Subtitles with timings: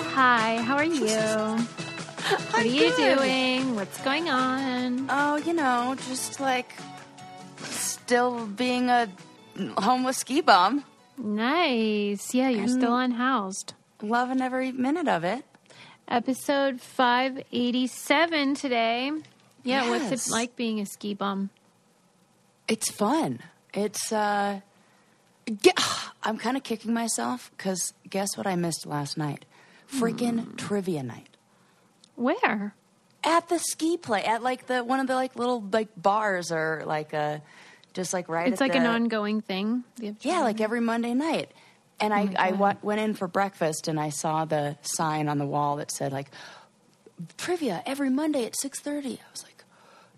[0.00, 0.56] Hi.
[0.62, 1.58] How are you?
[2.28, 3.16] What are you good.
[3.18, 3.74] doing?
[3.74, 5.06] What's going on?
[5.08, 6.74] Oh, you know, just like
[7.62, 9.08] still being a
[9.78, 10.84] homeless ski bum,
[11.16, 12.34] Nice.
[12.34, 13.72] Yeah, you're still unhoused.
[14.02, 15.42] loving every minute of it.
[16.06, 19.10] Episode 587 today.
[19.64, 21.48] Yeah, what's it like being a ski bum?
[22.68, 23.40] It's fun.
[23.72, 24.60] It's uh,
[26.22, 29.46] I'm kind of kicking myself because guess what I missed last night?
[29.90, 31.36] Freaking trivia night
[32.14, 32.74] Where?
[33.24, 36.82] at the ski play at like the one of the like little like bars or
[36.86, 37.38] like uh
[37.94, 38.52] just like right.
[38.52, 39.82] It's like an ongoing thing.
[39.98, 41.50] You have to- Yeah, like every Monday night.
[42.00, 45.46] And I, my I went in for breakfast and I saw the sign on the
[45.46, 46.30] wall that said like
[47.36, 49.14] trivia every Monday at six thirty.
[49.20, 49.64] I was like,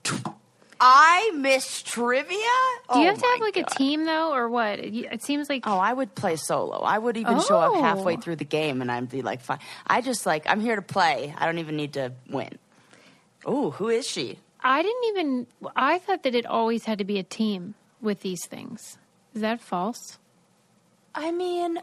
[0.03, 0.35] "Tw-
[0.81, 2.31] I miss trivia.
[2.33, 2.47] Do you
[2.89, 4.79] oh have to have like a team though, or what?
[4.79, 6.79] It seems like Oh, I would play solo.
[6.79, 7.83] I would even show up Oh.
[7.83, 9.59] halfway through the game and I'd be like, fine.
[9.87, 11.35] I just like I'm here to play.
[11.37, 12.59] I don't even need to win.
[13.45, 14.39] Oh, who is she?
[14.63, 15.47] I didn't even.
[15.77, 18.97] I thought that it always had to be a team with these things.
[19.35, 20.19] Is that false?
[21.15, 21.79] I mean,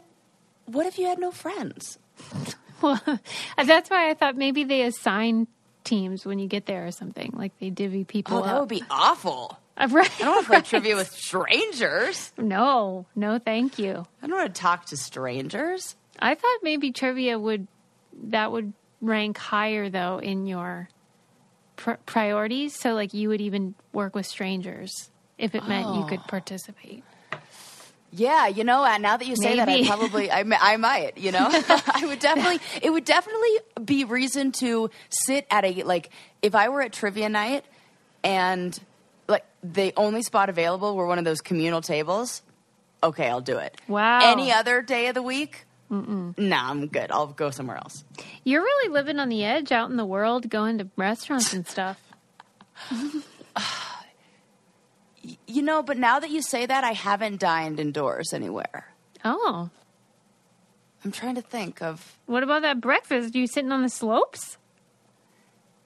[0.66, 1.98] what if you had no friends?
[2.80, 3.00] Well,
[3.56, 5.48] that's why I thought maybe they assign
[5.88, 7.32] teams when you get there or something.
[7.36, 8.42] Like they divvy people up.
[8.44, 8.60] Oh, that up.
[8.60, 9.58] would be awful.
[9.78, 10.10] Right.
[10.20, 10.64] I don't want to play right.
[10.64, 12.32] trivia with strangers.
[12.36, 14.04] No, no, thank you.
[14.20, 15.94] I don't want to talk to strangers.
[16.18, 17.68] I thought maybe trivia would
[18.24, 20.88] that would rank higher though in your
[21.76, 22.74] pr- priorities.
[22.74, 26.06] So like you would even work with strangers if it meant you Oh.
[26.08, 27.04] could participate.
[28.10, 31.46] Yeah, you know, now that you say that, I probably, I, I might, you know,
[31.50, 33.50] I would definitely, it would definitely
[33.84, 37.66] be reason to sit at a, like, if I were at trivia night
[38.24, 38.78] and,
[39.28, 42.42] like, the only spot available were one of those communal tables,
[43.02, 43.78] okay, I'll do it.
[43.88, 44.20] Wow.
[44.32, 45.66] Any other day of the week?
[45.90, 47.10] Nah, I'm good.
[47.10, 48.04] I'll go somewhere else.
[48.44, 52.00] You're really living on the edge out in the world, going to restaurants and stuff.
[55.46, 58.86] You know, but now that you say that, I haven't dined indoors anywhere.
[59.24, 59.70] Oh,
[61.04, 63.34] I'm trying to think of, what about that breakfast?
[63.34, 64.56] You sitting on the slopes?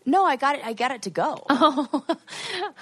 [0.05, 1.45] no, I got it, I got it to go.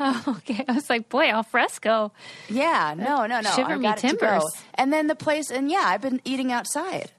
[0.03, 0.65] Oh, okay.
[0.67, 2.13] I was like, boy, al fresco.
[2.49, 3.51] Yeah, no, no, no.
[3.51, 4.27] Shiver I me got it to go.
[4.27, 4.45] timbers.
[4.75, 7.11] And then the place, and yeah, I've been eating outside.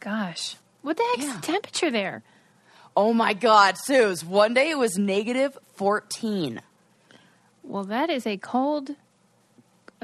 [0.00, 1.36] Gosh, what the heck's Yeah.
[1.36, 2.22] the temperature there?
[2.96, 4.22] Oh my God, Suze!
[4.24, 6.60] One day it was negative fourteen.
[7.68, 8.96] Well, that is a cold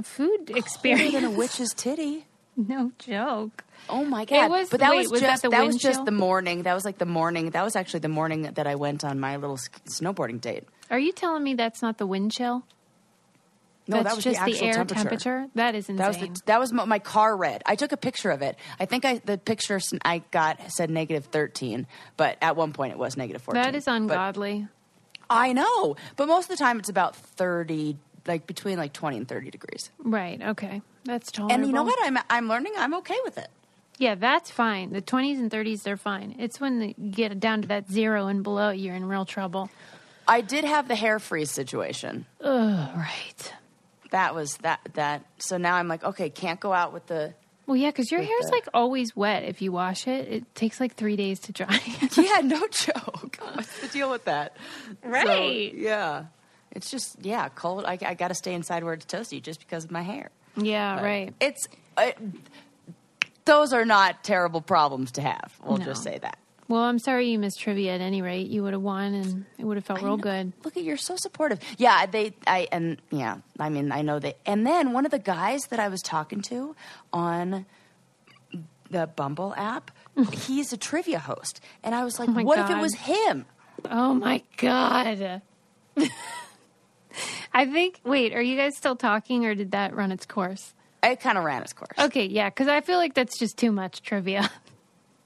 [0.02, 1.14] food Colder experience.
[1.14, 2.26] than a witch's titty.
[2.56, 3.64] no joke.
[3.88, 4.50] Oh my God!
[4.50, 6.62] was- but that wait, was, was that just the that, was just the morning.
[6.64, 7.50] That was like the morning.
[7.50, 10.64] That was actually the morning that I went on my little snowboarding date.
[10.90, 12.64] Are you telling me that's not the wind chill?
[13.86, 15.46] No, that's that was just the actual air temperature.
[15.54, 15.96] That is insane.
[15.96, 17.62] That was the, that was my, my car read.
[17.66, 18.56] I took a picture of it.
[18.78, 21.86] I think I the picture I got said negative thirteen,
[22.16, 23.62] but at one point it was negative fourteen.
[23.62, 24.68] that is But- ungodly.
[25.30, 27.96] I know, but most of the time it's about thirty,
[28.26, 29.90] like between like twenty and thirty degrees.
[29.98, 30.40] Right.
[30.40, 30.82] Okay.
[31.04, 31.54] That's tolerable.
[31.54, 31.98] And you know what?
[32.02, 32.74] I'm I'm learning.
[32.76, 33.48] I'm okay with it.
[33.98, 34.92] Yeah, that's fine.
[34.92, 36.34] The 20s and 30s, they're fine.
[36.40, 39.70] It's when you get down to that zero and below, you're in real trouble.
[40.26, 42.26] I did have the hair freeze situation.
[42.40, 43.52] Ugh, right.
[44.10, 45.24] That was that that.
[45.38, 47.34] So now I'm like, okay, can't go out with the.
[47.66, 50.28] Well, yeah, because your With hair's the- like always wet if you wash it.
[50.28, 51.80] It takes like three days to dry.
[52.16, 53.38] Yeah, no joke.
[53.54, 54.56] What's the deal with that?
[55.02, 55.72] So, Right.
[55.74, 56.24] yeah.
[56.72, 57.84] It's just yeah, cold.
[57.86, 60.30] I, I got to stay inside where it's toasty just because of my hair.
[60.56, 61.34] yeah, But right.
[61.40, 61.66] It's
[61.98, 62.18] it,
[63.44, 65.52] those are not terrible problems to have.
[65.64, 65.84] We'll No.
[65.86, 66.38] just say that.
[66.66, 68.48] Well, I'm sorry you missed trivia at any rate.
[68.48, 70.22] You would have won and it would have felt I real know.
[70.22, 70.52] good.
[70.64, 71.60] Look at you're so supportive.
[71.76, 75.18] Yeah, they I and yeah, I mean I know they and then one of the
[75.18, 76.74] guys that I was talking to
[77.12, 77.66] on
[78.90, 79.90] the Bumble app,
[80.32, 81.60] he's a trivia host.
[81.82, 83.44] And I was like, Oh what if it was him?
[83.90, 85.42] Oh my God.
[87.52, 90.74] I think, wait, are you guys still talking or did that run its course?
[91.02, 91.96] It kind of ran its course.
[91.98, 94.50] Okay, yeah, because I feel like that's just too much trivia.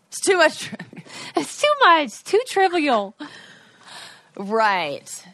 [0.09, 1.03] It's too much trivia.
[1.37, 3.15] it's too much, too trivial.
[4.37, 5.25] right.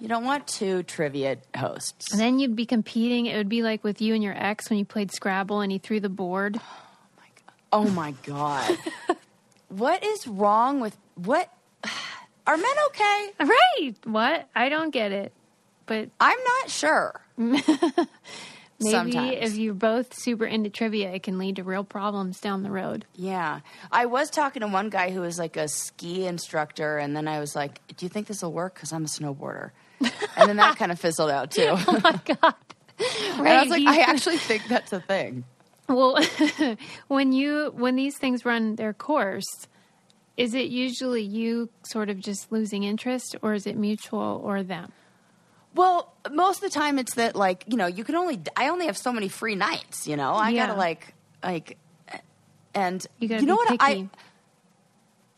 [0.00, 2.12] You don't want two trivia hosts.
[2.12, 3.26] And then you'd be competing.
[3.26, 5.78] It would be like with you and your ex when you played Scrabble and he
[5.78, 6.60] threw the board.
[7.72, 8.78] Oh my god.
[9.08, 9.16] Oh
[9.68, 11.50] what is wrong with what
[12.46, 13.30] are men okay?
[13.40, 13.94] Right.
[14.04, 14.48] What?
[14.54, 15.32] I don't get it.
[15.86, 17.20] But I'm not sure.
[18.80, 19.36] maybe Sometimes.
[19.40, 23.04] if you're both super into trivia, it can lead to real problems down the road.
[23.14, 23.60] Yeah.
[23.90, 27.40] I was talking to one guy who was like a ski instructor, and then I
[27.40, 28.74] was like, Do you think this will work?
[28.74, 29.70] Because I'm a snowboarder.
[30.00, 31.68] And then that kind of fizzled out too.
[31.70, 32.54] Oh my God.
[33.38, 35.44] And I was like, I actually think that's a thing.
[35.88, 36.18] Well,
[37.08, 39.66] when you when these things run their course,
[40.36, 44.92] is it usually you sort of just losing interest, or is it mutual, or them?
[45.74, 48.86] Well, most of the time it's that like you know you can only I only
[48.86, 50.06] have so many free nights.
[50.06, 50.66] You know I Yeah.
[50.66, 51.76] gotta like like
[52.74, 53.80] and You gotta know be what picky.
[53.80, 54.08] I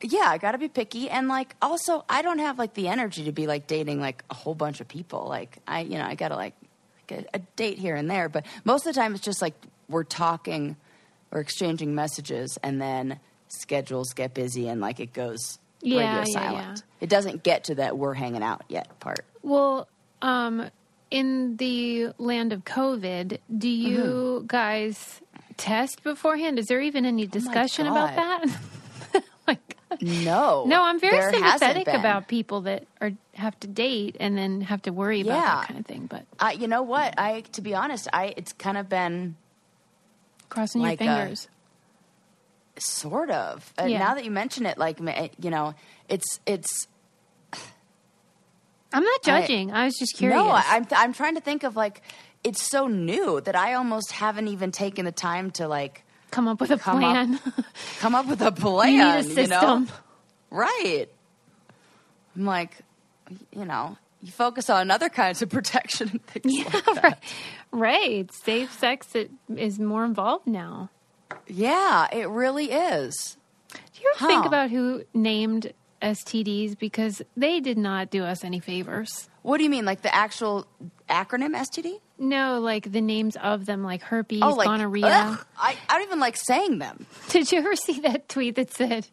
[0.03, 3.33] yeah I gotta be picky and like also I don't have like the energy to
[3.33, 5.27] be like dating like a whole bunch of people.
[5.27, 6.55] Like I you know I gotta like
[7.07, 9.55] get a date here and there, but most of the time it's just like
[9.89, 10.77] we're talking
[11.33, 13.19] or exchanging messages and then
[13.49, 16.79] schedules get busy and like it goes Yeah, radio yeah, silent.
[16.79, 16.83] yeah.
[17.01, 19.25] It doesn't get to that we're hanging out yet part.
[19.43, 19.89] Well,
[20.23, 20.71] um,
[21.11, 23.99] in the land of COVID, do you
[24.41, 24.47] Mm-hmm.
[24.47, 25.21] guys
[25.57, 26.59] test beforehand?
[26.59, 28.49] Is there even any discussion about God.
[29.13, 29.23] that?
[29.49, 30.65] like, No.
[30.67, 34.91] no, I'm very sympathetic about people that are have to date and then have to
[34.91, 36.07] worry about that kind of thing.
[36.07, 37.15] But Uh, you know what?
[37.19, 39.37] I to be honest, I it's kind of been
[40.49, 41.49] crossing Like, your fingers.
[42.79, 43.73] sort of.
[43.79, 43.99] Yeah.
[43.99, 44.99] Now that you mention it, like
[45.41, 45.75] you know,
[46.09, 46.89] it's it's
[48.93, 49.73] I'm not judging.
[49.73, 50.39] I, was just curious.
[50.39, 50.51] no.
[50.51, 52.03] I'm I'm trying to think of like
[52.45, 56.61] it's so new that I almost haven't even taken the time to like come up
[56.61, 57.41] with a come up plan.
[57.99, 58.93] come up with a plan.
[58.93, 59.85] you need a You system.
[59.85, 59.87] know?
[60.51, 61.07] Right.
[62.37, 62.77] I'm like,
[63.51, 67.03] you know, you focus on other kinds of protection and things Yeah, like that.
[67.03, 67.19] right.
[67.73, 68.33] Right.
[68.33, 70.91] Safe sex it is more involved now.
[71.49, 73.37] Yeah, it really is.
[73.73, 75.73] Do you ever think about who named
[76.07, 79.29] STDs because they did not do us any favors?
[79.43, 80.67] What do you mean, like the actual
[81.09, 82.01] acronym STD?
[82.19, 85.07] No, like the names of them, like herpes, Oh, like gonorrhea.
[85.07, 87.07] ugh, I, I don't even like saying them.
[87.29, 89.07] Did you ever see that tweet that said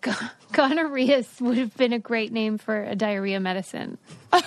[0.00, 0.12] "Go-
[0.52, 3.98] gonorrhea would have been a great name for a diarrhea medicine?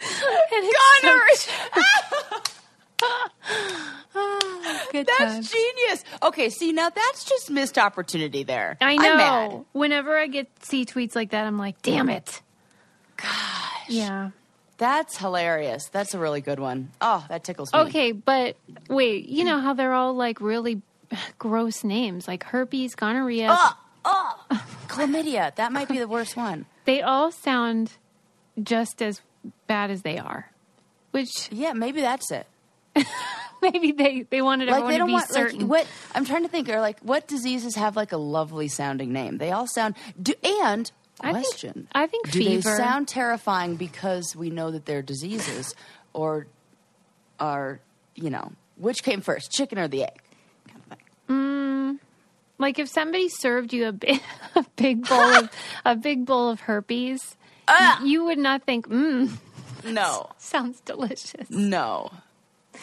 [0.00, 0.26] So
[1.02, 1.24] Gonorrhea.
[4.94, 5.50] good That's times.
[5.50, 6.04] genius.
[6.22, 8.76] Okay, see now that's just missed opportunity there.
[8.80, 9.66] I know.
[9.72, 12.40] Whenever I get see tweets like that, I'm like, damn it.
[13.16, 13.28] Gosh,
[13.88, 14.30] Yeah.
[14.78, 15.88] that's hilarious.
[15.90, 16.90] That's a really good one.
[17.00, 17.80] Oh, that tickles me.
[17.80, 18.56] Okay, but
[18.88, 20.82] wait, you know how they're all like really
[21.38, 23.48] gross names, like herpes, gonorrhea.
[23.50, 25.54] Oh, oh, chlamydia.
[25.56, 26.66] That might be the worst one.
[26.86, 27.92] They all sound
[28.62, 29.22] just as
[29.66, 30.50] bad as they are,
[31.12, 32.46] which Yeah, maybe that's it.
[33.62, 35.60] maybe they they wanted Like everyone they to don't be want certain.
[35.60, 39.12] like what I'm trying to think are like what diseases have like a lovely sounding
[39.12, 39.38] name.
[39.38, 41.88] They all sound do and I think- question.
[41.92, 45.74] I think do they sound terrifying because we know that they're diseases,
[46.12, 46.46] or
[47.40, 47.80] are
[48.14, 50.20] you know which came first, chicken or the egg?
[50.68, 50.98] Kind of
[51.28, 52.00] thing.
[52.58, 54.20] like if somebody served you a big,
[54.56, 55.50] a big bowl of
[55.84, 57.36] a big bowl of herpes,
[57.68, 58.02] Ah!
[58.04, 59.30] you would not think, "Mmm,
[59.84, 62.10] No, sounds delicious." no,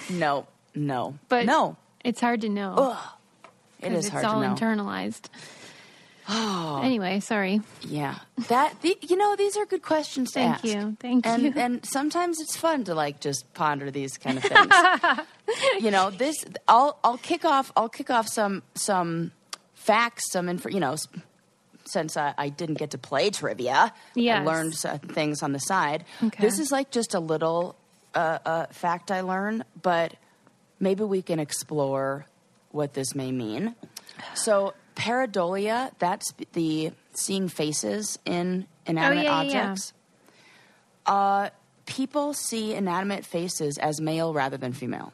[0.09, 1.77] no, no, But no.
[2.03, 2.97] it's hard to know Ugh,
[3.81, 4.53] it is it's hard all to know.
[4.53, 5.29] It's all internalized.
[6.29, 7.59] Anyway, sorry.
[7.81, 8.15] Yeah,
[8.47, 10.63] that the, you know these are good questions to Thank ask.
[10.63, 10.95] you.
[10.99, 11.53] Thank and, you.
[11.55, 14.73] And sometimes it's fun to like just ponder these kind of things.
[15.83, 19.31] you know, this I'll I'll kick off I'll kick off some some
[19.73, 20.69] facts, some info.
[20.69, 20.95] You know,
[21.83, 24.39] since I, I didn't get to play trivia, Yes.
[24.39, 26.05] I learned uh, things on the side.
[26.23, 26.41] Okay.
[26.41, 27.75] This is like just a little
[28.15, 30.15] uh, uh, fact I learned, but
[30.79, 32.25] maybe we can explore
[32.71, 33.75] what this may mean.
[34.33, 39.63] So, pareidolia, that's the seeing faces in inanimate Oh, yeah, yeah, yeah.
[39.65, 39.93] objects.
[41.05, 41.49] Uh,
[41.85, 45.13] people see inanimate faces as male rather than female.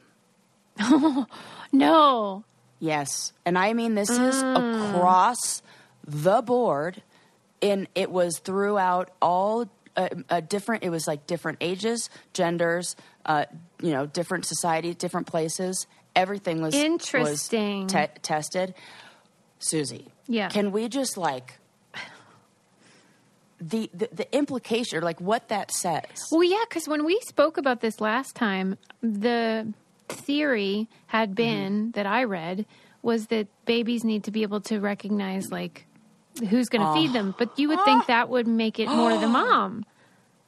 [1.71, 2.43] No.
[2.79, 4.55] Yes, and I mean this is Mm.
[4.91, 5.61] across
[6.05, 7.01] the board.
[7.59, 10.83] In it was throughout all uh, uh, different.
[10.83, 13.45] It was like different ages, genders, uh,
[13.81, 15.87] you know, different society, different places.
[16.15, 17.87] Everything was was Interesting.
[17.87, 18.73] te- tested.
[19.59, 20.49] Susie, Yeah.
[20.49, 21.59] can we just like
[23.59, 26.03] the the, the implication, or like what that says?
[26.31, 29.73] Well, yeah, because when we spoke about this last time, the
[30.09, 32.65] theory had been that I read
[33.01, 35.85] was that babies need to be able to recognize like
[36.39, 38.05] who's going to feed them, but you would think oh.
[38.07, 39.85] that would make it more the mom.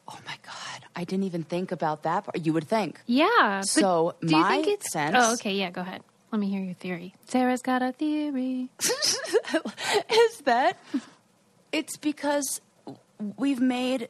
[0.08, 2.25] Oh my god, I didn't even think about that.
[2.25, 2.46] Part.
[2.46, 3.00] You would think.
[3.05, 3.62] Yeah.
[3.62, 5.53] So, do you my think it's sense- Oh, okay.
[5.53, 5.69] Yeah.
[5.69, 6.01] Go ahead.
[6.31, 7.13] Let me hear your theory.
[7.25, 8.69] Sarah's got a theory.
[8.79, 10.77] is that
[11.72, 12.62] it's because
[13.38, 14.10] we've made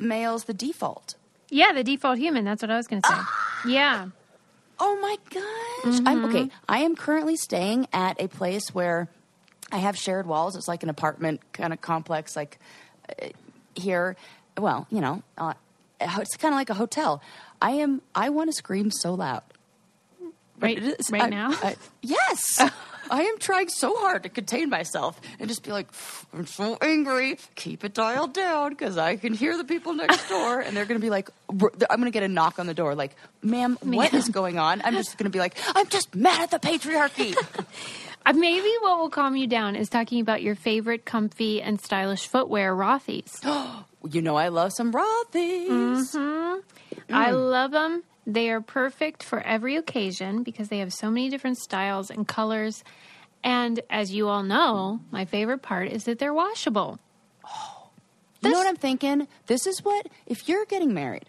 [0.00, 1.14] males the default.
[1.48, 2.44] Yeah, the default human.
[2.44, 3.14] That's what I was going to say.
[3.16, 3.60] Ah!
[3.66, 4.08] Yeah.
[4.80, 6.00] Oh my gosh.
[6.04, 6.24] I'm mm-hmm.
[6.24, 6.50] okay.
[6.68, 9.08] I am currently staying at a place where
[9.72, 10.56] I have shared walls.
[10.56, 12.58] It's like an apartment kind of complex like
[13.22, 13.28] uh,
[13.74, 14.16] here.
[14.58, 15.54] Well, you know, uh,
[16.00, 17.22] it's kind of like a hotel.
[17.60, 19.42] I am I want to scream so loud.
[20.60, 20.78] Right.
[20.78, 21.50] Is- right I- now.
[21.52, 22.60] I- yes.
[23.10, 25.88] I am trying so hard to contain myself and just be like,
[26.32, 27.36] I'm so angry.
[27.54, 30.98] Keep it dialed down because I can hear the people next door, and they're going
[30.98, 34.14] to be like, I'm going to get a knock on the door, like, ma'am, what
[34.14, 34.80] is going on?
[34.82, 37.36] I'm just going to be like, I'm just mad at the patriarchy.
[38.26, 42.26] Uh, maybe what will calm you down is talking about your favorite comfy and stylish
[42.26, 43.40] footwear, Rothy's.
[44.10, 46.14] you know, I love some Rothy's.
[46.14, 47.50] I Mm.
[47.50, 48.02] love them.
[48.26, 52.82] They are perfect for every occasion because they have so many different styles and colors.
[53.42, 56.98] And as you all know, my favorite part is that they're washable.
[58.40, 59.26] You know what I'm thinking?
[59.46, 61.24] This is what, if you're getting married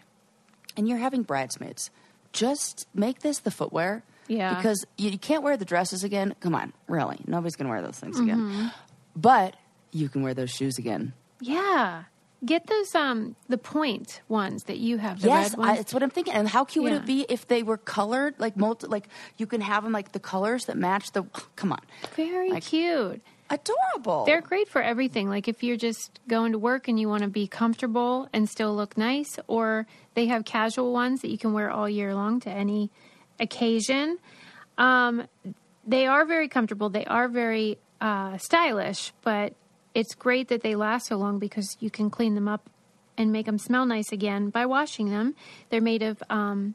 [0.76, 1.90] and you're having bridesmaids,
[2.34, 4.02] just make this the footwear.
[4.28, 4.54] Yeah.
[4.56, 6.34] Because you, you can't wear the dresses again.
[6.40, 7.18] Come on, really.
[7.26, 8.30] Nobody's going to wear those things Mm-hmm.
[8.30, 8.72] again.
[9.14, 9.56] But
[9.92, 11.12] you can wear those shoes again.
[11.40, 12.04] Yeah.
[12.44, 15.20] Get those um the point ones that you have.
[15.22, 16.34] The yes, red I, it's what I'm thinking.
[16.34, 19.62] And how cute would it be if they were colored, like multi, like you can
[19.62, 21.22] have them like the colors that match the.
[21.56, 21.80] Come on,
[22.14, 23.22] Very cute.
[23.48, 24.26] adorable.
[24.26, 25.30] They're great for everything.
[25.30, 28.74] Like if you're just going to work and you want to be comfortable and still
[28.76, 32.50] look nice, or they have casual ones that you can wear all year long to
[32.50, 32.90] any
[33.40, 34.18] occasion.
[34.78, 35.26] Um,
[35.86, 36.88] they are very comfortable.
[36.88, 39.54] They are very uh, stylish, but
[39.94, 42.68] it's great that they last so long because you can clean them up
[43.16, 45.34] and make them smell nice again by washing them.
[45.70, 46.74] They're made of um,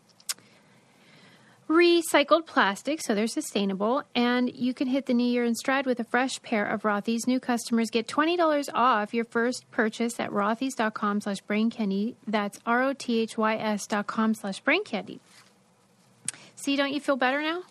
[1.69, 4.03] recycled plastic, so they're sustainable.
[4.15, 7.27] And you can hit the new year in stride with a fresh pair of Rothy's.
[7.27, 12.15] New customers get $20 off your first purchase at rothys.com slash brain candy.
[12.27, 15.19] That's R-O-T-H-Y-S dot com slash brain candy.
[16.61, 17.63] See, don't you feel better now?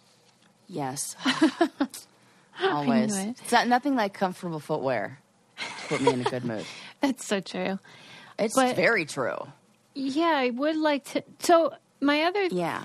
[0.68, 1.16] yes,
[2.62, 3.16] always.
[3.16, 3.37] it.
[3.42, 5.18] It's not, nothing like comfortable footwear.
[5.59, 6.64] to Put me in a good mood.
[7.00, 7.78] That's so true.
[8.38, 9.37] It's But- very true.
[9.94, 11.25] Yeah, I would like to.
[11.40, 12.85] So, my other Yeah.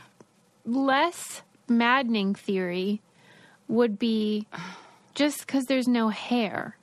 [0.65, 3.01] less maddening theory
[3.67, 4.47] would be
[5.13, 6.77] just because there's no hair.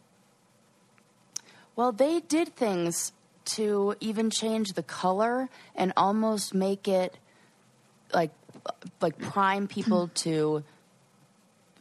[1.75, 3.13] Well, they did things
[3.57, 7.17] to even change the color and almost make it
[8.15, 8.31] like
[9.01, 10.63] like prime people to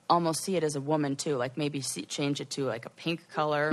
[0.09, 1.35] almost see it as a woman too.
[1.37, 3.71] Like maybe see, change it to like a pink color.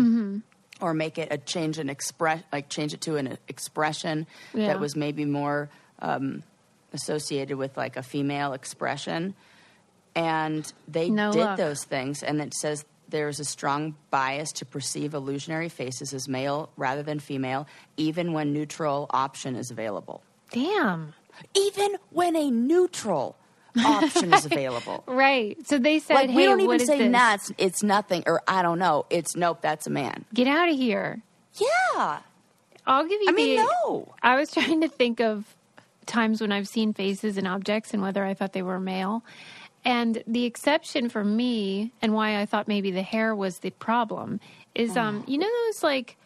[0.80, 4.68] Or make it a change an express, like change it to an expression Yeah.
[4.68, 6.44] that was maybe more um,
[6.92, 9.34] associated with like a female expression.
[10.14, 11.56] And they No did luck.
[11.56, 16.70] those things, and it says there's a strong bias to perceive illusionary faces as male
[16.76, 20.22] rather than female, even when neutral option is available.
[20.52, 21.12] Damn.
[21.54, 23.36] Even when a neutral
[23.84, 25.04] option is available.
[25.06, 25.56] Right.
[25.66, 27.10] So they said, Like hey, we don't even say this?
[27.10, 29.06] nah, it's, it's nothing, or I don't know.
[29.10, 30.24] It's nope, that's a man.
[30.34, 31.22] Get out of here.
[31.54, 32.20] Yeah,
[32.86, 34.14] I'll give you I mean, no.
[34.22, 35.44] I was trying to think of
[36.06, 39.24] times when I've seen faces and objects and whether I thought they were male.
[39.84, 44.40] And the exception for me and why I thought maybe the hair was the problem
[44.74, 45.30] is um Oh.
[45.30, 46.16] you know those like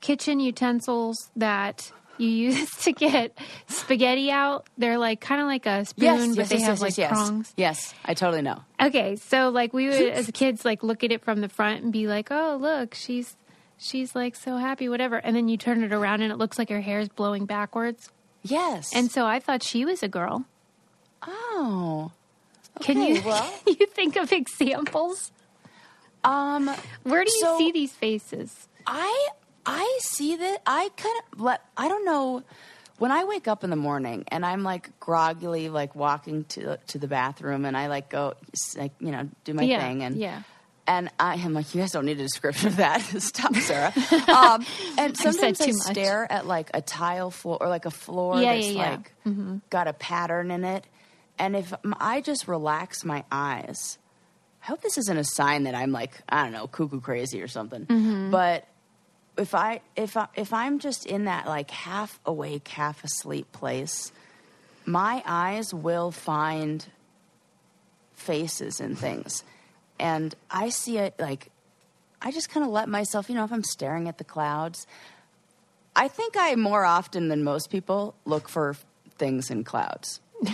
[0.00, 3.36] kitchen utensils that you use to get
[3.66, 4.66] spaghetti out?
[4.78, 7.52] They're like kind of like a spoon Yes, but yes, they yes, have like prongs.
[7.56, 8.62] Yes, I totally know.
[8.80, 11.92] Okay, so like we would as kids like look at it from the front and
[11.92, 13.36] be like, "Oh, look, she's
[13.78, 16.68] she's like so happy, whatever." And then you turn it around and it looks like
[16.68, 18.08] her hair is blowing backwards.
[18.42, 18.90] Yes.
[18.94, 20.44] And so I thought she was a girl.
[21.26, 22.10] oh,
[22.80, 23.52] Can you well.
[23.66, 25.30] you think of examples?
[26.24, 26.70] um,
[27.02, 28.68] Where do you So- see these faces?
[28.86, 29.28] I
[29.72, 32.42] I see that I kind of let I don't know
[32.98, 36.98] when I wake up in the morning and I'm like groggily like walking to to
[36.98, 38.34] the bathroom and I like go
[38.76, 40.42] like you know do my Yeah, thing and yeah.
[40.86, 43.92] and I am like you guys don't need a description of that stop Sarah
[44.28, 44.66] um,
[44.98, 45.76] and sometimes I much.
[45.92, 48.96] stare at like a tile floor or like a floor Yeah, that's yeah, yeah.
[49.28, 49.52] Mm-hmm.
[49.52, 50.84] like got a pattern in it
[51.38, 53.98] and if I just relax my eyes
[54.62, 57.48] I hope this isn't a sign that I'm like I don't know cuckoo crazy or
[57.48, 57.86] something.
[57.86, 58.30] Mm-hmm.
[58.30, 58.66] But
[59.40, 64.12] if I if I if I'm just in that like half awake, half asleep place,
[64.84, 66.86] my eyes will find
[68.14, 69.42] faces and things,
[69.98, 71.50] and I see it like
[72.20, 73.28] I just kind of let myself.
[73.28, 74.86] You know, if I'm staring at the clouds,
[75.96, 78.76] I think I more often than most people look for
[79.18, 80.20] things in clouds.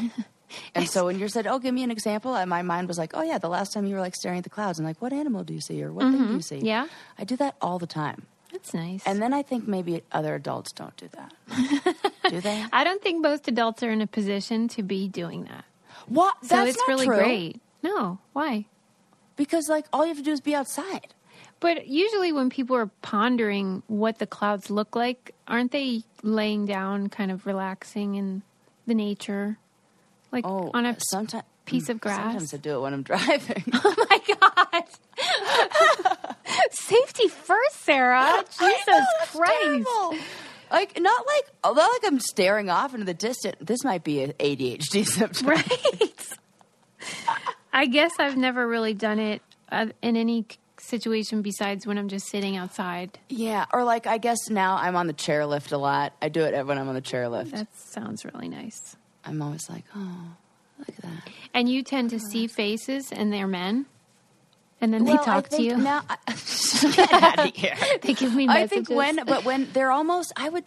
[0.77, 3.23] And so when you said, "Oh, give me an example," my mind was like, "Oh
[3.23, 5.43] yeah, the last time you were like staring at the clouds and like, what animal
[5.43, 6.67] do you see or what thing do you see?" Mm-hmm.
[6.67, 6.87] Yeah.
[7.19, 9.03] I do that all the time, That's nice.
[9.07, 11.33] and then I think maybe other adults don't do that.
[12.31, 12.65] do they?
[12.73, 15.65] I don't think most adults are in a position to be doing that.
[16.09, 16.35] What?
[16.43, 17.61] So That's it's not really true, great.
[17.83, 18.67] No, why?
[19.37, 21.09] because like all you have to do is be outside.
[21.59, 27.09] But usually, when people are pondering what the clouds look like, aren't they laying down,
[27.09, 28.43] kind of relaxing in
[28.87, 29.59] the nature,
[30.33, 32.33] like Oh, on a uh, sometimes piece of mm, grass.
[32.33, 33.65] Sometimes I do it when I'm driving.
[33.75, 36.36] Oh my god!
[36.73, 38.45] Safety first, Sarah.
[38.59, 39.53] Jesus That's Christ!
[39.63, 40.17] terrible.
[40.71, 43.57] Like not like although like I'm staring off into the distance.
[43.61, 45.49] This might be an ADHD symptom.
[45.49, 46.29] Right.
[47.73, 50.47] I guess I've never really done it uh, in any
[50.79, 53.19] situation besides when I'm just sitting outside.
[53.29, 56.15] Yeah, or like I guess now I'm on the chairlift a lot.
[56.21, 57.53] I do it when I'm on the chairlift.
[57.53, 58.97] That sounds really nice.
[59.25, 60.29] I'm always like, oh,
[60.79, 61.29] look at that.
[61.55, 63.87] And you tend to see faces and they're men,
[64.81, 65.77] and then Well, they talk to you.
[65.77, 66.03] Now,
[66.93, 67.77] get out of here.
[68.03, 70.67] they give me I think when, but when they're almost, I would,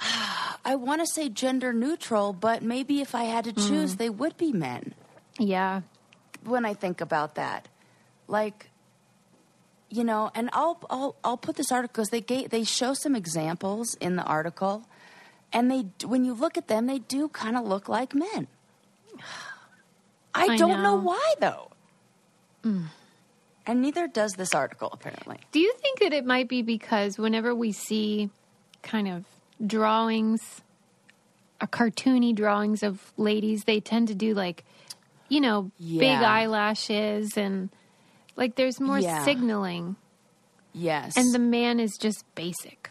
[0.64, 3.68] I want to say gender neutral, but maybe if I had to Mm.
[3.68, 4.94] choose, they would be men.
[5.38, 5.82] yeah,
[6.44, 7.68] When I think about that,
[8.28, 8.70] like,
[9.90, 13.14] you know, and I'll I'll I'll put this article because they gave, they show some
[13.14, 14.86] examples in the article,
[15.52, 18.48] and they when you look at them, they do kind of look like men.
[20.34, 20.82] I, I don't know.
[20.82, 20.96] know.
[20.96, 21.70] why though.
[22.64, 25.38] And neither does this article apparently.
[25.52, 28.30] Do you think that it might be because whenever we see
[28.82, 29.24] kind of
[29.66, 30.60] drawings,
[31.60, 34.64] a cartoony drawings of ladies, they tend to do like,
[35.28, 37.70] you know, big eyelashes and
[38.36, 39.24] like there's more Yeah.
[39.24, 39.96] signaling,
[40.72, 41.16] Yes.
[41.16, 42.90] and the man is just basic.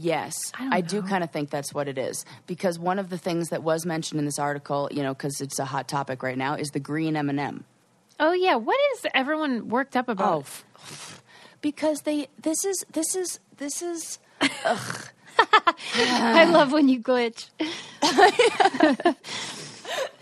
[0.00, 2.24] Yes, I I, do kind of think that's what it is.
[2.46, 5.58] Because one of the things that was mentioned in this article, you know, because it's
[5.58, 7.64] a hot topic right now, is the green M and m
[8.20, 10.40] Oh yeah, what is everyone worked up Oh, about?
[10.42, 11.22] f-
[11.60, 14.18] because they this is this is this is
[15.94, 17.50] I love when you glitch.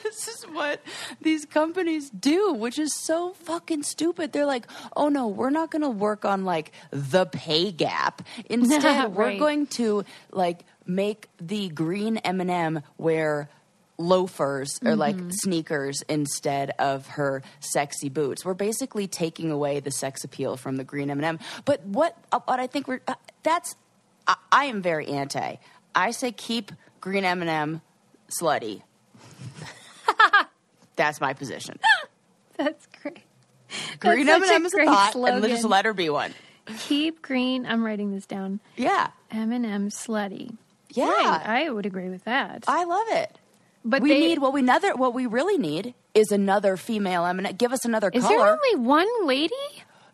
[0.02, 0.80] this is what
[1.20, 4.32] these companies do, which is so fucking stupid.
[4.32, 8.22] They're like, oh no, we're not going to work on like the pay gap.
[8.50, 13.48] Instead, we're going to like make the green M and m wear
[13.98, 18.44] loafers or like sneakers instead of her sexy boots.
[18.44, 22.16] We're basically taking away the sex appeal from the green M and m But what
[22.32, 23.74] uh, what I think we're uh, that's
[24.26, 25.56] I, I am very anti.
[25.94, 27.80] I say keep green M and m
[28.28, 28.82] slutty.
[30.96, 31.78] That's my position.
[32.56, 33.18] That's great.
[34.00, 36.32] Green That's M such and m is a thought, and just let her be one.
[36.78, 37.66] Keep green.
[37.66, 38.60] I'm writing this down.
[38.76, 40.56] Yeah, M&M slutty.
[40.90, 42.64] yeah, Right, I would agree with that.
[42.66, 43.38] I love it.
[43.88, 47.38] But we they- need what we another what we really need is another female M
[47.38, 48.36] and Give us another Is color.
[48.36, 49.54] there only one lady?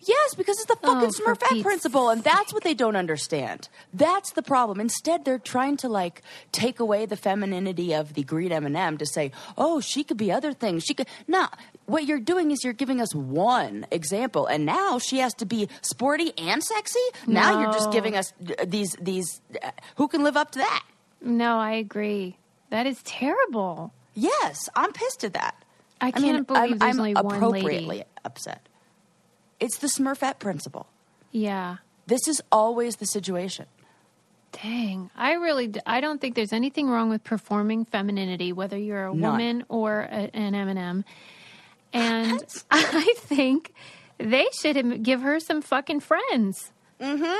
[0.04, 3.68] Yes, because it's the fucking Oh, Smurfette principle, and that's what they don't understand.
[3.94, 4.80] That's the problem.
[4.80, 8.98] Instead, they're trying to like take away the femininity of the green M and m
[8.98, 11.06] to say, "Oh, she could be other things." She could.
[11.28, 11.46] No,
[11.86, 15.68] what you're doing is you're giving us one example, and now she has to be
[15.82, 17.06] sporty and sexy.
[17.28, 19.40] Now you're just giving us uh, these these.
[19.62, 20.82] Uh, who can live up to that?
[21.20, 22.36] No, I agree.
[22.72, 23.92] That is terrible.
[24.14, 25.54] Yes, I'm pissed at that.
[26.00, 28.04] I can't mean, believe I'm, there's I'm only one appropriately lady.
[28.24, 28.66] upset.
[29.60, 30.86] It's the Smurfette principle.
[31.32, 31.76] Yeah.
[32.06, 33.66] This is always the situation.
[34.52, 35.10] Dang.
[35.14, 39.32] I really I don't think there's anything wrong with performing femininity whether you're a None.
[39.32, 41.04] woman or a, an M&M.
[41.92, 43.74] And I think
[44.16, 46.72] they should give her some fucking friends.
[46.98, 47.38] For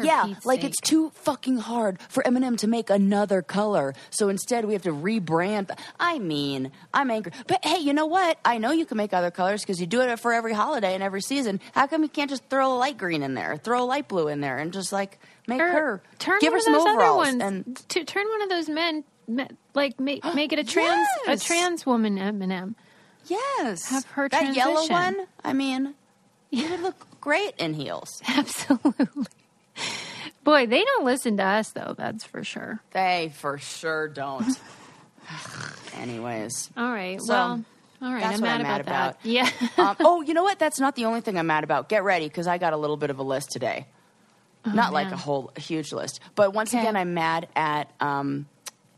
[0.00, 0.70] yeah, Pete's like sake.
[0.70, 3.94] it's too fucking hard for M&M to make another color.
[4.10, 5.70] So instead, we have to rebrand.
[6.00, 8.38] I mean, I'm angry, but hey, you know what?
[8.44, 11.02] I know you can make other colors because you do it for every holiday and
[11.02, 11.60] every season.
[11.74, 14.28] How come you can't just throw a light green in there, throw a light blue
[14.28, 16.86] in there, and just like make Or her turn give one her of some those
[16.86, 17.42] overalls other ones.
[17.42, 21.42] and to turn one of those men, me- like make make it a trans Yes.
[21.42, 22.76] a trans woman M&M.
[23.26, 25.16] yes, Have her that yellow one.
[25.44, 25.94] I mean,
[26.50, 28.22] you would look great in heels.
[28.26, 29.26] Absolutely.
[30.44, 31.94] Boy, they don't listen to us though.
[31.96, 32.80] That's for sure.
[32.92, 34.44] They for sure don't.
[35.96, 36.70] Anyways.
[36.76, 37.20] All right.
[37.20, 37.64] So, well,
[38.02, 38.20] all right.
[38.22, 39.22] that's I'm what mad, I'm mad about, about.
[39.22, 39.28] that.
[39.28, 39.50] Yeah.
[39.78, 40.58] um, oh, you know what?
[40.58, 41.88] That's not the only thing I'm mad about.
[41.88, 43.86] Get ready because I got a little bit of a list today.
[44.64, 46.86] not like a whole a huge list, but once Oh, Okay.
[46.86, 48.46] again, I'm mad at um,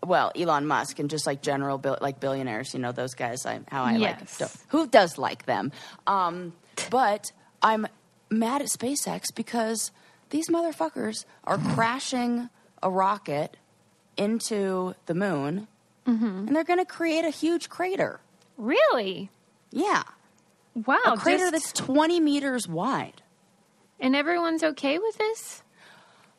[0.05, 2.73] well, Elon Musk and just like general like billionaires.
[2.75, 3.45] You know those guys.
[3.47, 4.39] I, how I like Yes.
[4.39, 5.73] do- who does like them.
[6.07, 6.53] Um,
[6.91, 7.87] but I'm
[8.31, 9.91] mad at SpaceX because
[10.35, 12.51] these motherfuckers are crashing
[12.83, 13.57] a rocket
[14.17, 15.69] into the moon,
[16.07, 16.25] Mm-hmm.
[16.49, 18.21] and they're going to create a huge crater.
[18.59, 19.31] really?
[19.71, 20.03] Yeah.
[20.75, 20.99] Wow.
[21.07, 23.23] a crater just- that's 20 meters wide.
[24.01, 25.63] and everyone's okay with this?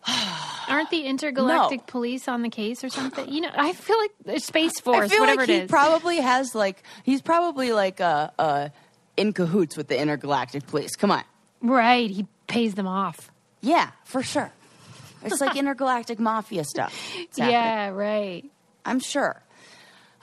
[0.67, 1.85] Aren't the intergalactic No.
[1.87, 3.27] police on the case or something?
[3.31, 5.69] You know, I feel like the Space Force, I feel whatever like it he is.
[5.71, 8.69] probably has like he's probably like uh, uh,
[9.17, 10.95] in cahoots with the intergalactic police.
[10.95, 11.23] Come on,
[11.61, 12.09] right.
[12.09, 13.31] He pays them off.
[13.65, 14.51] Yeah, for sure.
[15.23, 16.93] It's like intergalactic mafia stuff.
[17.35, 18.43] Yeah, right.
[18.85, 19.41] I'm sure.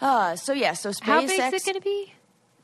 [0.01, 2.13] Uh, so yeah, so SpaceX How big is it going to be?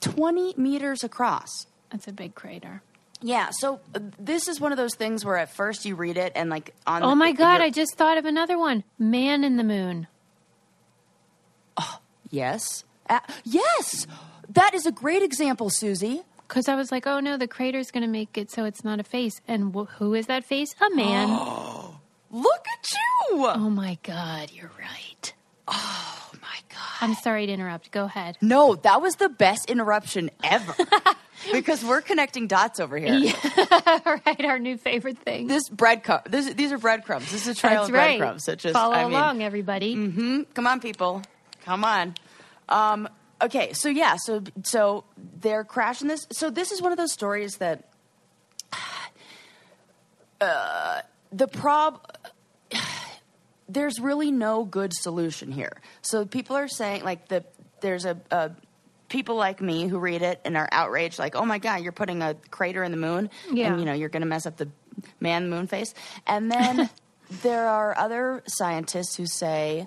[0.00, 1.66] 20 meters across.
[1.90, 2.82] That's a big crater.
[3.20, 6.32] Yeah, so uh, this is one of those things where at first you read it
[6.36, 8.84] and like on Oh the- my god, I just thought of another one.
[8.98, 10.06] Man in the moon.
[12.30, 12.84] Yes.
[13.08, 14.06] Uh, yes.
[14.50, 16.22] That is a great example, Susie.
[16.48, 18.98] Because I was like, oh no, the crater's going to make it so it's not
[19.00, 19.40] a face.
[19.46, 20.74] And wh- who is that face?
[20.80, 21.28] A man.
[22.30, 23.46] Look at you.
[23.46, 25.32] oh my god, you're right.
[25.66, 26.78] Oh my god.
[27.00, 27.90] I'm sorry to interrupt.
[27.90, 28.36] Go ahead.
[28.40, 30.74] No, that was the best interruption ever.
[31.52, 33.32] because we're connecting dots over here.
[33.70, 35.46] All right, our new favorite thing.
[35.46, 36.24] This breadcrumb.
[36.30, 37.30] This, these are breadcrumbs.
[37.30, 38.18] This is a trail That's of right.
[38.18, 38.44] breadcrumbs.
[38.46, 39.94] That just Follow I mean, along, everybody.
[39.94, 41.22] hmm Come on, people.
[41.64, 42.14] Come on.
[42.68, 43.08] Um,
[43.42, 45.04] okay, so yeah, so so
[45.40, 46.26] they're crashing this.
[46.32, 47.88] So this is one of those stories that
[50.40, 51.00] uh,
[51.32, 52.00] the prob.
[53.70, 55.72] There's really no good solution here.
[56.00, 57.44] So people are saying like the
[57.80, 58.50] there's a, a
[59.10, 62.22] people like me who read it and are outraged, like, oh my god, you're putting
[62.22, 63.68] a crater in the moon, Yeah.
[63.70, 64.68] and you know you're going to mess up the
[65.20, 65.92] man moon face.
[66.26, 66.88] And then
[67.42, 69.86] there are other scientists who say,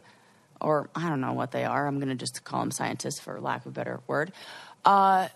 [0.61, 1.87] or I don't know what they are.
[1.87, 4.31] I'm going to just call them scientists for lack of a better word,
[4.85, 5.27] uh,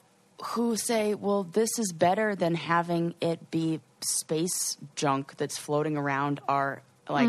[0.43, 6.39] who say, well, this is better than having it be space junk that's floating around
[6.47, 7.27] our like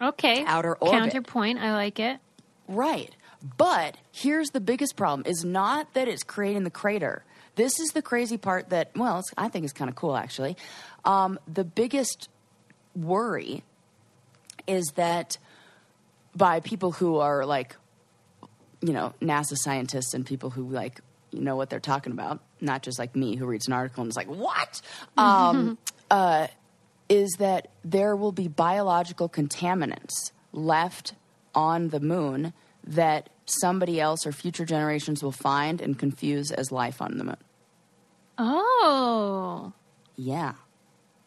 [0.00, 0.44] Okay.
[0.46, 0.98] Outer orbit.
[0.98, 1.58] Counterpoint.
[1.58, 2.18] I like it.
[2.68, 3.14] Right.
[3.56, 7.24] But here's the biggest problem is not that it's creating the crater.
[7.56, 10.56] This is the crazy part that, well, it's, I think is kind of cool actually.
[11.04, 12.28] Um, the biggest
[12.96, 13.62] worry
[14.66, 15.36] is that
[16.34, 17.76] by people who are like,
[18.80, 22.82] you know, NASA scientists and people who like, you know what they're talking about, not
[22.82, 24.80] just like me who reads an article and is like, what?
[25.16, 25.78] Um,
[26.10, 26.48] uh,
[27.08, 31.14] is that there will be biological contaminants left
[31.54, 32.52] on the moon
[32.86, 37.36] that somebody else or future generations will find and confuse as life on the moon.
[38.38, 39.72] Oh.
[40.16, 40.54] Yeah.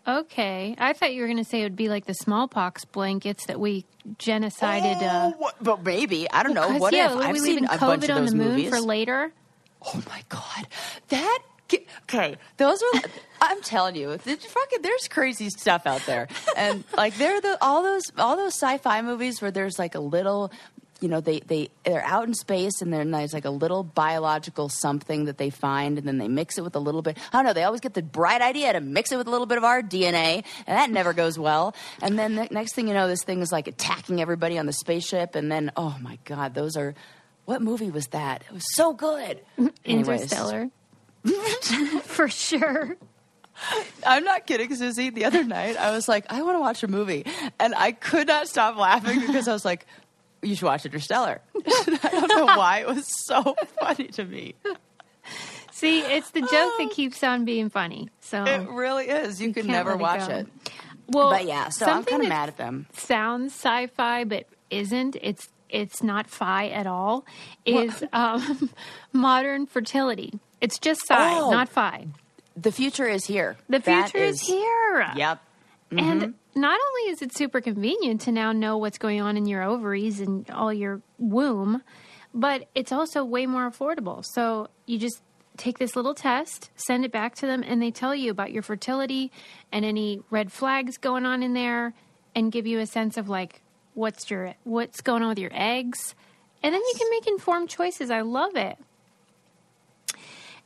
[0.07, 0.75] Okay.
[0.77, 3.59] I thought you were going to say it would be like the smallpox blankets that
[3.59, 3.85] we
[4.17, 5.01] genocided.
[5.01, 6.77] uh, Oh, what- but maybe I don't know.
[6.77, 8.69] What yeah, if I've we seen a bunch of on those the moon movies?
[8.69, 9.33] for later?
[9.85, 10.67] Oh my god,
[11.09, 11.39] that
[12.03, 12.37] okay.
[12.57, 13.01] Those are.
[13.41, 14.81] I'm telling you, fucking.
[14.81, 19.41] There's crazy stuff out there, and like they're the all those all those sci-fi movies
[19.41, 20.51] where there's like a little.
[21.01, 24.69] You know, they, they, they're out in space and then there's like a little biological
[24.69, 27.17] something that they find and then they mix it with a little bit.
[27.31, 29.45] I don't know, they always get the bright idea to mix it with a little
[29.45, 31.75] bit of our DNA and that never goes well.
[32.01, 34.73] And then the next thing you know, this thing is like attacking everybody on the
[34.73, 35.35] spaceship.
[35.35, 36.95] And then, oh my God, those are,
[37.45, 38.43] what movie was that?
[38.47, 39.41] It was so good.
[39.85, 40.69] Interstellar.
[42.03, 42.97] for sure.
[44.05, 45.09] I'm not kidding, Susie.
[45.09, 47.25] The other night, I was like, I want to watch a movie,
[47.59, 49.85] and I could not stop laughing because I was like,
[50.47, 51.41] you should watch Interstellar.
[51.55, 54.55] I don't know why it was so funny to me.
[55.71, 58.09] See, it's the joke that keeps on being funny.
[58.21, 59.39] So, It really is.
[59.41, 60.35] You could can't never let it watch go.
[60.37, 60.47] it.
[61.07, 62.87] well, But yeah, so I'm something kind of that mad at them.
[62.93, 65.17] Sounds sci-fi, but isn't.
[65.21, 67.25] It's it's not fi at all.
[67.65, 68.69] Is um,
[69.13, 70.39] modern fertility?
[70.61, 71.51] It's just sci, Oh.
[71.51, 72.07] not fi.
[72.55, 73.57] The future is here.
[73.69, 75.11] The That future is, here.
[75.15, 75.39] Yep.
[75.91, 79.63] And not only is it super convenient to now know what's going on in your
[79.63, 81.83] ovaries and all your womb,
[82.33, 84.23] but it's also way more affordable.
[84.33, 85.21] So you just
[85.57, 88.61] take this little test, send it back to them, and they tell you about your
[88.61, 89.31] fertility
[89.71, 91.93] and any red flags going on in there,
[92.35, 93.61] and give you a sense of like
[93.95, 96.13] what's your what's going on with your eggs,
[96.61, 98.11] and then you can make informed choices.
[98.11, 98.77] I love it.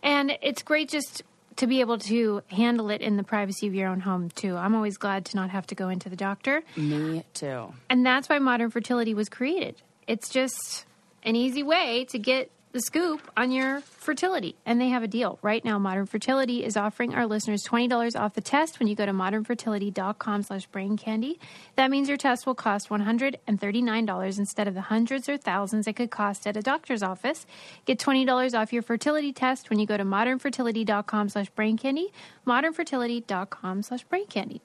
[0.03, 1.23] And it's great just
[1.57, 4.55] to be able to handle it in the privacy of your own home, too.
[4.55, 6.63] I'm always glad to not have to go into the doctor.
[6.75, 7.73] Me too.
[7.89, 9.75] And that's why modern fertility was created.
[10.07, 10.85] It's just
[11.23, 14.55] an easy way to get the scoop on your fertility.
[14.65, 15.39] And they have a deal.
[15.41, 19.05] Right now, Modern Fertility is offering our listeners $20 off the test when you go
[19.05, 21.39] to modernfertility.com slash brain candy.
[21.75, 26.11] That means your test will cost $139 instead of the hundreds or thousands it could
[26.11, 27.45] cost at a doctor's office.
[27.85, 32.13] Get $20 off your fertility test when you go to modernfertility.com slash brain candy.
[32.47, 34.61] Modernfertility.com slash brain candy.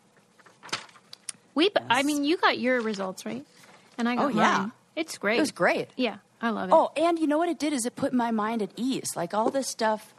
[1.55, 3.45] We, I mean, you got your results, right?
[3.97, 4.69] And I oh, got Oh, yeah.
[4.95, 5.37] It's great.
[5.37, 5.89] It was great.
[5.97, 6.17] Yeah,
[6.47, 6.73] I love it.
[6.75, 9.15] Oh, and you know what it did is it put my mind at ease.
[9.17, 10.15] Like all this stuff,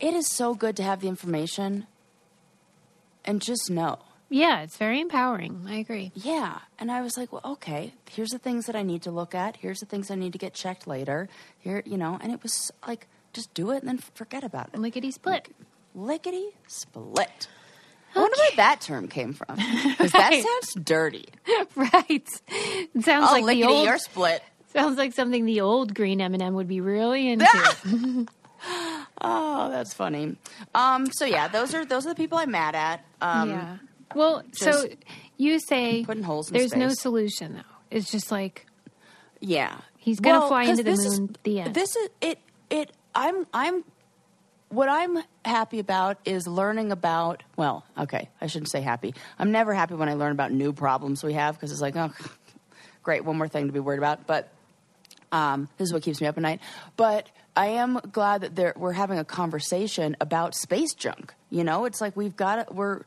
[0.00, 1.86] it is so good to have the information
[3.24, 3.98] and just know.
[4.30, 5.64] yeah, it's very empowering.
[5.68, 6.12] I agree.
[6.14, 6.58] Yeah.
[6.78, 9.56] And I was like, well, okay, here's the things that I need to look at.
[9.56, 11.28] Here's the things I need to get checked later.
[11.58, 14.78] Here, you know, and it was like, just do it and then forget about it.
[14.78, 15.48] Lickety split.
[15.94, 17.48] Lickety split.
[18.14, 19.56] I wonder where that term came from.
[19.56, 20.32] Because that
[20.74, 21.28] sounds dirty.
[21.76, 22.28] right.
[22.48, 24.42] It sounds Oh, like the lickety old or split.
[24.72, 28.26] Sounds like something the old green M&M would be really into.
[29.20, 30.36] Oh, that's funny.
[30.74, 33.04] Um, so yeah, those are those are the people I'm mad at.
[33.20, 33.76] Um, yeah.
[34.14, 34.84] Well, so
[35.36, 37.76] you say putting holes in there's no solution though.
[37.90, 38.66] It's just like
[39.40, 39.76] Yeah.
[39.96, 41.36] He's gonna Well, fly into the this is- moon.
[41.42, 41.74] the end.
[41.74, 42.38] This is it
[42.70, 43.84] it I'm I'm
[44.70, 49.14] what I'm happy about is learning about well, okay, I shouldn't say happy.
[49.38, 52.12] I'm never happy when I learn about new problems we have because it's like, oh
[53.02, 54.26] great, one more thing to be worried about.
[54.28, 54.48] But
[55.32, 56.60] um, this is what keeps me up at night.
[56.96, 61.34] But I am glad that there, we're having a conversation about space junk.
[61.50, 63.02] You know, it's like we've got we're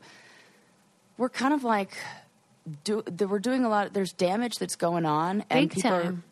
[1.18, 1.96] we're kind of like
[2.84, 3.92] do we're doing a lot.
[3.92, 6.24] There's damage that's going on, and Big people are time.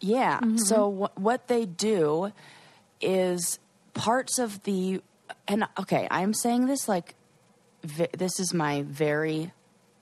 [0.00, 0.40] yeah.
[0.56, 2.32] So wh- what they do
[3.00, 3.58] is
[3.94, 5.00] parts of the
[5.48, 7.14] and okay, I'm saying this like
[7.84, 9.52] v- this is my very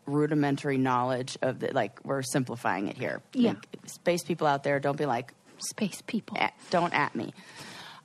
[0.07, 3.23] rudimentary knowledge of the like we're simplifying it here.
[3.33, 3.51] Yeah.
[3.51, 6.37] Like, space people out there, don't be like space people.
[6.39, 7.33] at, don't at me.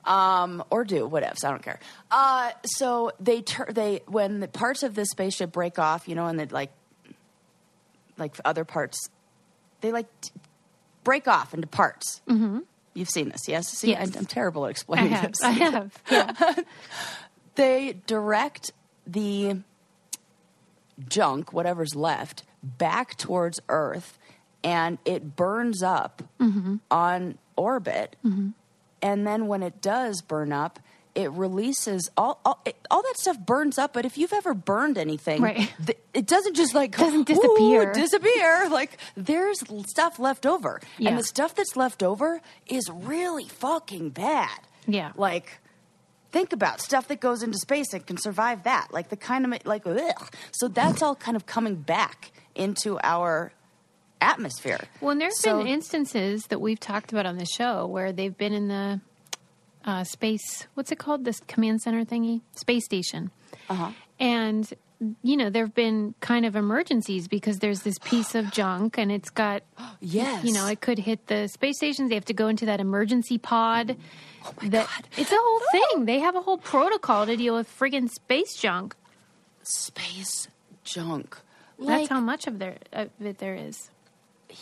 [0.04, 1.44] Um, or do whatevs.
[1.44, 1.78] I don't care.
[2.10, 6.26] Uh, so they tur- they when the parts of the spaceship break off, you know,
[6.26, 6.70] and they like
[8.16, 8.98] like other parts,
[9.82, 10.30] they like t-
[11.04, 12.22] break off into parts.
[12.28, 12.60] Mm-hmm.
[12.94, 13.68] You've seen this, yes?
[13.68, 14.14] See, Yes.
[14.14, 15.32] I, I'm terrible at I explaining have.
[15.32, 15.42] this.
[15.42, 16.02] I have.
[16.10, 16.54] Yeah.
[17.54, 18.72] they direct
[19.06, 19.58] the
[21.08, 24.18] junk, whatever's left, back towards Earth,
[24.62, 26.76] and it burns up mm-hmm.
[26.90, 28.16] on orbit.
[28.24, 28.50] Mm-hmm.
[29.02, 30.78] And then when it does burn up,
[31.14, 33.92] it releases all all, it, all that stuff burns up.
[33.92, 35.72] But if you've ever burned anything, Right.
[35.84, 38.68] th- it doesn't just like Doesn't disappear." disappear.
[38.68, 41.10] Like there's stuff left over, Yeah.
[41.10, 44.60] and the stuff that's left over is really fucking bad.
[44.86, 45.12] Yeah.
[45.16, 45.60] like
[46.32, 49.66] think about stuff that goes into space and can survive that like the kind of
[49.66, 50.30] like ugh.
[50.52, 53.52] so that's all kind of coming back into our
[54.20, 58.12] atmosphere Well, and there's So- been instances that we've talked about on the show where
[58.12, 59.00] they've been in the
[59.82, 60.66] uh, space.
[60.74, 61.24] What's it called?
[61.24, 63.30] This command center thingy, space station.
[63.70, 63.92] Uh-huh.
[64.18, 64.70] And
[65.22, 69.10] you know, there have been kind of emergencies because there's this piece of junk and
[69.10, 69.62] it's got,
[70.00, 72.10] yes you know, it could hit the space stations.
[72.10, 73.96] They have to go into that emergency pod.
[74.44, 75.08] Oh my that, God.
[75.16, 75.68] It's a whole oh.
[75.72, 76.04] thing.
[76.04, 78.94] They have a whole protocol to deal with friggin' space junk.
[79.62, 80.48] space
[80.84, 81.38] junk
[81.78, 83.90] That's like how much of, there, of it there is.
[84.48, 84.56] Yeah.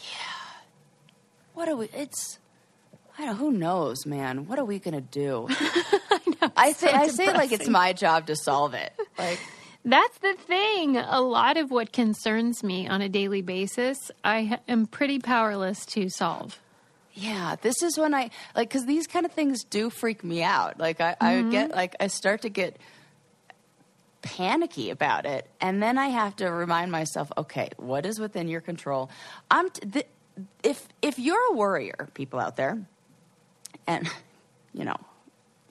[1.54, 2.38] What are we it's
[3.18, 7.08] I don't who knows man what are we gonna do I know I say I
[7.08, 9.40] say like it's my job to solve it like
[9.84, 10.96] That's the thing.
[10.96, 16.08] A lot of what concerns me on a daily basis, I am pretty powerless to
[16.08, 16.60] solve.
[17.14, 20.78] Yeah, this is when I like because these kind of things do freak me out.
[20.78, 21.76] Like I, I get mm-hmm.
[21.76, 22.76] like I start to get
[24.22, 28.60] panicky about it, and then I have to remind myself, okay, what is within your
[28.60, 29.10] control?
[29.50, 30.06] I'm t- th-
[30.62, 32.78] if if you're a worrier, people out there,
[33.88, 34.08] and
[34.72, 34.96] you know,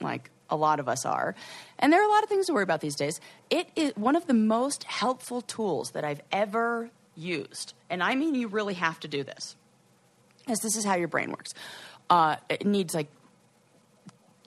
[0.02, 1.36] like a lot of us are,
[1.80, 3.20] and there are a lot of things to worry about these days.
[3.50, 8.36] It is one of the most helpful tools that I've ever used, and I mean,
[8.36, 9.56] you really have to do this
[10.50, 11.54] is this is how your brain works.
[12.10, 13.10] Uh, it needs like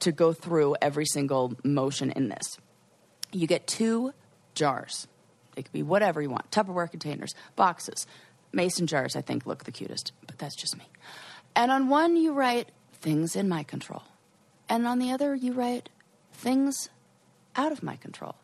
[0.00, 2.58] to go through every single motion in this.
[3.32, 4.12] You get two
[4.54, 5.06] jars.
[5.54, 8.06] They could be whatever you want Tupperware containers, boxes,
[8.52, 10.88] mason jars, I think look the cutest, but that's just me.
[11.54, 14.02] And on one, you write things in my control.
[14.70, 15.88] And on the other, you write
[16.33, 16.88] things
[17.56, 18.37] out of my control.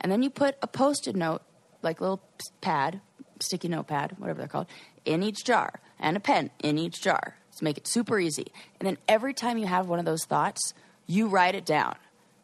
[0.00, 1.42] And then you put a post it note,
[1.82, 2.22] like little
[2.60, 3.00] pad,
[3.40, 4.68] sticky notepad, whatever they're called,
[5.04, 8.46] in each jar, and a pen in each jar to make it super easy.
[8.78, 10.72] And then every time you have one of those thoughts,
[11.08, 11.96] you write it down.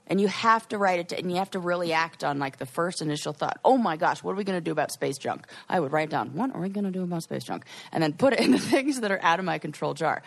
[0.09, 2.57] And you have to write it down, and you have to really act on like
[2.57, 3.61] the first initial thought.
[3.65, 5.47] Oh my gosh, what are we going to do about space junk?
[5.69, 7.67] I would write down, what are we going to do about space junk?
[7.93, 10.23] And then put it in the things that are out of my control jar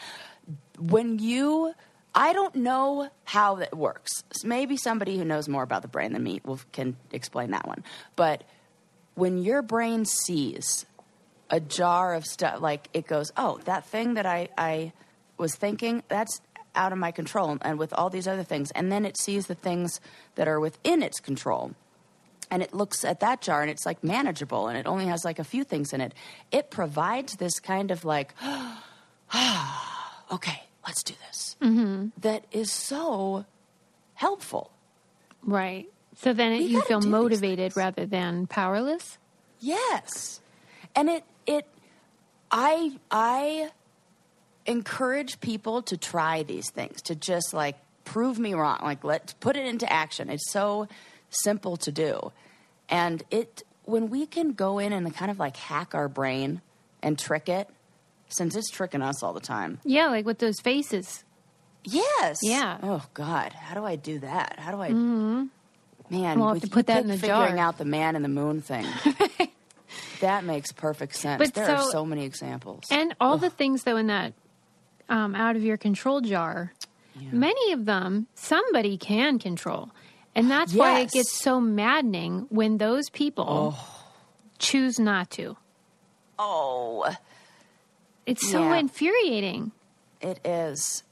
[0.79, 1.73] when you
[2.13, 4.23] i don't know how that works.
[4.43, 7.83] Maybe somebody who knows more about the brain than me will, can explain that one.
[8.15, 8.43] But
[9.15, 10.85] when your brain sees
[11.49, 14.93] a jar of stuff like it goes oh that thing that i, I
[15.37, 16.39] was thinking that's
[16.75, 18.71] out of my control and with all these other things.
[18.71, 19.99] And then it sees the things
[20.35, 21.71] that are within its control.
[22.49, 25.39] And it looks at that jar and it's like manageable and it only has like
[25.39, 26.13] a few things in it.
[26.51, 28.33] It provides this kind of like
[30.31, 31.55] okay let's do this.
[31.61, 32.07] Mm-hmm.
[32.21, 33.45] That is so
[34.15, 34.71] helpful.
[35.43, 35.87] Right.
[36.17, 39.17] So then it, We you feel motivated rather than powerless?
[39.59, 40.39] yes.
[40.95, 41.65] And it it
[42.51, 43.69] i i
[44.65, 48.79] encourage people to try these things to just like prove me wrong.
[48.83, 50.29] Like let's put it into action.
[50.29, 50.87] It's so
[51.29, 52.31] simple to do.
[52.89, 56.61] And it when we can go in and kind of like hack our brain
[57.01, 57.69] and trick it
[58.31, 59.79] since it's tricking us all the time.
[59.83, 61.23] Yeah, like with those faces.
[61.83, 62.39] Yes.
[62.43, 62.77] Yeah.
[62.83, 64.59] Oh God, how do I do that?
[64.59, 64.89] How do I?
[64.89, 65.49] Man,
[66.09, 67.57] We'll have with to put that in the figuring jar.
[67.57, 68.85] out the man in the moon thing.
[70.19, 71.39] that makes perfect sense.
[71.39, 72.83] But there are so- so many examples.
[72.91, 74.33] And all the things though in that
[75.09, 76.73] um, out of your control jar,
[77.31, 79.89] many of them somebody can control.
[80.35, 83.75] And that's why it gets so maddening when those people
[84.59, 85.57] choose not to.
[86.39, 87.13] oh,
[88.25, 88.75] It's so Yeah.
[88.77, 89.71] infuriating
[90.21, 91.03] it is.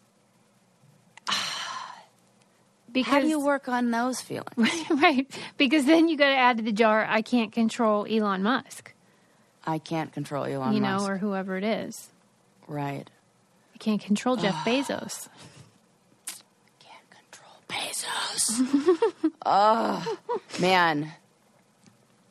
[2.92, 4.46] because How do you work on those feelings?
[4.92, 8.94] right because then you got to add to the jar I can't control Elon Musk,
[9.66, 11.10] I can't control Elon you know, Musk.
[11.10, 12.10] or whoever it is.
[12.68, 13.10] right.
[13.74, 15.30] I can't control Jeff Bezos.
[16.80, 19.32] Can't control Bezos.
[19.46, 20.18] oh
[20.60, 21.12] man,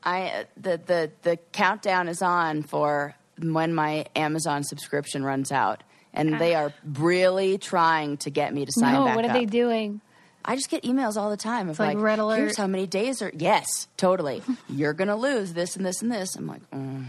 [0.05, 5.83] I uh, the the the countdown is on for when my Amazon subscription runs out,
[6.13, 9.01] and they are really trying to get me to sign up.
[9.01, 9.35] No, back what are up.
[9.35, 10.01] they doing?
[10.45, 12.39] I just get emails all the time of like like, red alert.
[12.39, 14.43] here's how many days are yes, totally.
[14.69, 16.37] You're gonna lose this and this and this.
[16.37, 17.05] I'm like, mm.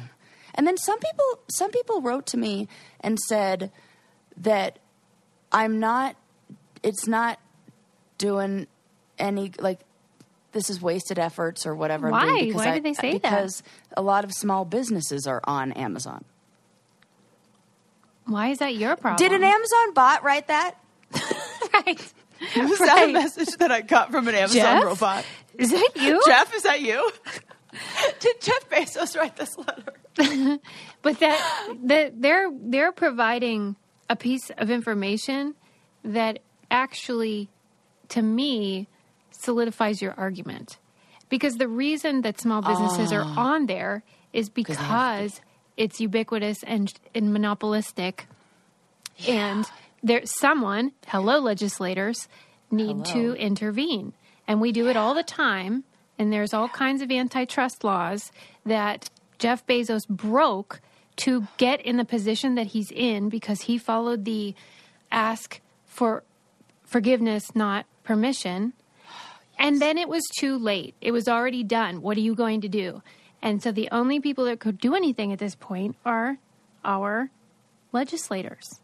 [0.55, 2.67] and then some people some people wrote to me
[2.99, 3.71] and said
[4.37, 4.79] that
[5.51, 6.15] I'm not.
[6.83, 7.39] It's not
[8.17, 8.67] doing
[9.17, 9.79] any like.
[10.51, 12.07] This is wasted efforts or whatever.
[12.07, 12.25] I'm Why?
[12.25, 13.21] doing because Why I- did they say that?
[13.21, 13.63] Because
[13.95, 16.25] a lot of small businesses are on Amazon.
[18.25, 19.17] Why is that your problem?
[19.17, 20.75] Did an Amazon bot write that?
[21.73, 22.13] right?
[22.55, 24.83] Was that a message that I got from an Amazon Jeff?
[24.83, 25.25] robot?
[25.57, 26.21] Is that you?
[26.27, 27.11] Jeff, is that you?
[28.19, 30.59] Did Jeff Bezos write this letter?
[31.01, 33.75] But that that they're they're providing
[34.09, 35.55] a piece of information
[36.03, 36.39] that
[36.71, 37.49] actually,
[38.09, 38.87] to me,
[39.39, 40.77] solidifies your argument.
[41.29, 45.41] Because the reason that small businesses are on there is because
[45.77, 48.27] it's ubiquitous and, and monopolistic,
[49.27, 49.65] and
[50.03, 52.27] there someone, hello legislators,
[52.71, 54.13] need to intervene,
[54.47, 55.83] and we do it all the time.
[56.17, 58.31] And there's all kinds of antitrust laws
[58.65, 60.81] that Jeff Bezos broke
[61.17, 64.53] to get in the position that he's in because he followed the
[65.11, 66.23] ask for
[66.83, 68.73] forgiveness, not permission.
[69.59, 70.95] And then it was too late.
[71.01, 72.01] It was already done.
[72.01, 73.03] What are you going to do?
[73.41, 76.37] And so the only people that could do anything at this point are
[76.83, 77.29] our
[77.91, 78.79] legislators.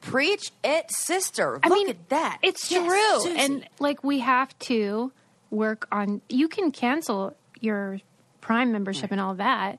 [0.00, 1.60] Preach it, sister.
[1.62, 2.38] I Look mean, at that.
[2.42, 3.20] It's Yes, true.
[3.30, 3.40] Susie.
[3.40, 5.12] And like we have to
[5.50, 8.00] work on you can cancel your
[8.40, 9.78] prime membership and all that,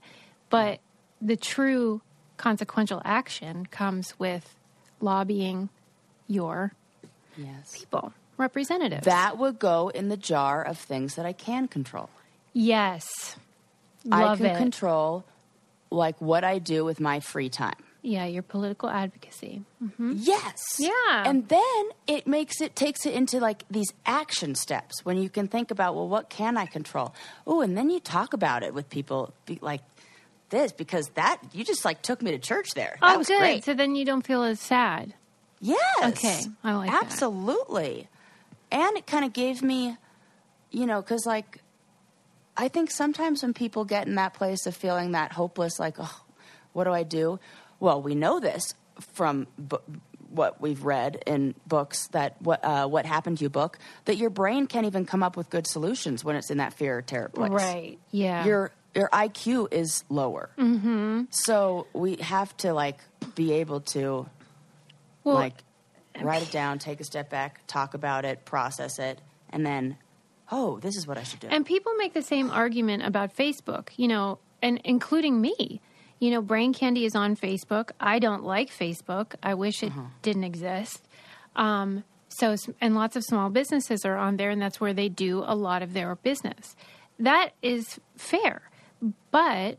[0.50, 0.80] but
[1.22, 2.02] the true
[2.38, 4.56] consequential action comes with
[5.00, 5.70] lobbying
[6.28, 6.74] your
[7.38, 7.78] yes.
[7.78, 9.06] people, representatives.
[9.06, 12.10] That would go in the jar of things that I can control.
[12.54, 13.08] yes.
[14.12, 14.58] I Love can it.
[14.58, 15.24] control
[15.90, 17.74] like what I do with my free time.
[18.04, 19.64] yeah, your political advocacy.
[19.84, 20.14] Mm-hmm.
[20.18, 20.62] Yes.
[20.78, 20.92] Yeah.
[21.26, 25.48] And then it makes it takes it into like these action steps when you can
[25.48, 27.16] think about, well, what can I control?
[27.48, 29.82] Oh, and then you talk about it with people be like
[30.52, 32.98] this because that you just like took me to church there.
[33.02, 33.40] That Oh, was good.
[33.40, 33.64] great.
[33.64, 35.16] So then you don't feel as sad.
[35.60, 35.80] Yes.
[36.04, 37.06] Okay, I like that.
[37.06, 38.08] Absolutely.
[38.72, 39.98] And it kind of gave me,
[40.72, 41.62] you know, because like,
[42.58, 46.22] I think sometimes when people get in that place of feeling that hopeless, like, oh,
[46.74, 47.40] what do I do?
[47.80, 48.74] Well, we know this
[49.14, 49.78] from bu-
[50.30, 54.30] what we've read in books that what uh, what happened to you book that your
[54.30, 57.30] brain can't even come up with good solutions when it's in that fear or terror
[57.30, 57.52] place.
[57.52, 58.00] Right.
[58.12, 58.46] Yeah.
[58.46, 60.50] Your your IQ is lower.
[60.58, 61.24] Mm-hmm.
[61.30, 63.00] So we have to like
[63.36, 64.28] be able to
[65.24, 65.56] well, like
[66.22, 69.98] write it down, take a step back, talk about it, process it, and then,
[70.52, 71.48] oh, this is what I should do.
[71.50, 75.82] And people make the same argument about Facebook, you know, and including me.
[76.20, 77.92] You know, Brain Candy is on Facebook.
[78.00, 79.36] I don't like Facebook.
[79.44, 81.06] I wish it didn't exist.
[81.56, 85.44] Um, so, and lots of small businesses are on there, and that's where they do
[85.46, 86.76] a lot of their business.
[87.20, 88.70] That is fair,
[89.32, 89.78] but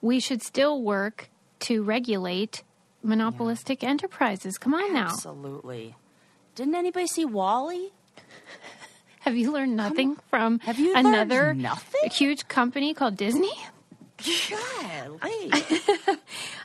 [0.00, 1.30] we should still work
[1.60, 2.62] to regulate
[3.02, 4.58] monopolistic enterprises.
[4.58, 5.08] Come on now.
[5.10, 5.94] Absolutely.
[6.54, 7.90] Didn't anybody see WALL-E?
[9.20, 12.10] Have you learned nothing from Have you another nothing?
[12.10, 13.52] huge company called Disney?
[14.50, 15.52] Golly.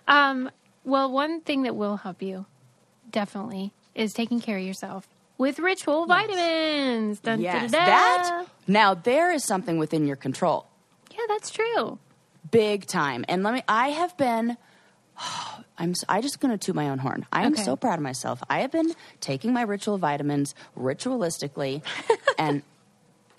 [0.07, 0.49] Um,
[0.83, 2.45] well, one thing that will help you
[3.09, 5.07] definitely is taking care of yourself
[5.37, 7.21] with ritual vitamins.
[7.21, 7.85] Dun, yes, da, da, da.
[7.85, 8.45] that.
[8.67, 10.67] Now there is something within your control,
[11.11, 11.99] Yeah, that's true.
[12.51, 13.23] big time.
[13.29, 13.61] And let me.
[13.67, 14.57] I have been.
[15.77, 15.93] I'm.
[16.07, 17.25] I just going to toot my own horn.
[17.31, 17.63] I am Okay.
[17.63, 18.41] so proud of myself.
[18.49, 21.81] I have been taking my ritual vitamins ritualistically,
[22.37, 22.61] and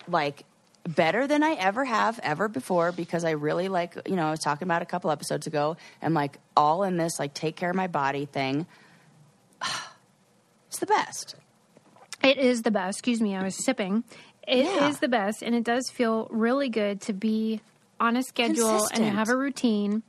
[0.07, 0.43] like
[0.87, 4.39] better than I ever have ever before because I really like, you know, I was
[4.41, 7.75] talking about a couple episodes ago and like all in this like take care of
[7.75, 8.65] my body thing.
[10.67, 11.35] It's the best.
[12.21, 12.97] It is the best.
[12.99, 14.03] Excuse me, I was sipping.
[14.45, 14.91] It is Yeah.
[14.99, 17.61] the best, and it does feel really good to be
[17.99, 20.03] on a schedule and have a routine.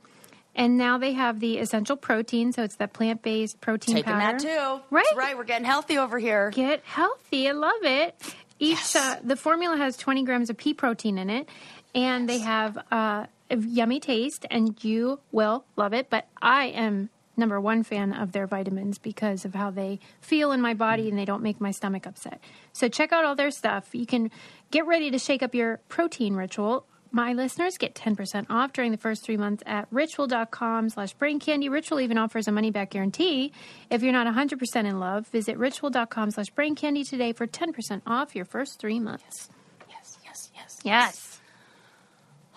[0.57, 4.39] And now they have the essential protein, so it's that plant based protein Taking powder.
[4.39, 4.81] that too.
[4.89, 5.05] Right?
[5.05, 5.37] That's right.
[5.37, 6.49] We're getting healthy over here.
[6.49, 7.47] Get healthy.
[7.47, 8.15] I love it.
[8.59, 8.95] Each Yes.
[8.95, 11.47] uh, the formula has 20 grams of pea protein in it,
[11.93, 16.09] and they have uh, a yummy taste, and you will love it.
[16.09, 20.59] But I am number one fan of their vitamins because of how they feel in
[20.59, 22.41] my body, and they don't make my stomach upset.
[22.73, 23.89] So check out all their stuff.
[23.93, 24.31] You can
[24.71, 26.87] get ready to shake up your protein ritual.
[27.17, 31.67] My listeners get 10% off during the first three months at ritual.com slash brain candy.
[31.67, 33.53] Ritual even offers a money back guarantee.
[33.89, 38.35] If you're not 100% in love, visit ritual.com slash brain candy today for 10% off
[38.35, 39.49] your first three months.
[39.89, 40.79] Yes, yes, yes.
[40.83, 41.39] Yes.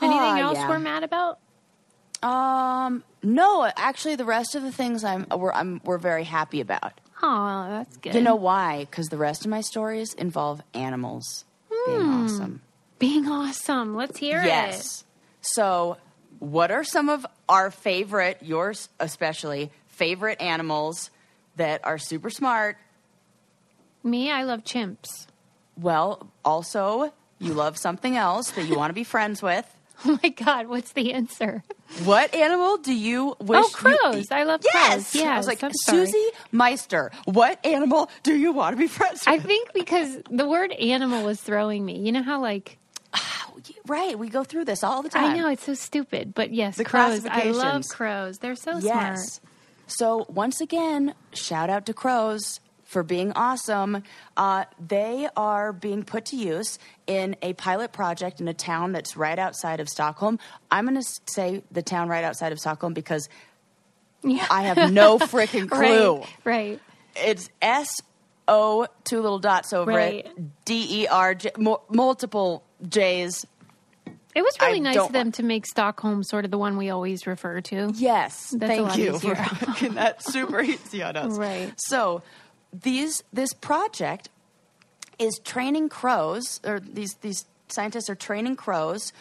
[0.02, 0.68] Anything Ah, else yeah.
[0.68, 1.38] we're mad about?
[2.22, 7.00] Um, no, actually, the rest of the things I'm we're I'm, we're very happy about.
[7.22, 8.14] Oh, that's good.
[8.14, 8.80] You know why?
[8.80, 11.46] Because the rest of my stories involve animals
[11.86, 12.60] being awesome.
[13.00, 13.96] Being awesome.
[13.96, 14.46] Let's hear it.
[14.46, 15.04] Yes.
[15.40, 15.96] So,
[16.38, 21.10] what are some of our favorite, yours especially, favorite animals
[21.56, 22.76] that are super smart?
[24.04, 25.26] Me, I love chimps.
[25.76, 29.66] Well, also, you love something else that you want to be friends with.
[30.02, 31.62] Oh my God, what's the answer?
[32.04, 33.62] What animal do you wish?
[33.66, 34.30] Oh, crows.
[34.30, 35.12] You, I love yes.
[35.12, 35.22] crows.
[35.22, 36.06] I was like I'm sorry.
[36.06, 37.12] Susie Meister.
[37.26, 39.28] What animal do you want to be friends with?
[39.28, 41.98] I think because the word animal was throwing me.
[41.98, 42.78] You know how, like,
[43.86, 44.18] right.
[44.18, 45.24] We go through this all the time.
[45.24, 47.24] I know it's so stupid, but yes, The crows.
[47.26, 48.38] I love crows.
[48.38, 48.84] They're so Yes.
[49.38, 49.40] smart.
[49.86, 54.02] So once again, shout out to crows for being awesome.
[54.36, 59.16] Uh, they are being put to use in a pilot project in a town that's
[59.16, 60.38] right outside of Stockholm.
[60.70, 63.28] I'm going to say the town right outside of Stockholm because
[64.22, 64.46] Yeah.
[64.50, 66.18] I have no freaking clue.
[66.18, 66.28] right.
[66.44, 66.80] Right.
[67.16, 67.90] It's S
[68.50, 70.26] O two little dots over Right.
[70.26, 70.64] it.
[70.66, 73.46] D E R J mo- multiple J's.
[74.34, 76.76] It was really I nice of them want- to make Stockholm sort of the one
[76.76, 77.90] we always refer to.
[77.94, 79.34] Yes, That's thank you easier.
[79.34, 81.32] for making that super easy on us.
[81.36, 81.72] Right.
[81.78, 82.22] So,
[82.72, 84.28] these this project
[85.18, 89.12] is training crows, or these these scientists are training crows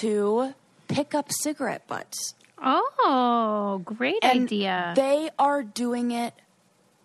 [0.00, 0.54] to
[0.88, 2.34] pick up cigarette butts.
[2.62, 4.92] Oh, great And idea.
[4.94, 6.34] They are doing it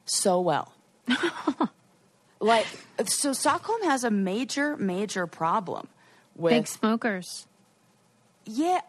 [0.06, 0.74] so well.
[2.40, 2.66] like,
[3.06, 5.88] so Stockholm has a major, major problem
[6.36, 7.48] with Big smokers.
[8.46, 8.82] yeah.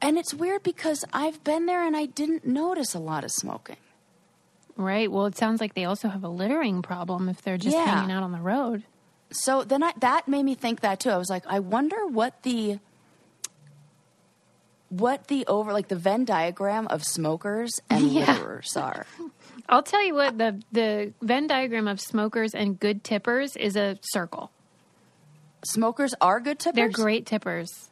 [0.00, 3.76] And it's weird because I've been there and I didn't notice a lot of smoking.
[4.76, 5.10] Right.
[5.10, 7.84] Well, it sounds like they also have a littering problem if they're just Yeah.
[7.84, 8.84] hanging out on the road.
[9.32, 11.10] So then I, that made me think that too.
[11.10, 12.78] I was like, I wonder what the
[14.88, 18.26] what the over like the Venn diagram of smokers and Yeah.
[18.26, 19.04] litterers are.
[19.68, 23.98] I'll tell you what the the Venn diagram of smokers and good tippers is a
[24.02, 24.50] circle.
[25.64, 26.76] Smokers are good tippers.
[26.76, 27.90] They're great tippers.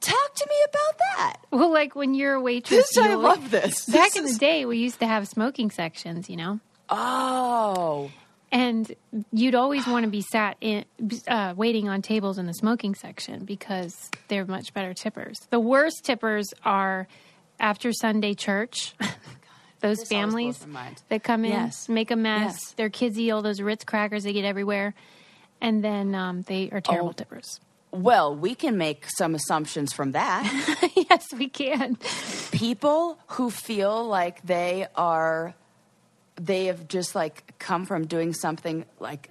[0.00, 1.36] Talk to me about that.
[1.50, 3.86] Well, like when you're a waitress, This I love this.
[3.86, 8.10] Back This in the day, we used to have smoking sections, you know, Oh,
[8.52, 8.94] and
[9.32, 10.84] you'd always want to be sat in
[11.26, 15.36] uh, waiting on tables in the smoking section because they're much better tippers.
[15.50, 17.08] The worst tippers are
[17.58, 18.94] after Sunday church.
[19.80, 21.02] Those This families blows my mind.
[21.08, 21.88] that come in, Yes.
[21.88, 22.54] make a mess.
[22.54, 22.72] Yes.
[22.72, 24.94] Their kids eat all those Ritz crackers they get everywhere,
[25.60, 27.12] and then um, they are terrible Oh.
[27.12, 27.60] tippers.
[27.92, 30.42] well, we can make some assumptions from that.
[31.10, 31.96] yes, we can.
[32.52, 35.54] people who feel like they are
[36.40, 39.28] they have just like come from doing something like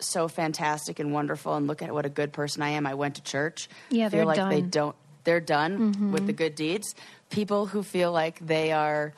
[0.00, 2.86] so fantastic and wonderful and look at what a good person I am.
[2.86, 3.68] I went to church.
[3.90, 4.52] Yeah, feel they're like they done.
[4.60, 4.68] Mm-hmm.
[4.70, 6.94] don't they're done with the good deeds.
[7.30, 9.12] People who feel like they are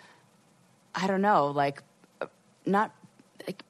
[0.94, 1.82] I don't know, like
[2.20, 2.26] uh,
[2.66, 2.92] not
[3.46, 3.62] like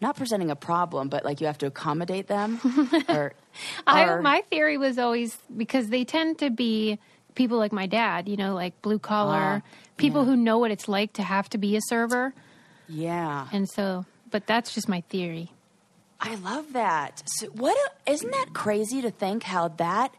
[0.00, 2.60] not presenting a problem, but like you have to accommodate them
[3.08, 3.32] or
[3.86, 6.98] I, or- my theory was always because they tend to be
[7.34, 10.26] people like my dad, you know, like blue collar, Ah, people yeah.
[10.30, 12.34] who know what it's like to have to be a server.
[12.88, 13.48] yeah.
[13.52, 15.52] And so, but that's just my theory.
[16.20, 17.22] I love that.
[17.26, 20.14] So what a, isn't that crazy to think how that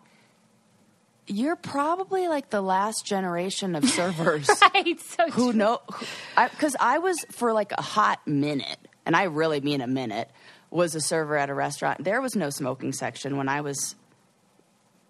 [1.27, 4.99] you're probably like the last generation of servers Right.
[4.99, 5.59] So who true.
[5.59, 5.81] know
[6.35, 10.29] because I, was for like a hot minute and I really mean a minute
[10.69, 12.03] was a server at a restaurant.
[12.03, 13.95] There was no smoking section when I was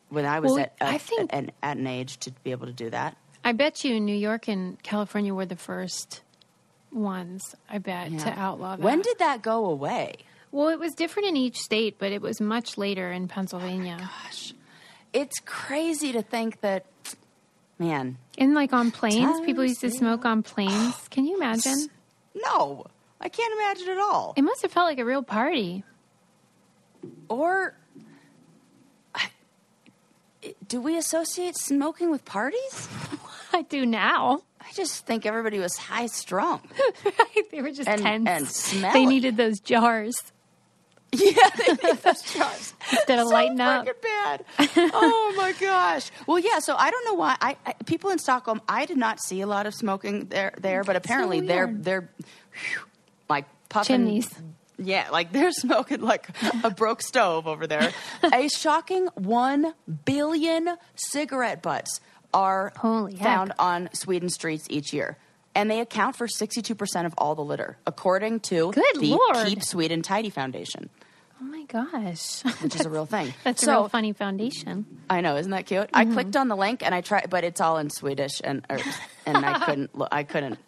[0.10, 2.68] when I was Well, at, at, I think- at, at an age to be able
[2.68, 3.18] to do that.
[3.44, 6.22] I bet you New York and California were the first
[6.92, 8.82] ones, I bet, to outlaw that.
[8.84, 10.16] When did that go away?
[10.52, 13.98] Well, it was different in each state, but it was much later in Pennsylvania.
[14.00, 14.54] Oh gosh,
[15.22, 16.86] it's crazy to think that,
[17.80, 18.18] man.
[18.38, 20.96] and like on planes, people used to smoke on planes.
[21.10, 21.88] Can you imagine?
[22.36, 22.86] No,
[23.20, 24.34] I can't imagine at all.
[24.38, 25.84] It must have felt like a real party.
[27.30, 27.76] Or
[30.68, 32.88] do we associate smoking with parties?
[33.54, 34.42] I do now.
[34.62, 36.62] I just think everybody was high strung.
[37.52, 38.74] they were just And- tense.
[38.74, 40.16] and they needed those jars
[41.14, 42.74] yeah, they need those jars.
[42.92, 43.86] instead of so lighting up.
[44.02, 44.46] bad.
[44.60, 46.12] oh my gosh.
[46.28, 46.60] Well, yeah.
[46.60, 47.38] So I don't know why.
[47.40, 48.62] I, I people in Stockholm.
[48.68, 50.54] I did not see a lot of smoking there.
[50.60, 51.84] There, but apparently they're weird.
[51.84, 52.10] they're
[52.52, 52.82] whew,
[53.30, 54.30] like puffing Chimneys.
[54.78, 56.30] Yeah, like they're smoking like
[56.64, 57.92] a broke stove over there.
[58.24, 59.74] a shocking one
[60.06, 62.00] billion cigarette butts
[62.34, 63.24] are Holy heck.
[63.24, 65.18] found on Sweden streets each year.
[65.58, 69.48] And they account for 62% of all the litter, according to Good the Lord.
[69.48, 70.90] Keep Sweden Tidy Foundation,
[71.42, 72.44] Oh my gosh.
[72.62, 73.34] which is a real thing.
[73.44, 74.86] That's so, a real funny foundation.
[75.10, 75.88] I know, isn't that cute?
[75.92, 75.96] Mm-hmm.
[75.98, 78.78] I clicked on the link and I tried, but it's all in Swedish, and or,
[79.26, 79.90] and I couldn't.
[80.12, 80.60] I couldn't.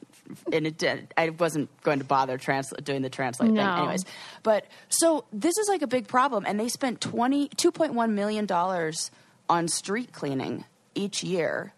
[0.52, 1.14] And it did.
[1.18, 3.62] I wasn't going to bother transla- doing the translate No.
[3.64, 4.06] thing, anyways.
[4.44, 9.12] But so this is like a big problem, and they spent 20, 2.1 million dollars
[9.48, 10.66] on street cleaning
[10.96, 11.74] each year,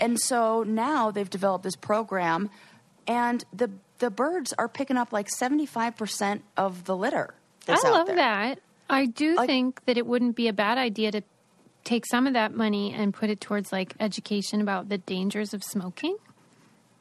[0.00, 2.50] and so now they've developed this program,
[3.06, 7.34] and the the birds are picking up like seventy five percent of the litter.
[7.66, 8.60] That's I love that.
[8.90, 11.22] I do Like- think that it wouldn't be a bad idea to
[11.84, 15.62] take some of that money and put it towards like education about the dangers of
[15.64, 16.16] smoking.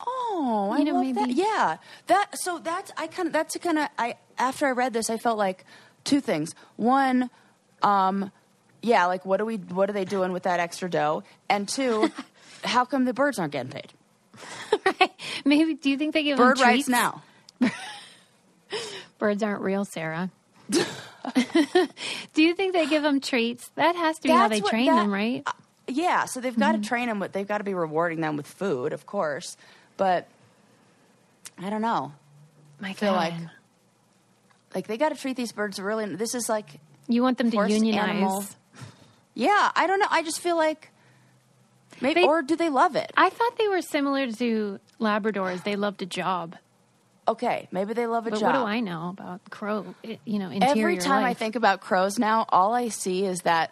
[0.05, 1.30] Oh, I know, love that.
[1.32, 2.38] Yeah, that.
[2.39, 5.17] So that's I kind of that's a kind of I after I read this, I
[5.17, 5.65] felt like
[6.03, 6.53] two things.
[6.75, 7.30] One,
[7.82, 8.32] um,
[8.84, 9.55] yeah, like what are we?
[9.57, 11.23] What are they doing with that extra dough?
[11.49, 12.11] And two,
[12.68, 13.91] how come the birds aren't getting paid?
[14.86, 15.11] right?
[15.45, 16.89] Maybe do you think they give Bird them rights treats?
[16.89, 17.24] now.
[19.20, 20.30] Birds aren't real, Sarah.
[20.70, 23.70] do you think they give them treats?
[23.76, 25.43] That has to be how they what- train that- them, right?
[25.45, 25.51] uh,
[25.88, 26.82] yeah, so they've got Mm-hmm.
[26.82, 27.20] to train them.
[27.20, 29.55] With, they've got to be rewarding them with food, of course.
[29.95, 30.28] But
[31.57, 32.11] I don't know.
[32.82, 33.18] My feel God.
[33.32, 33.34] like
[34.76, 36.13] Like they got to treat these birds really.
[36.15, 38.09] This is like you want them to unionize.
[38.09, 38.45] animal-
[39.34, 40.07] Yeah, I don't know.
[40.11, 40.91] I just feel like
[42.01, 43.11] maybe, They- or do they love it?
[43.17, 45.63] I thought they were similar to Labradors.
[45.63, 46.55] They loved a job.
[47.27, 48.53] Okay, maybe they love a But job.
[48.53, 49.93] what do I know about crow?
[50.03, 53.41] Eh, you know, interior Every time I think about crows now, all I see is
[53.41, 53.71] that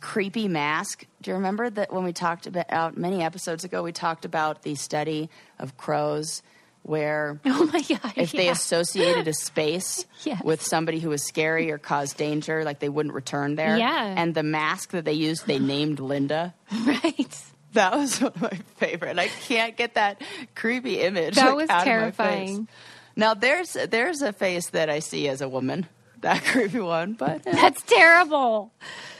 [0.00, 1.06] creepy mask.
[1.22, 4.74] Do you remember that when we talked about many episodes ago, we talked about the
[4.74, 6.42] study of crows
[6.82, 10.42] where oh my god, if they associated a space Yes.
[10.44, 13.76] with somebody who was scary or caused danger, like they wouldn't return there.
[13.76, 14.14] Yeah.
[14.16, 16.54] And the mask that they used, they named Linda.
[16.86, 17.36] right.
[17.74, 19.18] That was one of my favorite.
[19.18, 20.20] I can't get that
[20.54, 21.36] creepy image.
[21.36, 22.66] That like, was out of my terrifying.
[22.66, 22.76] face.
[23.16, 25.86] Now there's there's a face that I see as a woman.
[26.20, 28.72] That creepy one, but eh, That's terrible.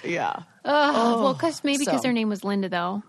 [0.04, 1.20] yeah, Ugh.
[1.20, 3.02] well, because maybe because Oh, so- their name was Linda, though.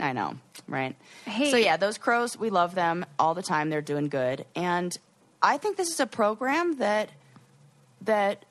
[0.00, 0.36] I know,
[0.68, 0.94] right?
[1.24, 1.50] Hey.
[1.50, 3.70] So yeah, those crows, we love them all the time.
[3.70, 4.96] They're doing good, and
[5.42, 7.10] I think this is a program that
[8.02, 8.44] that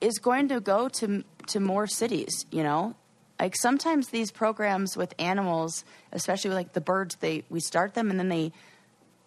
[0.00, 2.46] is going to go to to more cities.
[2.50, 2.94] You know,
[3.38, 8.10] like sometimes these programs with animals, especially with like the birds, they we start them
[8.10, 8.52] and then they.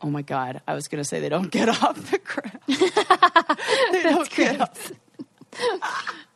[0.03, 0.61] Oh my God!
[0.67, 2.59] I was going to say they don't get off the ground.
[3.91, 4.91] they don't get off.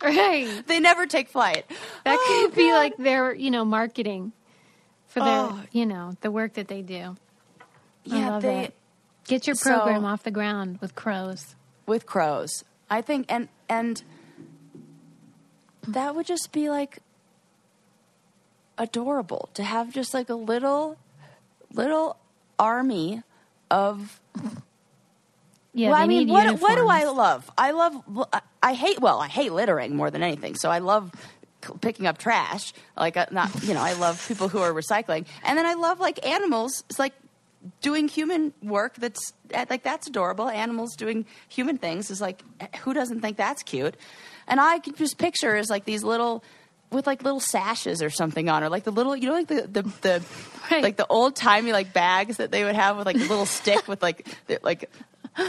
[0.04, 0.62] Right.
[0.68, 1.66] They never take flight.
[2.04, 2.76] That Oh, could be God.
[2.78, 4.34] like their, you know, marketing
[5.16, 5.62] for their, Oh.
[5.72, 7.16] you know, the work that they do.
[7.62, 7.64] I
[8.04, 8.40] yeah.
[8.40, 8.74] They it.
[9.24, 11.56] Get your So- program off the ground with crows.
[11.88, 12.64] with crows.
[12.90, 14.04] I think and and
[15.88, 17.00] that would just be like
[18.78, 20.98] adorable to have just like a little
[21.74, 22.18] little
[22.60, 23.24] army
[23.72, 24.20] of
[25.78, 27.52] Yeah, well, I mean, what what do I love?
[27.58, 28.28] I love
[28.64, 30.56] I hate well, I hate littering more than anything.
[30.56, 31.12] So I love
[31.82, 32.74] picking up trash.
[32.98, 35.26] Like uh, not, you know, I love people who are recycling.
[35.44, 36.84] And then I love like animals.
[36.90, 37.14] It's like
[37.82, 40.50] doing human work that's uh, like that's adorable.
[40.50, 42.42] Animals doing human things is like
[42.78, 43.96] who doesn't think that's cute?
[44.48, 46.44] And I can just picture as like these little
[46.92, 49.62] with like little sashes or something on, or like the little, you know, like the
[49.68, 50.24] the, the
[50.72, 50.82] Right.
[50.82, 53.88] like the old timey like bags that they would have with like a little stick
[53.88, 54.90] with like the, like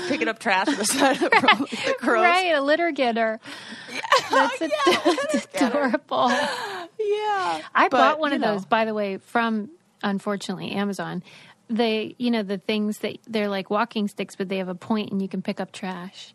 [0.08, 2.22] picking up trash on the side of the, crows.
[2.22, 3.40] Right, a litter getter.
[4.30, 6.28] That's, ad- Yeah, that's adorable.
[6.30, 8.54] Yeah, I But, bought one of know.
[8.54, 9.70] those, by the way, from
[10.02, 11.22] unfortunately Amazon.
[11.68, 15.10] They, you know, the things that they're like walking sticks, but they have a point
[15.10, 16.32] and you can pick up trash.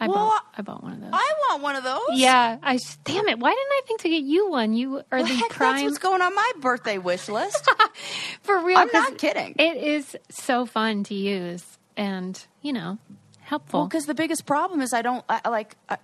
[0.00, 1.10] I Well, bought, I bought one of those.
[1.12, 2.00] I want one of those.
[2.12, 3.38] yeah, I damn it.
[3.40, 4.74] Why didn't I think to get you one?
[4.74, 7.68] You are Well, the heck, that's what's going on my birthday wish list.
[8.42, 8.78] for real.
[8.78, 9.56] I'm not kidding.
[9.58, 11.64] It is so fun to use,
[11.98, 12.96] and you know,
[13.40, 13.80] helpful.
[13.80, 15.76] Well, because the biggest problem is I don't I, like.
[15.90, 15.98] I,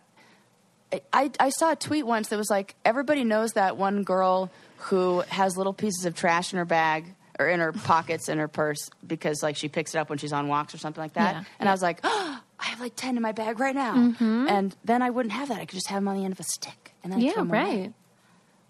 [1.13, 5.21] I, I saw a tweet once that was like everybody knows that one girl who
[5.23, 8.91] has little pieces of trash in her bag or in her pockets in her purse
[9.05, 11.35] because like she picks it up when she's on walks or something like that.
[11.35, 13.95] Yeah, and I was like, oh, I have like ten in my bag right now,
[13.95, 14.47] mm-hmm.
[14.49, 15.59] and then I wouldn't have that.
[15.59, 17.51] I could just have them on the end of a stick, and then yeah, 'em
[17.51, 17.59] away.
[17.59, 17.93] right.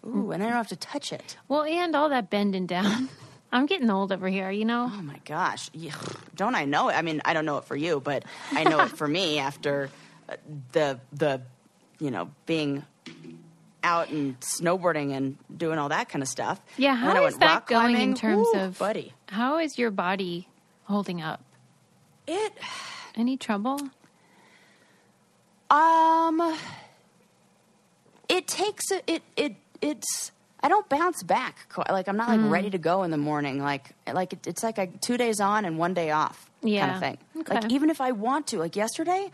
[0.07, 1.37] Ooh, and I don't have to touch it.
[1.49, 3.09] Well, and all that bending down.
[3.55, 4.91] I'm getting old over here, you know.
[4.93, 5.71] Oh my gosh,
[6.35, 6.95] don't I know it?
[6.95, 9.91] I mean, I don't know it for you, but I know it for me after
[10.29, 10.35] uh,
[10.73, 11.41] the the
[12.01, 12.85] you know being
[13.85, 16.61] out and snowboarding and doing all that kind of stuff.
[16.77, 19.13] Yeah, how is that going in terms Ooh, of buddy?
[19.29, 20.49] How is your body
[20.85, 21.41] holding up?
[22.27, 22.55] It
[23.15, 23.79] Any trouble?
[25.71, 26.57] um,
[28.29, 30.33] it takes a, it it it's.
[30.65, 31.55] I don't bounce back.
[31.91, 32.43] Like I'm not Mm.
[32.45, 33.63] like ready to go in the morning.
[33.63, 37.01] Like like it, it's like a two days on and one day off kind of
[37.01, 37.19] thing.
[37.41, 37.55] Okay.
[37.55, 39.31] Like even if I want to, like yesterday,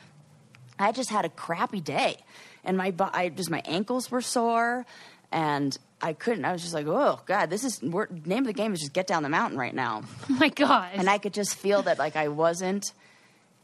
[0.79, 2.17] I just had a crappy day,
[2.65, 4.85] and my I just my ankles were sore,
[5.31, 6.45] and I couldn't.
[6.47, 8.93] I was just like, oh god, this is we're, name of the game is just
[8.93, 10.91] get down the mountain right now, Oh my god!
[10.95, 12.93] and I could just feel that like I wasn't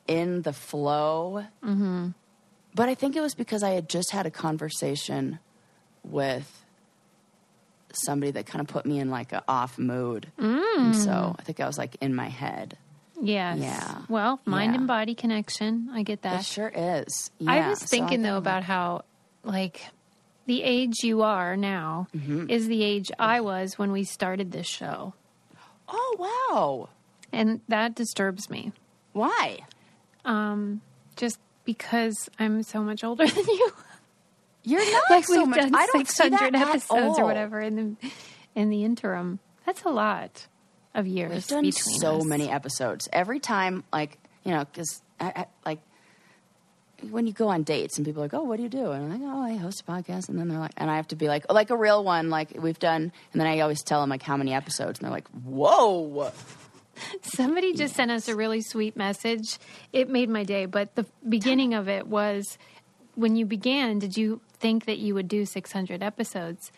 [0.06, 1.44] in the flow.
[1.64, 2.08] Mm-hmm.
[2.74, 5.38] But I think it was because I had just had a conversation
[6.04, 6.62] with
[8.05, 11.61] somebody that kind of put me in like a off mood, and so I think
[11.61, 12.76] I was like in my head.
[13.20, 13.59] yes.
[13.59, 13.99] Yeah.
[14.09, 14.78] Well, mind Yeah.
[14.80, 15.88] and body connection.
[15.92, 16.40] I get that.
[16.40, 17.30] It sure is.
[17.47, 19.05] I Yeah, was so thinking though about how,
[19.42, 19.80] like,
[20.47, 22.51] the age you are now Mm-hmm.
[22.51, 25.14] is the age I was when we started this show,
[25.88, 26.16] Oh
[26.51, 26.88] wow!
[27.32, 28.72] and that disturbs me.
[29.12, 29.61] Why?
[30.24, 30.82] Um,
[31.16, 33.72] just because I'm so much older than you.
[34.66, 35.60] You're not like so we've much.
[35.60, 38.10] done I don't see 600 that at episodes or whatever in the
[38.56, 39.38] in the interim.
[39.64, 40.48] That's a lot
[40.92, 42.24] of years We've done between so us.
[42.24, 43.08] many episodes.
[43.12, 45.78] Every time, like you know, because I, I, like
[47.10, 49.04] when you go on dates and people are like, "Oh, what do you do?" and
[49.04, 51.16] I'm like, "Oh, I host a podcast," and then they're like, and I have to
[51.16, 54.00] be like, oh, like a real one, like we've done, and then I always tell
[54.00, 56.32] them like how many episodes, and they're like, "Whoa."
[57.22, 59.58] Somebody just sent us a really sweet message.
[59.92, 62.56] It made my day, but the beginning of it was
[63.14, 66.72] when you began, did you think that you would do 600 episodes?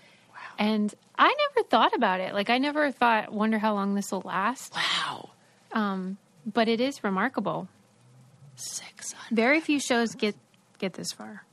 [0.59, 2.35] And I never thought about it.
[2.35, 4.75] Like I never thought, wonder how long this will last.
[4.75, 5.31] Wow.
[5.73, 7.69] Um, But it is remarkable.
[8.57, 9.15] Six.
[9.31, 10.35] Very few shows get
[10.79, 11.45] get this far.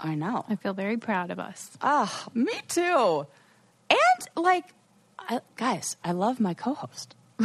[0.00, 0.44] I know.
[0.48, 1.70] I feel very proud of us.
[1.82, 3.26] Ah, me too.
[3.90, 4.64] And like,
[5.18, 7.14] I, guys, I love my co-host.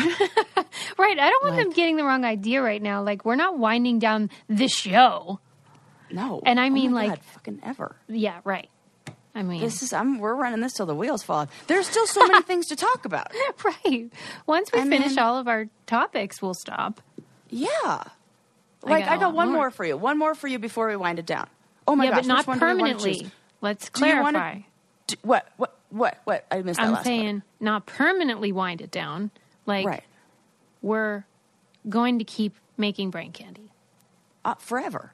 [0.97, 1.17] Right.
[1.19, 3.01] I don't want them getting the wrong idea right now.
[3.03, 5.39] Like we're not winding down the show.
[6.13, 7.95] No, And I Oh mean, like- God, fucking ever.
[8.07, 8.69] Yeah, right.
[9.33, 11.67] I mean, This is I'm we're running this till the wheels fall off.
[11.67, 13.31] There's still so many things to talk about.
[13.63, 14.11] right.
[14.45, 17.01] Once we finish all of our topics, we'll stop.
[17.49, 18.03] Yeah.
[18.83, 19.57] Like got I got one more.
[19.57, 19.95] more for you.
[19.95, 21.47] One more for you before we wind it down.
[21.87, 23.01] Oh my yeah, gosh, but not which one do we wanna choose?
[23.03, 23.31] permanently.
[23.61, 24.59] Let's Do clarify.
[25.07, 26.45] D- what what what what?
[26.51, 29.31] I missed that I'm last saying not permanently wind it down.
[29.65, 29.85] Like.
[29.85, 30.03] Right.
[30.81, 31.23] we're
[31.87, 33.71] going to keep making brain candy.
[34.43, 35.13] Uh, forever.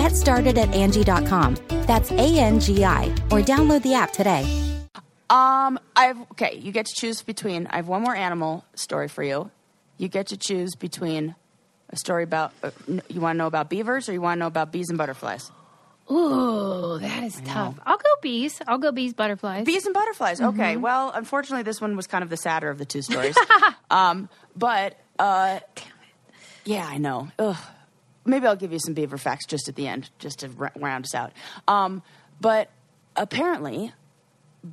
[0.00, 1.56] Get started at Angie.com.
[1.86, 4.46] That's A N G I, or download the app today.
[5.28, 6.56] Um, I've okay.
[6.56, 7.66] You get to choose between.
[7.66, 9.50] I have one more animal story for you.
[9.98, 11.34] You get to choose between
[11.90, 12.54] a story about.
[12.62, 12.70] Uh,
[13.10, 15.50] you want to know about beavers or you want to know about bees and butterflies?
[16.10, 17.78] Ooh, that is tough.
[17.84, 18.58] I'll go bees.
[18.66, 19.66] I'll go bees, butterflies.
[19.66, 20.40] Bees and butterflies.
[20.40, 20.76] Okay.
[20.76, 20.80] Mm-hmm.
[20.80, 23.36] Well, unfortunately, this one was kind of the sadder of the two stories.
[23.90, 25.60] um, but uh,
[26.64, 27.28] yeah, I know.
[27.38, 27.58] Ugh.
[28.30, 31.14] Maybe I'll give you some beaver facts just at the end, just to round us
[31.14, 31.32] out.
[31.68, 32.02] Um,
[32.40, 32.70] but
[33.16, 33.92] apparently,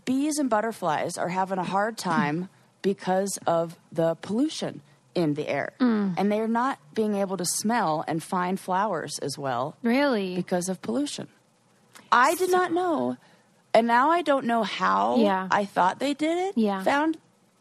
[0.05, 2.49] bees and butterflies are having a hard time
[2.81, 4.81] because of the pollution
[5.15, 5.73] in the air.
[5.79, 10.35] And they're not being able to smell and find flowers as well Really?
[10.35, 11.27] because of pollution.
[12.11, 13.17] I did not know.
[13.73, 15.47] And now I don't know how Yeah.
[15.51, 16.57] I thought they did it.
[16.57, 16.83] Yeah.
[16.83, 17.17] Found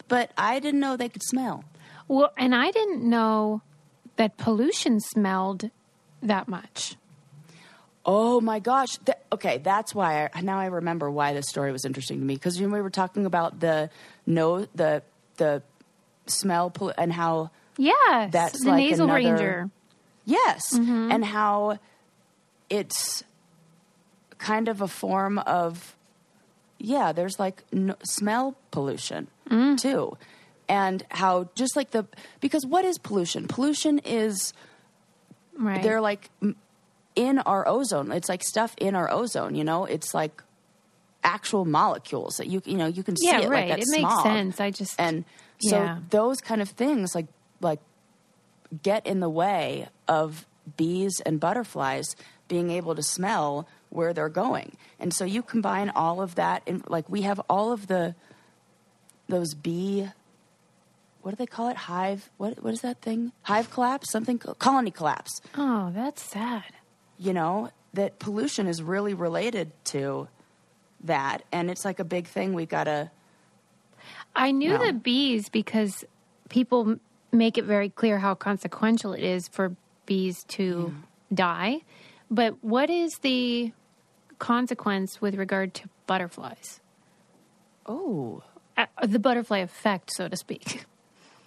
[0.09, 1.65] but I didn't know they could smell.
[2.09, 3.63] Well, and I didn't know
[4.17, 5.71] that pollution smelled
[6.29, 6.97] that much.
[8.05, 8.97] Oh my gosh.
[9.05, 12.35] Th- okay, that's why I, now I remember why this story was interesting to me
[12.35, 13.91] because you know, we were talking about the
[14.27, 15.03] no the
[15.39, 15.63] the
[16.27, 19.71] smell pol- and how yeah That's the like nasal another- ranger.
[20.25, 21.11] yes, Mm-hmm.
[21.13, 21.79] and how
[22.71, 23.23] it's
[24.39, 25.97] kind of a form of
[26.79, 29.81] yeah, there's like no, smell pollution Mm.
[29.81, 30.17] too.
[30.69, 32.07] And how just like the
[32.41, 33.47] because what is pollution?
[33.49, 34.53] Pollution is
[35.59, 35.83] Right.
[35.83, 36.31] they're like
[37.15, 38.13] in our ozone.
[38.13, 39.55] It's like stuff in our ozone.
[39.55, 40.43] You know, it's like
[41.25, 43.69] actual molecules that you you know you can see yeah, it right.
[43.69, 44.61] like that it makes sense.
[44.61, 45.25] I just And
[45.61, 45.99] so Yeah.
[46.11, 47.27] those kind of things like
[47.61, 47.81] like
[48.83, 50.47] get in the way of
[50.77, 52.15] bees and butterflies
[52.49, 54.77] being able to smell where they're going.
[55.01, 58.15] And so you combine all of that in like we have all of the
[59.29, 60.09] those bee
[61.27, 61.77] what do they call it?
[61.77, 63.33] Hive what what is that thing?
[63.43, 64.13] Hive collapse?
[64.13, 65.41] Something colony collapse.
[65.57, 66.63] oh, that's sad.
[67.19, 70.29] You know, that pollution is really related to
[71.03, 73.11] that and it's like a big thing we got to
[74.37, 76.05] I knew the bees because
[76.49, 77.01] people
[77.33, 79.75] make it very clear how consequential it is for
[80.05, 80.95] bees to
[81.35, 81.81] die.
[82.31, 83.73] But what is the
[84.39, 86.81] consequence with regard to butterflies?
[87.85, 88.45] Oh.
[88.77, 90.85] Uh, the butterfly effect, so to speak.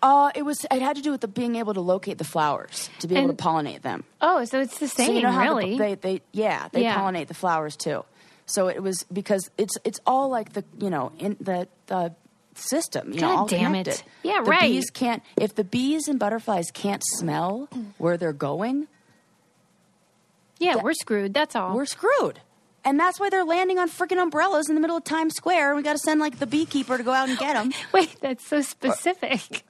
[0.02, 0.66] Uh, it was.
[0.72, 3.30] It had to do with the being able to locate the flowers to be able
[3.30, 4.04] to pollinate them.
[4.22, 5.78] Oh, so it's the same, so you know how the- really?
[5.78, 6.98] they they yeah they Yeah.
[6.98, 8.06] pollinate the flowers too.
[8.46, 12.14] So it was because it's it's all like the you know in the the
[12.56, 13.12] system.
[13.14, 13.84] You know, God all damn it.
[13.86, 14.04] connected.
[14.24, 14.62] Yeah, the right.
[14.72, 18.88] Bees can't if the bees and butterflies can't smell where they're going,
[20.60, 21.34] yeah, we're screwed.
[21.34, 21.76] That's all.
[21.76, 22.40] we're screwed.
[22.86, 25.70] And that's why they're landing on freaking umbrellas in the middle of Times Square.
[25.72, 28.16] And we got to send like the beekeeper to go out and get them Wait,
[28.22, 29.64] that's so specific.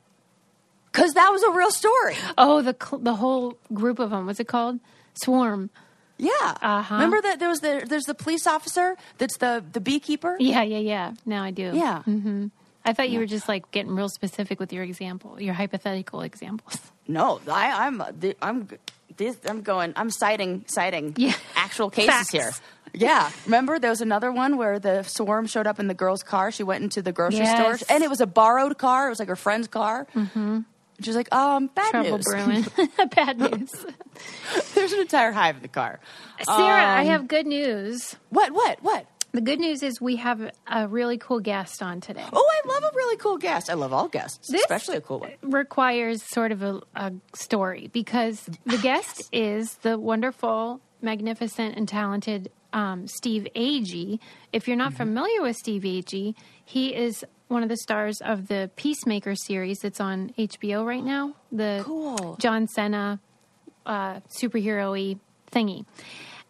[0.92, 2.16] Because that was a real story.
[2.38, 4.26] Oh, the cl- the whole group of them.
[4.26, 4.80] What's it called?
[5.24, 5.70] Swarm.
[6.18, 6.32] Yeah.
[6.62, 6.96] Uh-huh.
[6.96, 10.36] Remember that there was the there's the police officer that's the the beekeeper.
[10.40, 11.14] Yeah, yeah, yeah.
[11.26, 11.72] Now I do.
[11.74, 12.04] Yeah.
[12.04, 12.48] hmm
[12.86, 16.80] I thought you were just like getting real specific with your example, your hypothetical examples.
[17.10, 18.04] No, I, I'm
[18.40, 18.68] I'm
[19.18, 19.94] this, I'm going.
[19.96, 21.34] I'm citing citing Yeah.
[21.56, 22.30] actual cases Facts.
[22.30, 22.52] here.
[22.94, 26.52] Yeah, remember there was another one where the swarm showed up in the girl's car.
[26.52, 27.58] She went into the grocery Yes.
[27.80, 29.08] store, and it was a borrowed car.
[29.08, 30.06] It was like her friend's car.
[30.16, 30.60] Mm-hmm.
[31.02, 32.26] She was like, "Um, bad Trouble news.
[32.26, 32.66] brewing.
[33.16, 33.72] Bad news.
[34.76, 36.00] There's an entire hive in the car."
[36.44, 38.16] Sarah, I Um, have good news.
[38.30, 38.52] What?
[38.54, 38.82] What?
[38.82, 39.06] What?
[39.32, 42.26] The good news is we have a really cool guest on today.
[42.34, 43.70] Oh, I love a really cool guest.
[43.70, 45.34] I love all guests, This- especially a cool one.
[45.44, 52.52] requires sort of a, a story because the guest is the wonderful, magnificent, and talented
[52.74, 54.20] um, Steve Agee.
[54.54, 54.84] If you're Mm-hmm.
[54.86, 59.80] not familiar with Steve Agee, he is one of the stars of the Peacemaker series
[59.80, 61.34] that's on HBO right now.
[61.52, 62.36] The Cool.
[62.40, 63.20] John Cena
[63.86, 65.16] uh, superhero-y
[65.52, 65.86] thingy,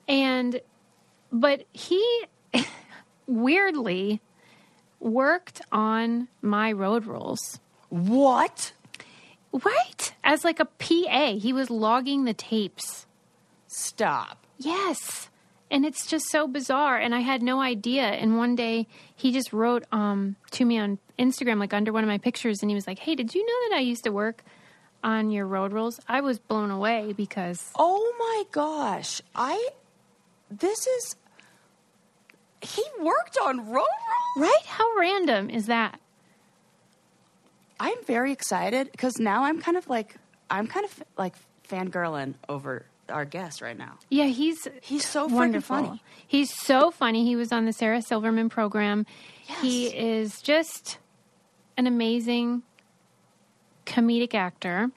[0.08, 0.60] and
[1.32, 2.26] but he
[3.28, 4.22] weirdly
[5.00, 7.60] worked on my road rules.
[7.90, 8.74] What?
[9.52, 10.14] Right.
[10.24, 13.06] As like a PA, he was logging the tapes.
[13.72, 14.46] Stop.
[14.58, 15.30] Yes.
[15.72, 19.54] And it's just so bizarre and I had no idea and one day he just
[19.54, 22.88] wrote um to me on Instagram like under one of my pictures and he was
[22.88, 24.44] like, "Hey, did you know that I used to work
[25.04, 29.22] on your road rules?" I was blown away because Oh my gosh.
[29.36, 29.70] I
[30.50, 31.16] this is
[32.62, 33.86] he worked on road
[34.36, 34.50] rules.
[34.50, 34.66] right?
[34.66, 36.00] How random is that?
[37.80, 40.16] I'm very excited because now I'm kind of like
[40.50, 41.36] I'm kind of like
[41.70, 43.98] fangirling over our guest right now.
[44.10, 45.76] Yeah, he's He's so wonderful.
[45.76, 46.04] funny.
[46.28, 47.26] He's so funny.
[47.26, 49.06] He was on the Sarah Silverman program.
[49.62, 50.98] He is just
[51.78, 52.64] an amazing
[53.86, 54.92] comedic actor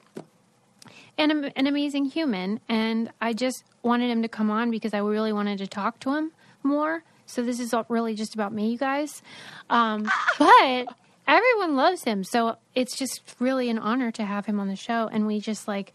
[1.17, 2.59] and a, an amazing human.
[2.69, 6.15] And I just wanted him to come on because I really wanted to talk to
[6.15, 7.03] him more.
[7.25, 9.21] So this is all really just about me, you guys.
[9.69, 10.09] Um,
[10.39, 10.85] but
[11.27, 15.07] everyone loves him, so it's just really an honor to have him on the show.
[15.11, 15.93] And we just like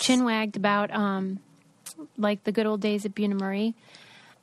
[0.00, 1.40] chin wagged about um,
[2.16, 3.74] like the good old days at Bunim Murray,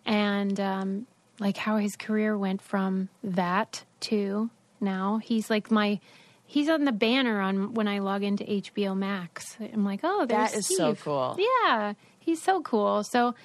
[0.06, 1.08] and um,
[1.40, 5.20] like how his career went from that to now.
[5.24, 6.00] He's like my.
[6.46, 9.56] He's on the banner on when I log into HBO Max.
[9.60, 11.38] I'm like, oh, there's That is so cool.
[11.38, 13.04] Yeah, he's so cool.
[13.04, 13.36] So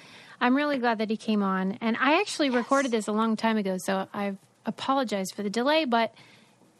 [0.41, 1.77] I'm really glad that he came on.
[1.81, 5.85] And I actually recorded this a long time ago, so I've apologized for the delay,
[5.85, 6.13] but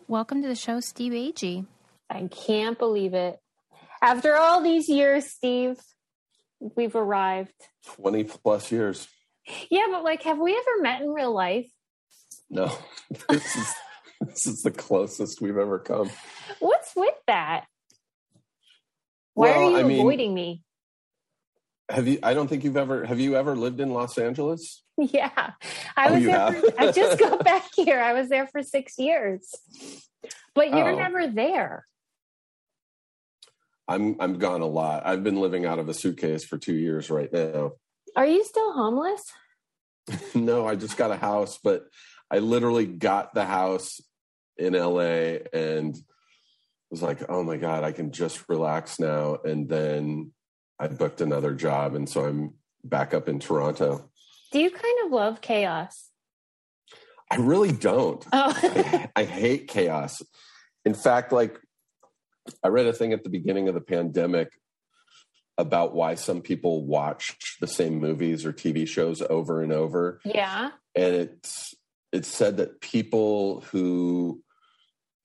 [0.08, 1.66] welcome to the show, Steve Agee.
[2.10, 3.40] I can't believe it.
[4.02, 5.78] After all these years, Steve,
[6.76, 7.54] we've arrived.
[7.98, 9.08] 20 plus years.
[9.70, 11.70] Yeah, but like, have we ever met in real life?
[12.50, 12.76] No,
[13.30, 13.74] this is
[14.22, 16.10] this is the closest we've ever come.
[16.60, 17.66] What's with that?
[19.34, 20.62] Why Well, are you I mean- avoiding me?
[21.90, 22.18] Have you?
[22.24, 23.06] I don't think you've ever.
[23.06, 24.82] Have you ever lived in Los Angeles?
[24.98, 25.52] Yeah,
[25.98, 26.54] I Oh, was there.
[26.54, 28.00] For, I just got back here.
[28.00, 29.54] I was there for six years,
[30.56, 30.96] but you're Oh.
[30.98, 31.86] never there.
[33.88, 35.06] I'm I'm gone a lot.
[35.06, 37.74] I've been living out of a suitcase for two years right now.
[38.16, 39.32] Are you still homeless?
[40.36, 41.86] no, I just got a house, but
[42.32, 44.02] I literally got the house
[44.58, 45.96] in LA and
[46.90, 49.38] was like, oh my God, I can just relax now.
[49.44, 50.32] And then
[50.80, 51.96] I booked another job.
[51.96, 54.10] And so I'm back up in Toronto.
[54.52, 56.10] Do you kind of love chaos?
[57.30, 58.26] I really don't.
[58.32, 60.22] Oh, I, I hate chaos.
[60.86, 61.60] In fact, like
[62.64, 64.50] I read a thing at the beginning of the pandemic
[65.58, 70.20] about why some people watch the same movies or TV shows over and over.
[70.26, 70.72] yeah.
[70.96, 71.74] And it's
[72.12, 74.42] it's said that people who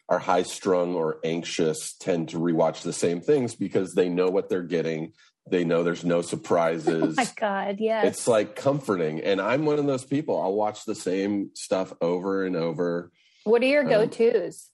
[0.08, 4.48] are high strung or anxious tend to rewatch the same things because they know what
[4.48, 5.12] they're getting.
[5.48, 7.16] They know there's no surprises.
[7.18, 7.76] Oh my God.
[7.78, 8.06] Yes.
[8.06, 9.20] it's like comforting.
[9.20, 10.40] And I'm one of those people.
[10.40, 13.12] I'll watch the same stuff over and over.
[13.44, 14.68] what are your um, go tos?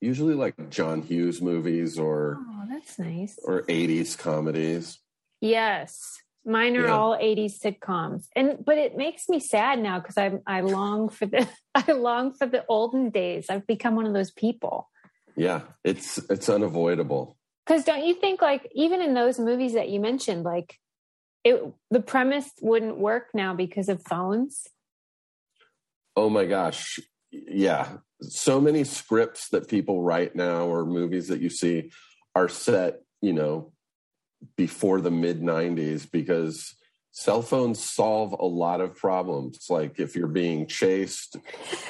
[0.00, 3.38] Usually like John Hughes movies or Oh, that's nice.
[3.44, 4.98] or 80s comedies.
[5.40, 6.18] Yes.
[6.44, 6.94] Mine are Yeah.
[6.94, 8.26] all 80s sitcoms.
[8.36, 12.32] And but it makes me sad now because I I long for the I long
[12.34, 13.46] for the olden days.
[13.50, 14.88] I've become one of those people.
[15.36, 17.36] Yeah, it's it's unavoidable.
[17.66, 20.78] Cuz don't you think like even in those movies that you mentioned like
[21.42, 24.68] it the premise wouldn't work now because of phones?
[26.14, 26.98] Oh my gosh.
[27.48, 27.98] Yeah.
[28.20, 31.90] So many scripts that people write now or movies that you see
[32.34, 33.72] are set, you know,
[34.56, 36.74] before the mid 90s because
[37.12, 39.66] cell phones solve a lot of problems.
[39.70, 41.36] Like if you're being chased,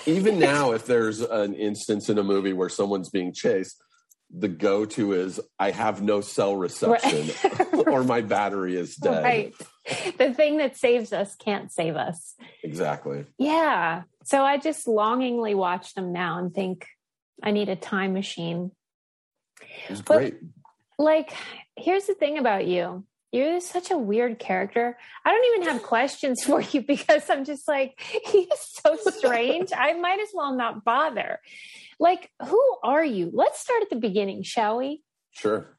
[0.06, 3.82] even now, if there's an instance in a movie where someone's being chased,
[4.34, 7.30] the go to is I have no cell reception
[7.86, 9.22] or my battery is dead.
[9.22, 9.54] Right.
[10.18, 12.34] The thing that saves us can't save us.
[12.62, 13.24] Exactly.
[13.38, 14.02] Yeah.
[14.26, 16.88] So I just longingly watch them now and think
[17.40, 18.72] I need a time machine.
[19.88, 20.34] It's But- great.
[20.98, 21.32] Like,
[21.76, 23.04] here's the thing about you.
[23.30, 24.98] You're such a weird character.
[25.24, 29.70] I don't even have questions for you because I'm just like, he's so strange.
[29.76, 31.38] I might as well not bother.
[32.00, 33.30] Like, who are you?
[33.32, 35.02] Let's start at the beginning, shall we?
[35.30, 35.78] Sure.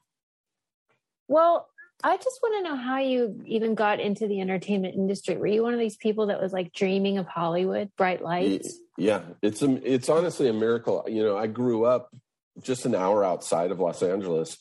[1.27, 1.67] Well,
[2.03, 5.35] I just want to know how you even got into the entertainment industry.
[5.35, 8.77] Were you one of these people that was like dreaming of Hollywood, bright lights?
[8.97, 11.05] Yeah, it's a, it's honestly a miracle.
[11.07, 12.09] You know, I grew up
[12.61, 14.57] just an hour outside of Los Angeles,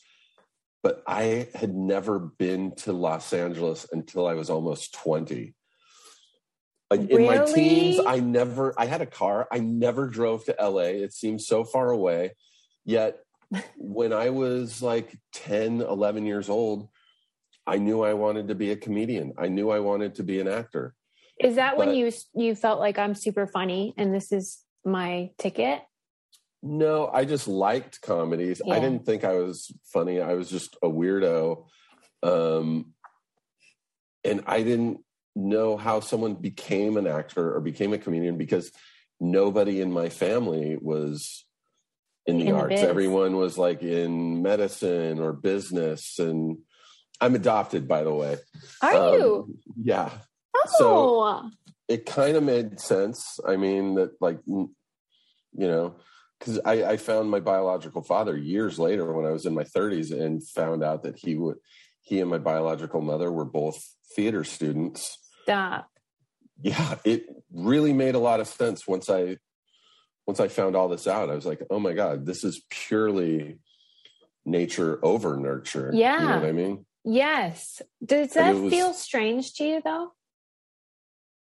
[0.81, 5.53] but I had never been to Los Angeles until I was almost 20.
[6.89, 9.47] Like in my teens, I never I had a car.
[9.51, 11.03] I never drove to LA.
[11.03, 12.31] It seemed so far away.
[12.85, 13.19] Yet
[13.77, 16.89] when I was like 10, 11 years old,
[17.67, 19.33] I knew I wanted to be a comedian.
[19.37, 20.95] I knew I wanted to be an actor.
[21.39, 25.81] Is that when you you felt like I'm super funny and this is my ticket?
[26.63, 28.61] No, I just liked comedies.
[28.67, 30.19] I didn't think I was funny.
[30.21, 31.65] I was just a weirdo.
[32.23, 32.93] Um,
[34.23, 35.01] and I didn't
[35.35, 38.71] know how someone became an actor or became a comedian because
[39.19, 41.45] nobody in my family was
[42.25, 42.75] in the In arts.
[42.75, 42.83] biz.
[42.83, 46.17] Everyone was like in medicine or business.
[46.17, 46.57] And
[47.19, 48.37] I'm adopted, by the way.
[48.81, 49.57] Are Um, you?
[49.81, 50.11] Yeah.
[50.55, 51.49] Oh, so-
[51.87, 53.39] it kind of made sense.
[53.47, 54.69] I mean, that like, you
[55.53, 55.95] know,
[56.37, 60.11] because I, I found my biological father years later when I was in my 30s
[60.11, 61.57] and found out that he would,
[62.01, 63.81] he and my biological mother were both
[64.15, 65.17] theater students.
[65.43, 65.89] stop.
[66.61, 69.37] Yeah, it really made a lot of sense once I,
[70.25, 71.29] once I found all this out.
[71.29, 73.59] I was like, oh my god, this is purely
[74.43, 75.91] nature over nurture.
[75.93, 76.19] Yeah.
[76.21, 76.85] you know what I mean.
[77.07, 77.81] Yes.
[78.05, 80.11] Does that was- feel strange to you though?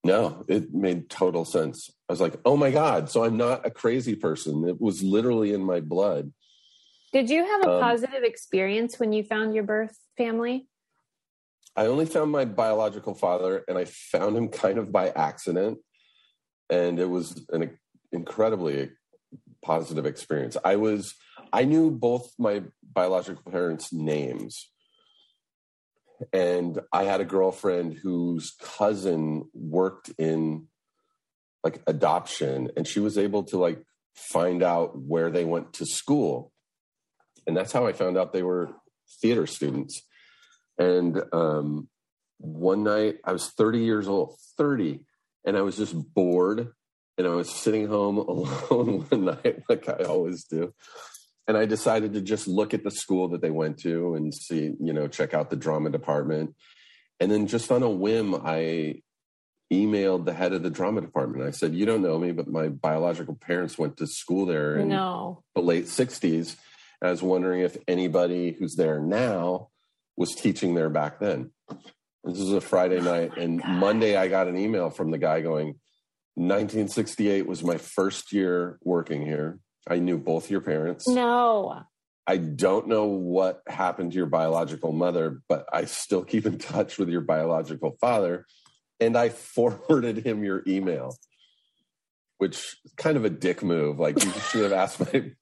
[0.05, 1.91] No, it made total sense.
[2.09, 3.11] I was like, oh my God.
[3.11, 4.69] So I'm not a crazy person.
[4.69, 6.33] It was literally in my blood.
[7.13, 10.69] Did you have a Um, positive experience when you found your birth family?
[11.75, 15.79] I only found my biological father and I found him kind of by accident.
[16.71, 17.77] And it was an
[18.13, 18.93] incredibly
[19.63, 20.57] positive experience.
[20.65, 21.17] I was,
[21.53, 24.71] I knew both my biological parents' names.
[26.33, 30.69] And I had a girlfriend whose cousin worked in
[31.63, 33.83] like adoption and she was able to like
[34.15, 36.53] find out where they went to school.
[37.47, 38.71] And that's how i found out they were
[39.21, 40.03] theater students.
[40.79, 41.89] And um,
[42.39, 45.01] one night i was 30 years old 30
[45.45, 46.69] and i was just bored
[47.17, 48.19] and i was sitting home
[48.71, 50.73] alone one night like i always do
[51.49, 54.73] and i decided to just look at the school that they went to and see
[54.81, 56.55] you know check out the drama department
[57.21, 59.01] and then just on a whim i
[59.73, 61.45] emailed the head of the drama department.
[61.45, 64.89] I said, "You don't know me, but my biological parents went to school there in
[64.89, 65.43] No.
[65.55, 66.57] the late '60s."
[67.03, 69.69] I was wondering if anybody who's there now
[70.17, 71.51] was teaching there back then.
[72.25, 75.41] This was a Friday oh night, and Monday I got an email from the guy
[75.41, 75.81] going,
[76.37, 79.59] "1968 was my first year working here.
[79.89, 81.07] I knew both your parents.
[81.09, 81.83] No.
[82.27, 86.99] I don't know what happened to your biological mother, but I still keep in touch
[86.99, 88.47] with your biological father."
[89.01, 91.17] and I forwarded him your email,
[92.39, 93.99] which is kind of a dick move.
[93.99, 95.33] Like you should have asked my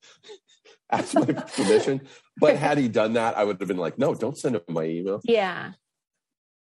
[0.90, 2.02] asked my permission.
[2.38, 4.84] But had he done that, I would have been like, no, don't send him my
[4.84, 5.20] email.
[5.24, 5.72] Yeah.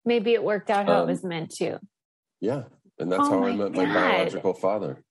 [0.04, 1.78] Maybe it worked out how Um, it was meant to.
[2.40, 2.64] Yeah.
[2.98, 5.02] And that's Oh how I met my biological father.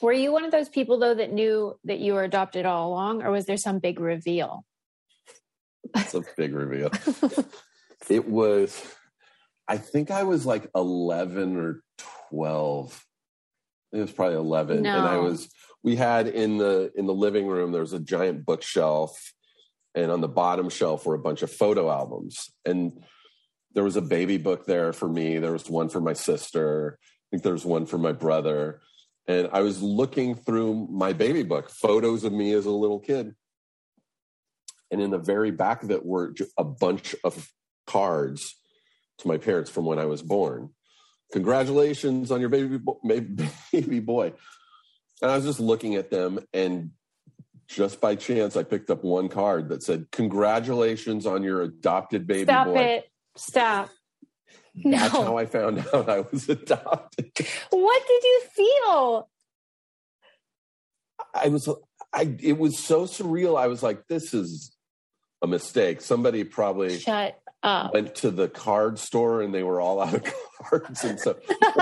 [0.00, 3.22] Were you one of those people though that knew that you were adopted all along,
[3.22, 4.64] or was there some big reveal?
[5.94, 6.90] It's a big reveal.
[8.08, 8.82] it was
[9.68, 11.82] I think I was like eleven or
[12.30, 13.04] twelve.
[13.92, 14.78] It was probably eleven.
[14.78, 15.48] And I was
[15.82, 19.32] we had in the in the living room there was a giant bookshelf
[19.94, 23.04] and on the bottom shelf were a bunch of photo albums and
[23.74, 27.26] there was a baby book there for me there was one for my sister i
[27.30, 28.80] think there was one for my brother
[29.26, 33.34] and i was looking through my baby book photos of me as a little kid
[34.90, 37.48] and in the very back of it were a bunch of
[37.86, 38.56] cards
[39.18, 40.70] to my parents from when i was born
[41.32, 43.00] congratulations on your baby bo-
[43.72, 44.32] baby boy
[45.20, 46.90] and i was just looking at them and
[47.68, 52.44] just by chance i picked up one card that said congratulations on your adopted baby
[52.44, 53.08] Stop boy Stop it.
[53.36, 53.90] Stop.
[54.84, 57.30] that's how i found out i was adopted
[57.70, 59.28] what did you feel?
[61.34, 61.68] I was
[62.12, 63.58] I it was so surreal.
[63.58, 64.76] I was like, this is
[65.40, 66.00] a mistake.
[66.00, 67.94] Somebody probably Shut up.
[67.94, 71.38] went to the card store and they were all out of cards and so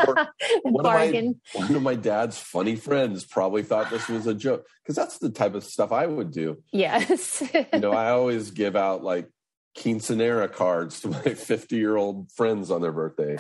[0.07, 0.15] or
[0.63, 1.41] one of, my, Bargain.
[1.55, 5.31] one of my dad's funny friends probably thought this was a joke because that's the
[5.31, 6.63] type of stuff I would do.
[6.73, 7.43] Yes.
[7.73, 9.29] You know, I always give out like
[9.77, 13.37] quinceanera cards to my 50 year old friends on their birthday.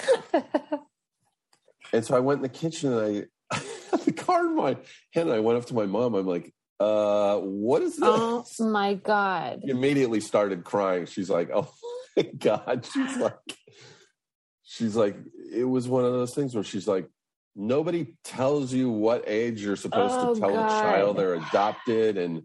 [1.92, 3.56] And so I went in the kitchen and I
[4.04, 4.76] the card in my
[5.12, 6.14] hand and I went up to my mom.
[6.14, 8.02] I'm like, uh, what is this?
[8.04, 9.60] oh my God.
[9.64, 11.06] immediately started crying.
[11.06, 11.70] She's like, "Oh
[12.16, 13.34] my god!" She's like,
[14.62, 15.16] she's like,
[15.52, 17.06] it was one of those things where she's like,
[17.56, 20.66] nobody tells you what age you're supposed Oh, to tell God.
[20.66, 22.44] a child they're adopted, and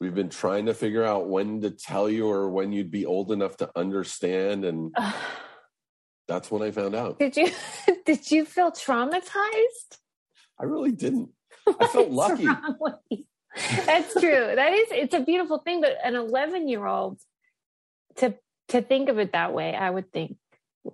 [0.00, 3.32] we've been trying to figure out when to tell you or when you'd be old
[3.32, 4.94] enough to understand, and
[6.28, 7.18] that's when I found out.
[7.18, 7.50] Did you
[8.04, 9.98] did you feel traumatized?
[10.58, 11.30] I really didn't.
[11.80, 12.46] I felt lucky.
[12.46, 13.24] wrong with you?
[13.86, 14.52] That's true.
[14.54, 17.20] That is it's a beautiful thing, but an 11 year old
[18.16, 18.34] to
[18.68, 20.36] to think of it that way, I would think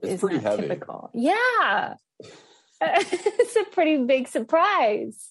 [0.03, 0.63] It's is pretty heavy.
[0.69, 1.11] typical.
[1.15, 1.95] Yeah.
[2.81, 5.29] it's a pretty big surprise.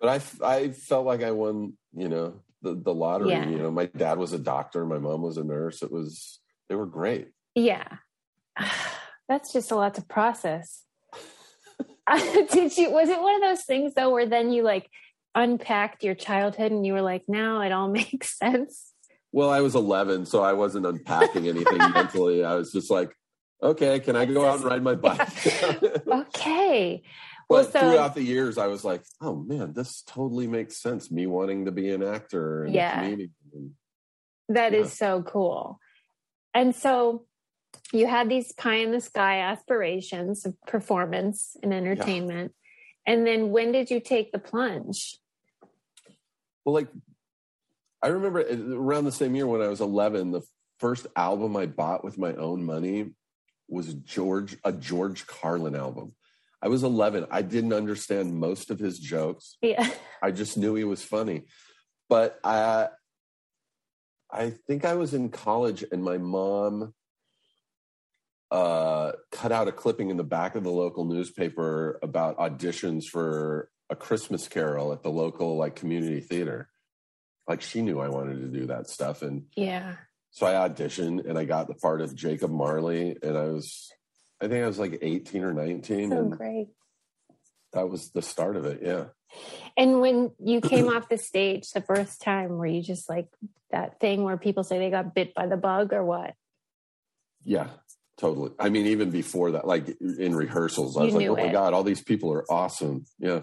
[0.00, 3.30] But i i felt like I won, you know, the, the lottery.
[3.30, 3.48] Yeah.
[3.48, 5.82] You know, my dad was a doctor, my mom was a nurse.
[5.82, 7.28] It was, they were great.
[7.54, 7.86] Yeah.
[9.28, 10.82] That's just a lot to process.
[12.50, 14.90] Did you was it one of those things though where then you like
[15.34, 18.92] unpacked your childhood and you were like, now it all makes sense?
[19.32, 22.44] Well, I was 11, so I wasn't unpacking anything mentally.
[22.44, 23.16] I was just like,
[23.62, 25.28] okay, can I go out and ride my bike?
[26.06, 27.02] Okay.
[27.54, 31.10] But Well, so- throughout the years, I was like, oh man, this totally makes sense.
[31.10, 32.98] Me wanting to be an actor and Yeah.
[33.00, 33.34] a comedian.
[33.52, 33.74] And
[34.48, 35.18] That is Yeah.
[35.18, 35.78] so cool.
[36.52, 37.26] And so
[37.92, 42.54] you had these pie in the sky aspirations of performance and entertainment.
[43.06, 45.18] And then when did you take the plunge?
[46.64, 46.88] Well, like
[48.02, 50.42] I remember uh, around the same year when I was 11, the
[50.78, 53.10] first album I bought with my own money
[53.68, 56.14] was George a George Carlin album.
[56.64, 57.26] I was 11.
[57.30, 59.58] I didn't understand most of his jokes.
[59.60, 59.86] Yeah.
[60.22, 61.42] I just knew he was funny.
[62.08, 62.88] But I
[64.32, 66.94] I think I was in college and my mom
[68.50, 73.68] uh cut out a clipping in the back of the local newspaper about auditions for
[73.90, 76.70] a Christmas carol at the local like community theater.
[77.46, 79.96] Like she knew I wanted to do that stuff and Yeah.
[80.30, 83.90] so I auditioned and I got the part of Jacob Marley and I was
[84.40, 86.68] I think I was like 18 or 19 So great.
[87.72, 88.80] that was the start of it.
[88.82, 89.04] Yeah.
[89.76, 93.26] And when you came off the stage the first time, were you just like
[93.70, 96.34] that thing where people say they got bit by the bug or what?
[97.42, 97.68] Yeah,
[98.16, 98.52] totally.
[98.58, 101.52] I mean, even before that, like in rehearsals, I You was like, oh my it.
[101.52, 103.06] God, all these people are awesome.
[103.18, 103.40] Yeah.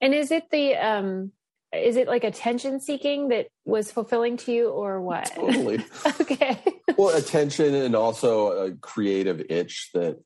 [0.00, 1.32] And is it the um
[1.74, 5.30] is it like attention seeking that was fulfilling to you or what?
[5.34, 5.84] Totally.
[6.20, 6.58] okay.
[6.96, 10.18] well, attention and also a creative itch that,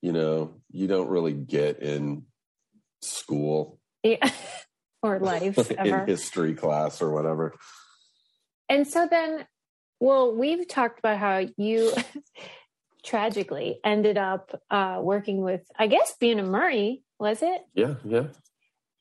[0.00, 2.24] you know, you don't really get in
[3.02, 4.30] school, Yeah.
[5.02, 6.06] or life in ever.
[6.06, 7.54] history class or whatever.
[8.68, 9.44] And so then,
[10.00, 11.92] well, we've talked about how you
[13.04, 17.60] tragically ended up uh, working with, I guess, Bunim Murray, was it?
[17.74, 17.94] Yeah.
[18.04, 18.28] Yeah.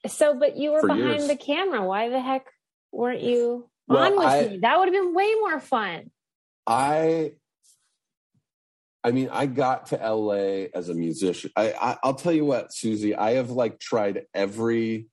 [0.08, 1.28] So, but you were behind years.
[1.28, 1.84] the camera.
[1.86, 2.48] Why the heck
[2.92, 4.58] weren't you Well, on with I- me?
[4.60, 6.12] That would have been way more fun.
[6.68, 7.34] I
[9.04, 11.52] I mean, I got to LA as a musician.
[11.56, 15.08] I, I I'll tell you what, Susie, I have like tried every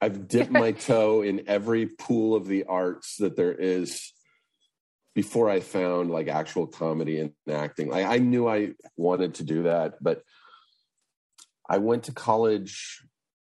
[0.00, 4.12] I've dipped my toe in every pool of the arts that there is
[5.14, 7.88] before I found like actual comedy and acting.
[7.88, 10.22] Like I knew I wanted to do that, but
[11.68, 13.00] I went to college.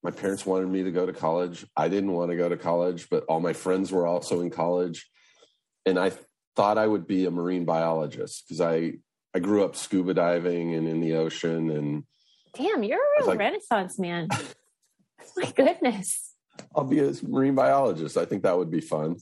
[0.03, 1.65] My parents wanted me to go to college.
[1.77, 5.09] I didn't want to go to college, but all my friends were also in college.
[5.85, 6.11] And I
[6.55, 8.93] thought I would be a marine biologist because I
[9.33, 12.03] I grew up scuba diving and in the ocean and
[12.53, 14.27] Damn, you're a real like- renaissance man.
[15.37, 16.33] My goodness.
[16.75, 18.17] I'll be a marine biologist.
[18.17, 19.15] I think that would be fun.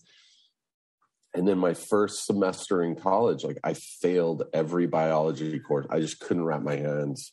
[1.34, 5.86] And then my first semester in college, like I failed every biology course.
[5.90, 7.32] I just couldn't wrap my hands.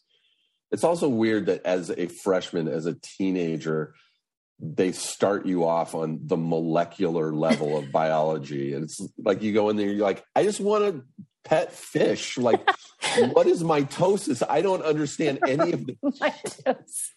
[0.71, 3.95] It's also weird that as a freshman, as a teenager,
[4.61, 8.75] they start you off on the molecular level of biology.
[8.75, 11.05] And it's like you go in there, you're like, I just want to
[11.45, 12.37] pet fish.
[12.37, 12.69] Like,
[13.33, 14.43] what is mitosis?
[14.49, 17.15] I don't understand any of this.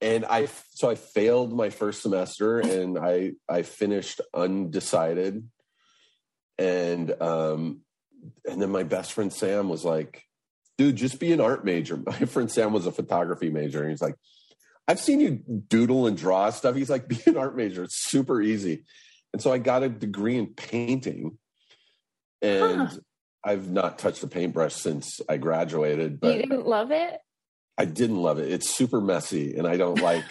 [0.00, 5.48] And I so I failed my first semester and I I finished undecided
[6.58, 7.80] and um
[8.48, 10.22] and then my best friend Sam was like
[10.78, 14.02] dude just be an art major my friend Sam was a photography major and he's
[14.02, 14.16] like
[14.86, 18.40] I've seen you doodle and draw stuff he's like be an art major it's super
[18.42, 18.84] easy
[19.32, 21.38] and so I got a degree in painting
[22.42, 22.96] and Huh.
[23.46, 27.20] I've not touched a paintbrush since I graduated but you didn't love it?
[27.76, 28.50] I didn't love it.
[28.52, 30.24] It's super messy, and I don't like.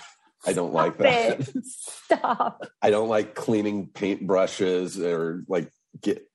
[0.45, 1.41] I don't like that.
[1.41, 1.65] it.
[1.65, 2.65] Stop.
[2.81, 5.69] I don't like cleaning paintbrushes or like
[6.01, 6.25] get.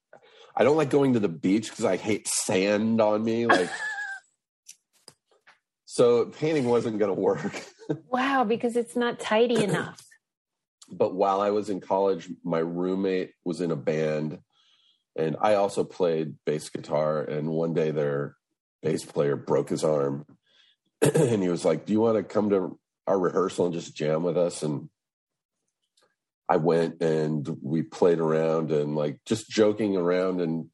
[0.55, 3.47] I don't like going to the beach because I hate sand on me.
[3.47, 3.71] Like,
[5.91, 7.65] so painting wasn't going to work.
[8.11, 10.05] Wow, because it's not tidy enough.
[10.93, 14.41] But while I was in college, my roommate was in a band,
[15.17, 17.23] and I also played bass guitar.
[17.23, 18.37] And one day, their
[18.83, 20.27] bass player broke his arm,
[21.01, 24.23] and he was like, "Do you want to come to our rehearsal and just jam
[24.23, 24.91] with us?" And
[26.47, 30.67] I went, and we played around and like just joking around and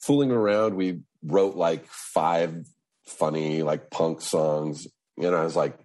[0.00, 0.74] fooling around.
[0.74, 2.66] We wrote like five
[3.10, 4.86] funny like punk songs,
[5.18, 5.78] and I was like,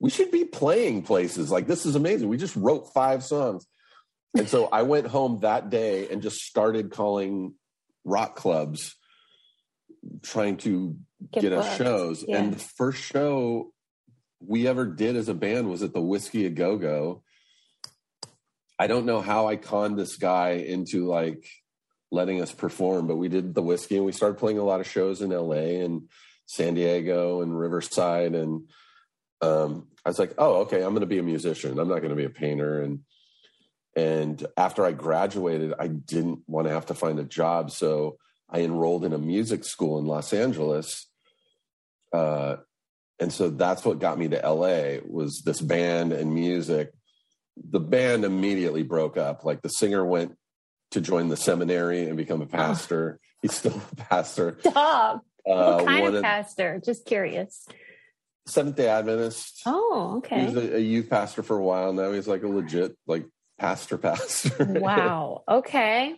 [0.00, 3.66] "We should be playing places like this is amazing." We just wrote five songs.
[4.36, 7.54] And so I went home that day and just started calling
[8.04, 8.94] rock clubs
[10.22, 10.96] trying to
[11.32, 12.24] Get get, us shows.
[12.26, 12.38] Yeah.
[12.38, 13.72] And the first show
[14.40, 17.22] we ever did as a band was at the Whisky a Go Go.
[18.78, 21.46] I don't know how I conned this guy into like
[22.12, 24.86] letting us perform, but we did the whiskey and we started playing a lot of
[24.86, 26.02] shows in LA and
[26.46, 28.34] San Diego and Riverside.
[28.34, 28.68] And
[29.42, 31.78] um, I was like, oh, okay, I'm going to be a musician.
[31.78, 32.80] I'm not going to be a painter.
[32.80, 33.00] And
[33.96, 38.18] and after I graduated, I didn't want to have to find a job, so
[38.48, 41.06] I enrolled in a music school in Los Angeles.
[42.12, 42.56] Uh,
[43.18, 46.92] and so that's what got me to LA was this band and music.
[47.70, 49.44] The band immediately broke up.
[49.44, 50.36] Like the singer went
[50.90, 53.18] to join the seminary and become a pastor.
[53.40, 54.58] He's still a pastor.
[54.60, 55.24] Stop.
[55.48, 56.80] Uh, what kind of pastor?
[56.84, 57.66] Just curious.
[58.46, 59.62] Seventh Day Adventist.
[59.66, 60.72] Oh, He was okay.
[60.72, 61.92] a, a youth pastor for a while.
[61.92, 63.26] Now he's like a legit like
[63.58, 64.64] pastor pastor.
[64.64, 65.42] Wow.
[65.48, 66.14] Okay.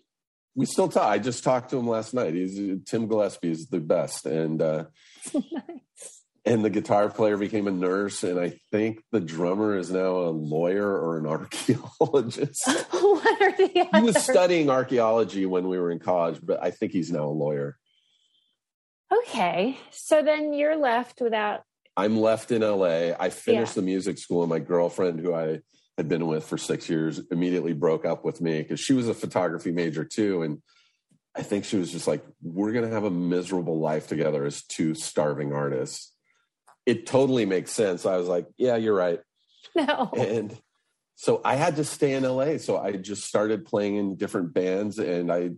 [0.54, 1.04] we still talk.
[1.08, 2.34] I just talked to him last night.
[2.34, 4.84] He's Tim Gillespie is the best, and uh,
[6.44, 10.30] and the guitar player became a nurse, and I think the drummer is now a
[10.30, 12.62] lawyer or an archaeologist.
[12.90, 16.92] what are the he was studying archaeology when we were in college, but I think
[16.92, 17.76] he's now a lawyer.
[19.12, 19.78] Okay.
[19.90, 21.62] So then you're left without
[21.96, 23.12] I'm left in LA.
[23.18, 23.80] I finished Yeah.
[23.80, 25.60] the music school, and my girlfriend, who I
[25.96, 29.14] had been with for six years, immediately broke up with me because she was a
[29.14, 30.42] photography major too.
[30.42, 30.62] And
[31.34, 34.62] I think she was just like, we're going to have a miserable life together as
[34.64, 36.12] two starving artists
[36.88, 38.06] it totally makes sense.
[38.06, 39.20] I was like, yeah, you're right.
[39.76, 40.10] No.
[40.16, 40.56] And
[41.14, 42.56] so I had to stay in LA.
[42.56, 45.50] So I just started playing in different bands and I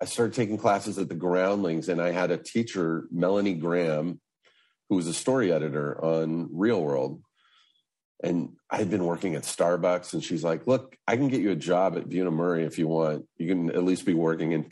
[0.00, 4.20] I started taking classes at the Groundlings and I had a teacher, Melanie Graham,
[4.88, 7.22] who was a story editor on Real World.
[8.22, 11.56] And I'd been working at Starbucks and she's like, "Look, I can get you a
[11.56, 13.26] job at Bunim/Murray if you want.
[13.36, 14.64] You can at least be working in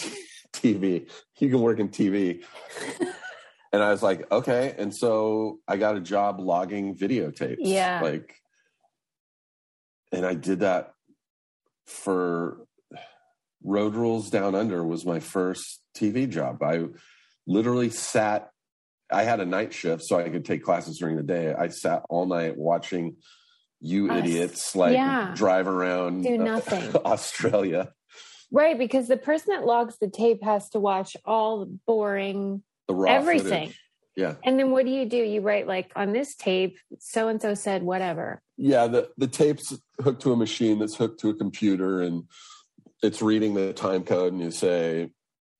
[0.52, 1.10] TV.
[1.38, 2.44] You can work in TV."
[3.72, 7.56] and I was like, "Okay." And so I got a job logging videotapes.
[7.58, 8.00] Yeah.
[8.02, 8.42] Like
[10.12, 10.92] and I did that
[11.86, 12.58] for
[13.64, 16.62] Road Rules Down Under was my first TV job.
[16.62, 16.86] I
[17.46, 18.48] literally sat
[19.10, 21.52] I had a night shift so I could take classes during the day.
[21.52, 23.16] I sat all night watching
[23.80, 24.20] you Us.
[24.20, 25.32] idiots like Yeah.
[25.36, 26.96] drive around Do uh, nothing.
[27.04, 27.92] Australia.
[28.50, 32.94] Right, because the person that logs the tape has to watch all the boring The
[32.94, 33.66] raw Everything.
[33.68, 33.78] footage.
[34.16, 34.34] Yeah.
[34.44, 35.16] and then what do you do?
[35.16, 38.42] You write like on this tape, so and so said whatever.
[38.58, 42.24] Yeah, the the tape's hooked to a machine that's hooked to a computer and
[43.02, 45.10] it's reading the time code and you say,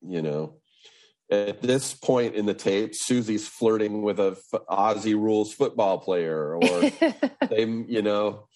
[0.01, 0.57] you know,
[1.29, 6.55] at this point in the tape, Susie's flirting with a f- Aussie rules football player,
[6.55, 6.61] or
[7.49, 8.47] they, you know,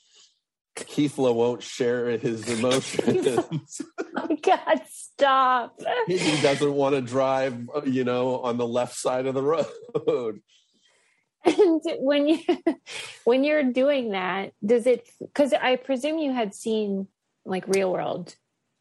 [0.76, 3.82] Kefla won't share his emotions.
[4.14, 5.80] my oh God, stop.
[6.08, 10.42] he doesn't want to drive, you know, on the left side of the road.
[11.46, 12.40] And when you
[13.24, 17.08] when you're doing that, does it because I presume you had seen
[17.46, 18.36] like real world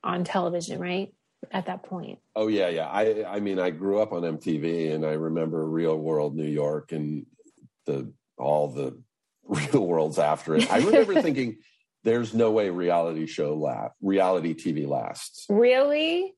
[0.07, 1.13] on television, right?
[1.51, 2.19] At that point.
[2.35, 2.89] Oh yeah, yeah.
[2.89, 6.93] I I mean, I grew up on MTV, and I remember Real World New York
[6.93, 7.27] and
[7.85, 8.99] the all the
[9.45, 10.71] Real Worlds after it.
[10.73, 11.59] I remember thinking,
[12.05, 16.35] "There's no way reality show la reality TV lasts." Really?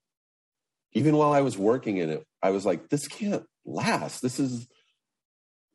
[0.94, 4.20] Even while I was working in it, I was like, "This can't last.
[4.20, 4.66] This is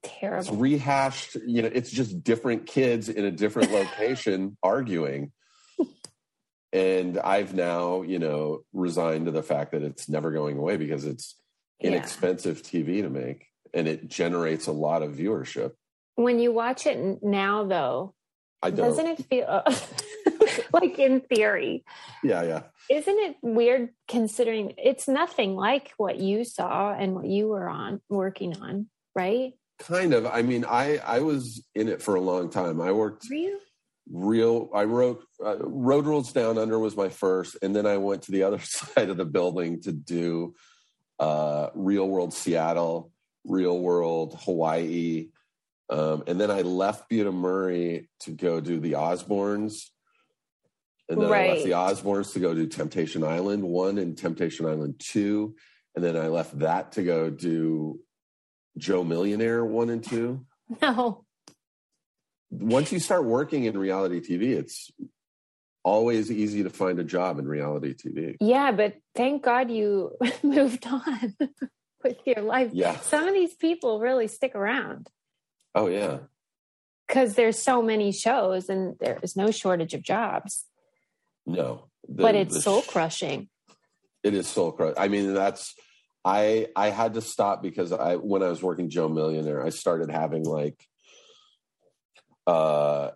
[0.03, 0.57] it's Terrible.
[0.57, 1.35] rehashed.
[1.47, 5.31] You know, it's just different kids in a different location arguing."
[6.73, 11.05] And I've now, you know, resigned to the fact that it's never going away because
[11.05, 11.39] it's
[11.79, 11.89] Yeah.
[11.91, 15.73] inexpensive TV to make and it generates a lot of viewership.
[16.15, 18.15] When you watch it now, though,
[18.61, 18.87] I don't.
[18.87, 19.63] doesn't it feel
[20.73, 21.83] like in theory?
[22.23, 22.63] Yeah, yeah.
[22.89, 28.01] Isn't it weird considering it's nothing like what you saw and what you were on
[28.09, 29.53] working on, right?
[29.79, 30.25] Kind of.
[30.25, 32.79] I mean, I I was in it for a long time.
[32.81, 33.59] I worked Were you?
[34.11, 34.69] Real.
[34.73, 38.31] I wrote uh, Road Rules Down Under was my first, and then I went to
[38.31, 40.55] the other side of the building to do
[41.19, 43.11] uh, Real World Seattle,
[43.45, 45.29] Real World Hawaii,
[45.89, 49.89] um, and then I left Bunim/Murray to go do the Osbournes.
[51.09, 54.95] And then I left the Osbournes to go do Temptation Island one and Temptation Island
[54.99, 55.55] two.
[55.95, 57.99] And then I left that to go do
[58.77, 60.45] Joe Millionaire one and two.
[60.81, 61.22] No.
[62.59, 64.91] Once you start working in reality TV, it's
[65.83, 68.37] always easy to find a job in reality TV.
[68.39, 70.11] Yeah, but thank God you
[70.43, 71.35] moved on
[72.03, 72.71] with your life.
[72.73, 72.97] Yeah.
[72.99, 75.09] Some of these people really stick around
[75.75, 76.19] Oh yeah.
[77.07, 80.65] because there's so many shows and there is no shortage of jobs.
[81.45, 81.89] No.
[82.07, 83.49] The- but it's soul sh- crushing.
[84.23, 84.93] It is soul crush.
[84.97, 85.75] I mean, that's
[86.23, 90.09] I I had to stop because I when I was working Joe Millionaire, I started
[90.09, 90.77] having like
[92.47, 93.11] uh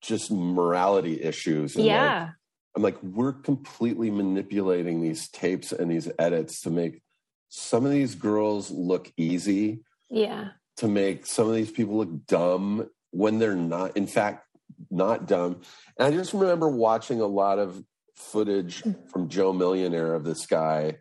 [0.00, 1.76] just morality issues.
[1.76, 2.30] and, like, Yeah.
[2.76, 7.02] I'm like, we're completely manipulating these tapes and these edits to make
[7.48, 10.50] some of these girls look easy, yeah.
[10.76, 14.46] to make some of these people look dumb when they're not, in fact,
[14.88, 15.60] not dumb.
[15.98, 17.82] And I just remember watching a lot of
[18.14, 20.98] footage from Joe Millionaire of this guy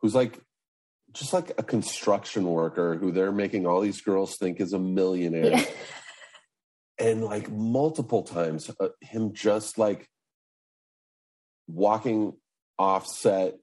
[0.00, 0.38] who's like,
[1.12, 5.50] just like a construction worker who they're making all these girls think is a millionaire.
[5.50, 5.64] Yeah.
[6.98, 10.06] and like multiple times uh, him just like
[11.66, 12.34] walking
[12.78, 13.56] off set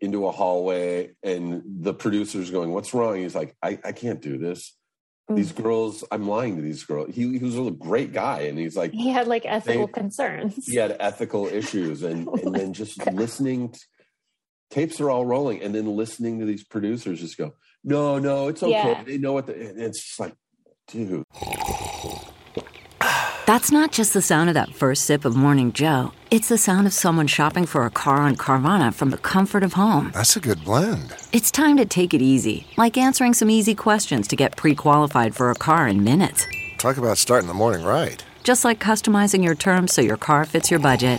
[0.00, 3.16] into a hallway and the producer's going what's wrong?
[3.16, 4.74] He's like i, I can't do this.
[5.30, 7.14] These girls i'm lying to these girls.
[7.14, 10.64] He, he was a great guy and he's like He had like ethical They- concerns.
[10.66, 13.78] he had ethical issues and, and then just listening t-
[14.70, 17.54] tapes are all rolling and then listening to these producers just go
[17.84, 19.02] no no it's okay Yeah.
[19.04, 20.34] they know what the, and it's just like
[20.88, 21.24] dude
[23.46, 26.12] That's not just the sound of that first sip of Morning Joe.
[26.30, 29.72] It's the sound of someone shopping for a car on Carvana from the comfort of
[29.72, 30.10] home.
[30.12, 31.14] That's a good blend.
[31.32, 35.34] It's time to take it easy, like answering some easy questions to get pre qualified
[35.34, 36.46] for a car in minutes.
[36.76, 38.22] Talk about starting the morning right.
[38.44, 41.18] Just like customizing your terms so your car fits your budget.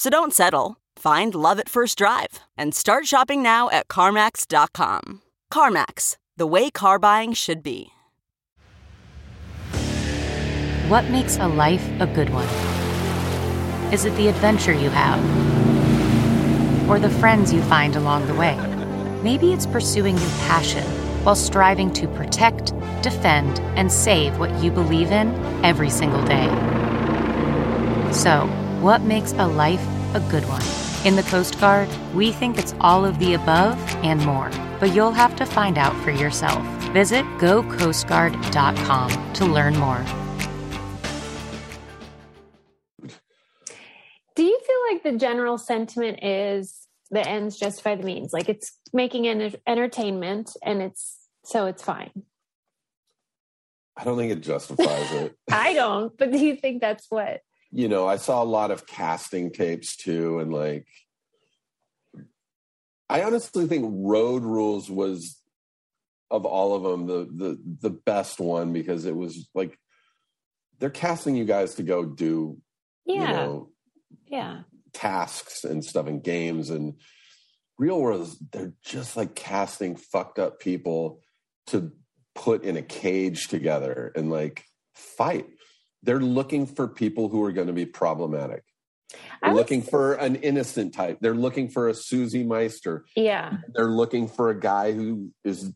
[0.00, 0.78] So don't settle.
[0.96, 5.20] Find love at first drive and start shopping now at CarMax.com.
[5.52, 7.92] CarMax, the way car buying should be.
[10.88, 12.48] What makes a life a good one?
[13.92, 15.20] Is it the adventure you have?
[16.88, 18.56] Or the friends you find along the way?
[19.22, 20.84] Maybe it's pursuing your passion
[21.24, 22.72] while striving to protect,
[23.02, 25.28] defend, and save what you believe in
[25.62, 26.48] every single day.
[28.14, 28.48] So,
[28.80, 30.62] what makes a life a good one?
[31.04, 35.12] In the Coast Guard, we think it's all of the above and more, but you'll
[35.12, 36.62] have to find out for yourself.
[36.92, 40.04] Visit gocoastguard.com to learn more.
[44.34, 48.32] Do you feel like the general sentiment is the ends justify the means?
[48.32, 52.10] Like it's making an entertainment and it's so it's fine.
[53.96, 55.36] I don't think it justifies it.
[55.50, 57.40] I don't, but do you think that's what?
[57.72, 60.86] You know, I saw a lot of casting tapes too, and like,
[63.08, 65.40] I honestly think Road Rules was
[66.30, 69.76] of all of them the the the best one because it was like
[70.78, 72.56] they're casting you guys to go do
[73.04, 73.14] Yeah.
[73.14, 73.68] you know
[74.26, 74.60] yeah.
[74.92, 76.94] tasks and stuff and games and
[77.78, 81.20] real world is they're just like casting fucked up people
[81.66, 81.90] to
[82.36, 84.62] put in a cage together and like
[84.94, 85.46] fight
[86.02, 88.62] they're looking for people who are going to be problematic
[89.42, 93.56] they're looking for an innocent type they're looking for a susie meister Yeah.
[93.74, 95.72] they're looking for a guy who is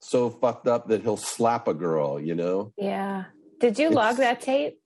[0.00, 3.24] so fucked up that he'll slap a girl you know Yeah.
[3.60, 4.78] Did you It's- log that tape?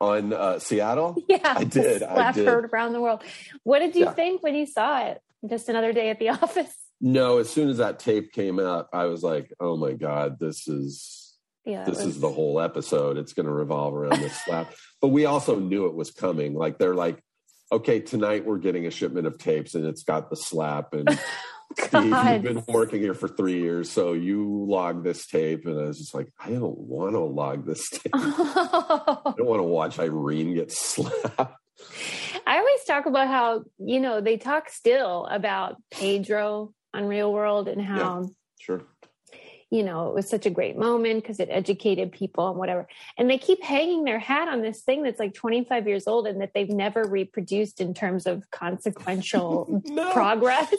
[0.00, 1.38] on uh, seattle Yeah.
[1.44, 2.46] I did, I did.
[2.46, 3.22] heard around the world.
[3.62, 4.12] What did you Yeah.
[4.12, 5.20] think when you saw it?
[5.48, 6.74] Just another day at the office?
[7.00, 10.68] no as soon as that tape came out i was like oh my god this
[10.68, 11.23] is
[11.64, 11.84] Yeah.
[11.84, 13.16] this was- is the whole episode.
[13.16, 14.72] It's going to revolve around this slap.
[15.00, 16.54] But we also knew it was coming.
[16.54, 17.22] Like they're like,
[17.72, 20.92] okay, tonight we're getting a shipment of tapes, and it's got the slap.
[20.94, 21.08] And
[21.78, 25.66] Steve, you've been working here for three years, so you log this tape.
[25.66, 28.12] And I was just like, I don't want to log this tape.
[28.14, 31.54] I don't want to watch Irene get slapped.
[32.46, 37.68] I always talk about how, you know, they talk still about Pedro on Real World
[37.68, 38.28] and how,
[38.60, 38.82] Sure.
[39.74, 42.86] You know, it was such a great moment because it educated people and whatever.
[43.18, 46.40] And they keep hanging their hat on this thing that's like 25 years old and
[46.42, 50.12] that they've never reproduced in terms of consequential No.
[50.12, 50.72] progress.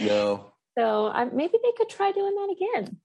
[0.00, 0.46] No,
[0.78, 2.96] So I, maybe they could try doing that again.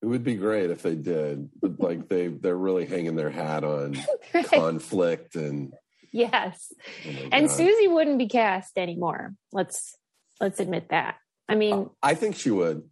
[0.00, 1.50] it would be great if they did.
[1.60, 3.98] But like they, they're really hanging their hat on
[4.32, 4.46] Right.
[4.50, 5.74] conflict and.
[6.10, 6.72] yes.
[7.06, 7.54] oh And God.
[7.54, 9.34] Susie wouldn't be cast anymore.
[9.52, 9.94] Let's
[10.40, 11.16] let's admit that.
[11.50, 12.82] I mean, I think she would.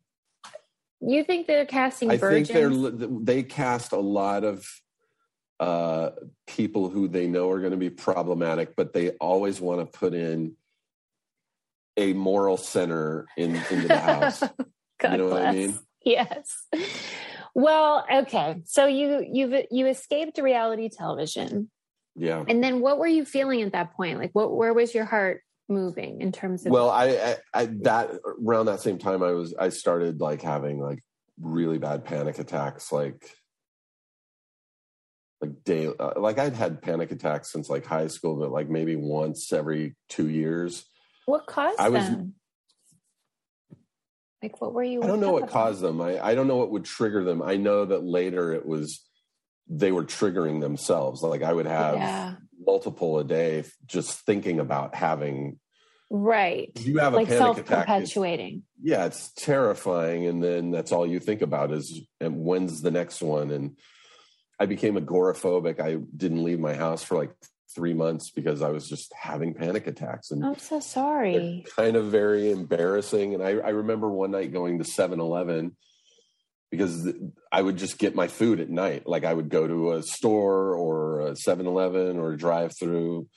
[1.00, 2.48] You think they're casting I virgins?
[2.48, 4.66] think they're they cast a lot of
[5.60, 6.10] uh,
[6.46, 10.14] people who they know are going to be problematic, but they always want to put
[10.14, 10.56] in
[11.96, 14.40] a moral center in into the house.
[15.00, 15.78] God you know what I mean?
[16.04, 16.66] Yes.
[17.54, 18.62] Well, okay.
[18.64, 21.70] So you you've you escaped reality television,
[22.16, 22.44] Yeah.
[22.48, 24.18] and then what were you feeling at that point?
[24.18, 26.72] Like, what where was your heart moving in terms of?
[26.72, 28.10] Well, I, I, I that
[28.40, 31.00] around that same time, I was I started like having like
[31.40, 33.30] really bad panic attacks, like
[35.40, 38.96] like day uh, like I'd had panic attacks since like high school, but like maybe
[38.96, 40.84] once every two years.
[41.26, 42.34] what caused I was- them?
[44.42, 45.02] Like, what were you?
[45.02, 45.52] I don't know what about?
[45.52, 46.02] caused them.
[46.02, 47.40] I, I don't know what would trigger them.
[47.40, 49.00] I know that later it was
[49.68, 51.22] they were triggering themselves.
[51.22, 52.34] Like I would have Yeah.
[52.64, 55.58] multiple a day just thinking about having.
[56.10, 56.70] Right.
[56.80, 58.62] You have a Like panic attack, perpetuating.
[58.82, 63.22] yeah, it's terrifying, and then that's all you think about is and when's the next
[63.22, 63.50] one.
[63.50, 63.76] And
[64.60, 65.80] I became agoraphobic.
[65.80, 67.32] I didn't leave my house for like
[67.74, 71.64] three months because I was just having panic attacks, and I'm so sorry.
[71.74, 73.34] kind of very embarrassing.
[73.34, 75.74] And I, I remember one night going to 7 Eleven
[76.76, 77.08] because
[77.52, 79.06] I would just get my food at night.
[79.06, 83.28] Like I would go to a store or a 7 Eleven or a drive through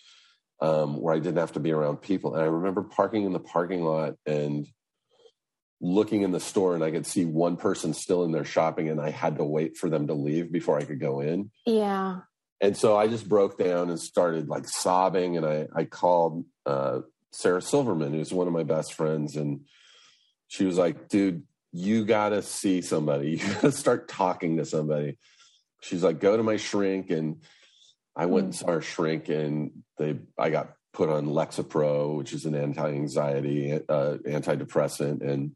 [0.62, 2.34] um, where I didn't have to be around people.
[2.34, 4.68] And I remember parking in the parking lot and
[5.80, 9.00] looking in the store and I could see one person still in there shopping and
[9.00, 12.22] I had to wait for them to leave before I could go in Yeah.
[12.62, 17.02] and so I just broke down and started like sobbing, and I I called uh,
[17.32, 19.62] Sarah Silverman, who's one of my best friends, and
[20.48, 23.32] she was like, "Dude, you got to see somebody.
[23.38, 25.18] You got to start talking to somebody."
[25.82, 27.42] She's like, "Go to my shrink," and
[28.16, 32.46] I went and saw her shrink, and they I got put on Lexapro, which is
[32.46, 35.56] an anti-anxiety, uh, antidepressant, and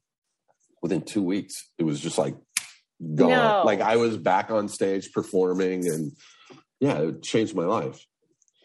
[0.82, 2.36] within two weeks, it was just like
[3.16, 3.30] gone.
[3.30, 3.64] No.
[3.66, 6.12] Like I was back on stage performing, and
[6.80, 8.06] yeah, it changed my life.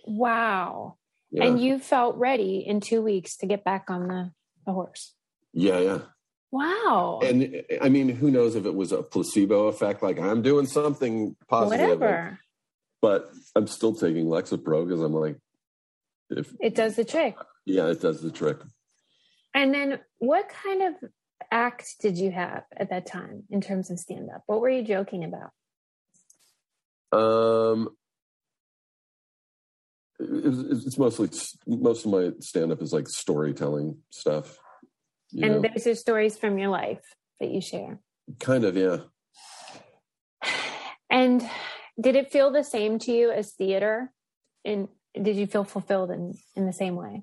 [0.07, 0.97] Wow.
[1.31, 1.45] Yeah.
[1.45, 4.31] And you felt ready in two weeks to get back on the,
[4.65, 5.15] the horse.
[5.53, 5.99] yeah, yeah.
[6.53, 7.21] Wow.
[7.23, 10.03] And I mean, who knows if it was a placebo effect?
[10.03, 12.39] Like I'm doing something positive, Whatever.
[13.03, 15.37] but I'm still taking Lexapro because I'm like,
[16.31, 17.37] if It does the trick.
[17.65, 18.59] yeah, it does the trick.
[19.55, 21.11] And then what kind of
[21.51, 24.43] act did you have at that time in terms of stand up?
[24.47, 25.51] What were you joking about?
[27.19, 27.91] Um,
[30.19, 31.29] it's, it's mostly
[31.67, 34.59] most of my stand up is like storytelling stuff.
[35.33, 37.03] And those are stories from your life
[37.41, 38.01] that you share.
[38.39, 38.99] kind of, yeah.
[41.11, 41.49] And
[42.01, 44.13] did it feel the same to you as theater?
[44.65, 44.89] And
[45.21, 47.23] did you feel fulfilled in, in the same way?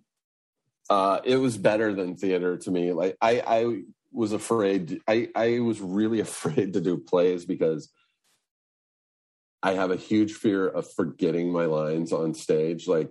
[0.90, 2.92] Uh, it was better than theater to me.
[2.94, 3.82] Like I, I
[4.12, 5.02] was afraid.
[5.08, 7.92] I, I was really afraid to do plays because
[9.62, 13.10] I have a huge fear of forgetting my lines on stage, like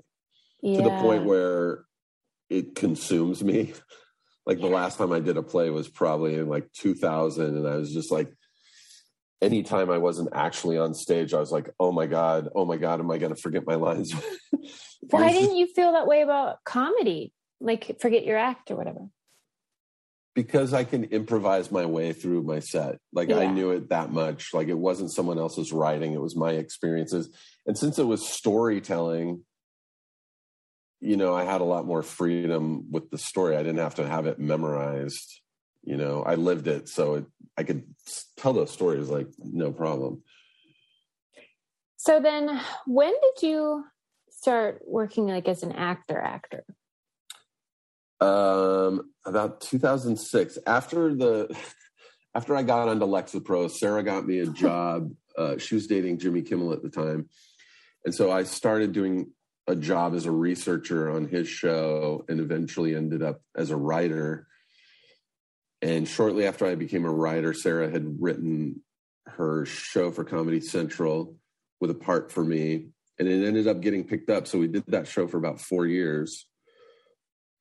[0.63, 0.77] Yeah.
[0.79, 1.85] to the point where
[2.51, 3.73] it consumes me.
[4.47, 7.77] Like the last time I did a play was probably in like 2000, and I
[7.77, 8.33] was just like,
[9.41, 13.01] anytime I wasn't actually on stage, I was like, oh my god, oh my god,
[13.01, 14.13] am I going to forget my lines?
[15.11, 17.33] Why didn't you feel that way about comedy?
[17.61, 19.07] Like forget your act or whatever.
[20.35, 22.99] because I can improvise my way through my set.
[23.13, 24.55] Like I knew it that much.
[24.55, 27.29] Like it wasn't someone else's writing, it was my experiences.
[27.67, 29.45] And since it was storytelling,
[31.03, 33.57] you know, I had a lot more freedom with the story.
[33.57, 35.41] I didn't have to have it memorized.
[35.83, 37.25] You know, I lived it, so it,
[37.59, 37.83] I could
[38.37, 40.23] tell those stories like no problem.
[41.97, 43.85] So then when did you
[44.31, 46.65] start working like as an actor actor?
[48.21, 51.53] Um, about 2006, after the
[52.35, 55.11] after I got onto Lexapro, Sarah got me a job.
[55.37, 57.29] Uh, she was dating Jimmy Kimmel at the time,
[58.05, 59.33] and so I started doing
[59.67, 64.47] a job as a researcher on his show, and eventually ended up as a writer.
[65.81, 68.83] And shortly after I became a writer, Sarah had written
[69.27, 71.37] her show for Comedy Central
[71.81, 74.47] with a part for me, and it ended up getting picked up.
[74.47, 76.47] So we did that show for about four years.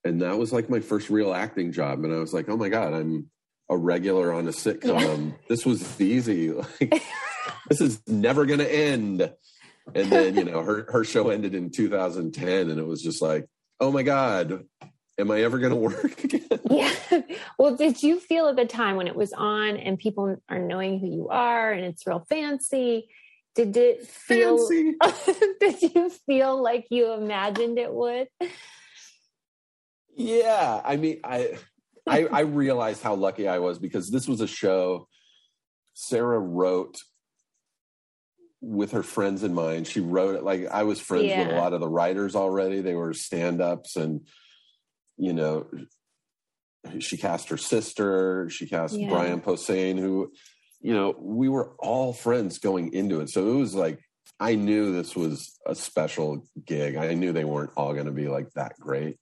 [0.03, 2.03] And that was like my first real acting job.
[2.03, 3.30] And i was like oh my god i'm
[3.69, 5.34] a regular on a sitcom.
[5.48, 6.53] This was easy.
[6.80, 7.03] Like
[7.69, 9.32] this is never gonna end
[9.95, 13.45] and then you know her her show ended in 2010 and it was just like
[13.80, 14.64] oh my god
[15.20, 16.94] am i ever gonna work again Yeah.
[17.58, 20.99] well, did you feel at the time when it was on and people are knowing
[20.99, 23.10] who you are and it's real fancy?
[23.56, 24.95] Did it feel Fancy.
[25.60, 28.30] did you feel like you imagined it would?
[30.16, 31.58] Yeah, I mean, I,
[32.08, 35.10] I I realized how lucky I was because this was a show
[35.94, 37.02] Sarah wrote
[38.61, 39.88] with her friends in mind.
[39.88, 42.81] She wrote it like I was friends with a lot of the writers already.
[42.81, 44.27] They were stand-ups and
[45.17, 45.67] you know
[46.99, 49.09] she cast her sister, she cast Yeah.
[49.09, 50.31] Brian Posehn who
[50.83, 53.29] you know, we were all friends going into it.
[53.29, 53.99] So it was like
[54.39, 56.95] I knew this was a special gig.
[56.95, 59.17] I knew they weren't all going to be like that great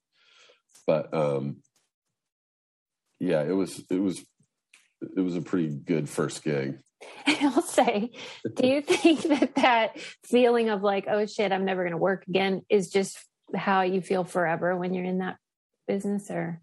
[0.90, 1.62] but um
[3.20, 4.24] yeah it was it was
[5.16, 6.78] it was a pretty good first gig
[7.26, 8.10] I'll say,
[8.54, 12.26] do you think that that feeling of like, oh shit, I'm never going to work
[12.28, 13.18] again is just
[13.54, 15.36] how you feel forever when you're in that
[15.86, 16.60] business or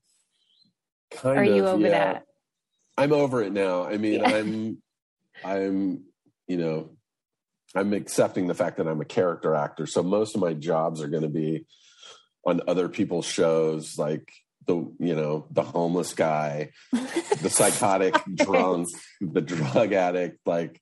[1.11, 1.89] kind are you over yeah.
[1.89, 2.23] that?
[2.97, 4.35] i'm over it now i mean Yeah.
[4.35, 4.81] i'm
[5.43, 6.03] i'm
[6.47, 6.91] you know
[7.76, 11.07] i'm accepting the fact that i'm a character actor so most of my jobs are
[11.09, 11.65] going to be
[12.45, 14.31] on other people's shows like
[14.68, 18.88] the you know the homeless guy the psychotic drunk
[19.22, 20.80] the drug addict like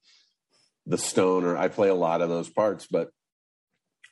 [0.85, 3.09] the stoner i play a lot of those parts but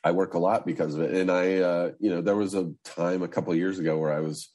[0.02, 2.72] i work a lot because of it and i uh you know there was a
[2.84, 4.48] time a couple of years ago where i was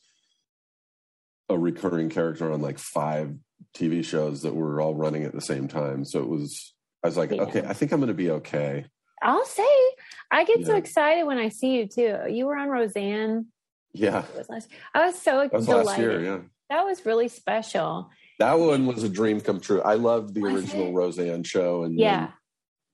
[1.49, 3.35] a recurring character on like five
[3.75, 6.73] tv shows that were all running at the same time so it was
[7.03, 7.41] i was like Yeah.
[7.43, 8.85] okay i think i'm gonna be okay
[9.21, 9.67] I'll say,
[10.31, 12.19] I get so excited when I see you too.
[12.29, 13.47] You were on Roseanne.
[13.93, 15.85] Yeah It was last, I was so that was delighted.
[15.87, 16.39] last year yeah
[16.69, 18.09] That was really special.
[18.39, 20.93] that one was a dream come true i loved the Was original it?
[20.93, 22.19] roseanne show and Yeah.
[22.27, 22.33] then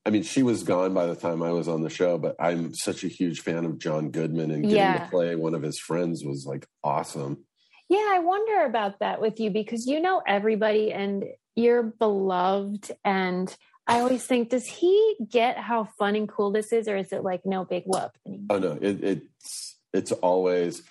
[0.07, 2.75] I mean, she was gone by the time I was on the show, but I'm
[2.75, 5.03] such a huge fan of John Goodman and getting Yeah.
[5.03, 7.43] to play one of his friends was like awesome.
[7.89, 12.91] Yeah, I wonder about that with you because you know everybody and you're beloved.
[13.03, 13.47] And
[13.87, 17.23] I always think, does he get how fun and cool this is, or is it
[17.23, 18.11] like no big whoop?
[18.27, 18.45] Anymore?
[18.51, 20.83] Oh no, it, it's it's always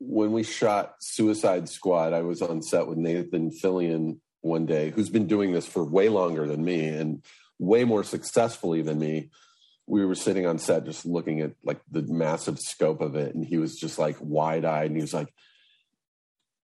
[0.00, 2.12] when we shot Suicide Squad.
[2.12, 6.08] I was on set with Nathan Fillion one day, who's been doing this for way
[6.08, 7.22] longer than me and
[7.58, 9.30] way more successfully than me.
[9.86, 13.44] We were sitting on set just looking at like the massive scope of it, and
[13.44, 15.32] he was just like wide eyed, and he was like,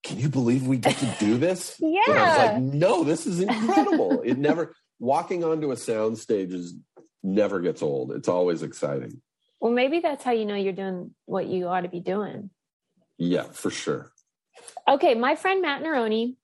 [0.02, 3.40] "Can you believe we get to do this?" And I was like, "No, this is
[3.40, 6.74] incredible." it never walking onto a sound stage is
[7.22, 8.12] never gets old.
[8.12, 9.20] It's always exciting.
[9.60, 12.50] Well, maybe that's how you know you're doing what you ought to be doing.
[13.18, 14.12] Yeah, for sure.
[14.88, 16.36] Okay, my friend Matt Neroni,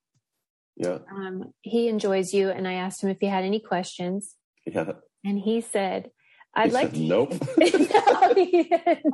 [0.76, 4.34] Yeah, um, he enjoys you, and I asked him if he had any questions,
[4.66, 4.92] yeah.
[5.24, 6.10] and he said,
[6.54, 7.32] "I'd He like said, to." nope.
[7.96, 8.32] No.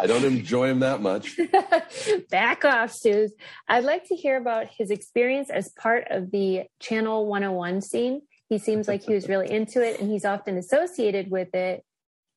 [0.00, 1.38] I don't enjoy him that much.
[2.30, 3.32] Back off, Suze.
[3.68, 8.22] I'd like to hear about his experience as part of the Channel 101 scene.
[8.48, 11.84] He seems like he was really into it and he's often associated with it.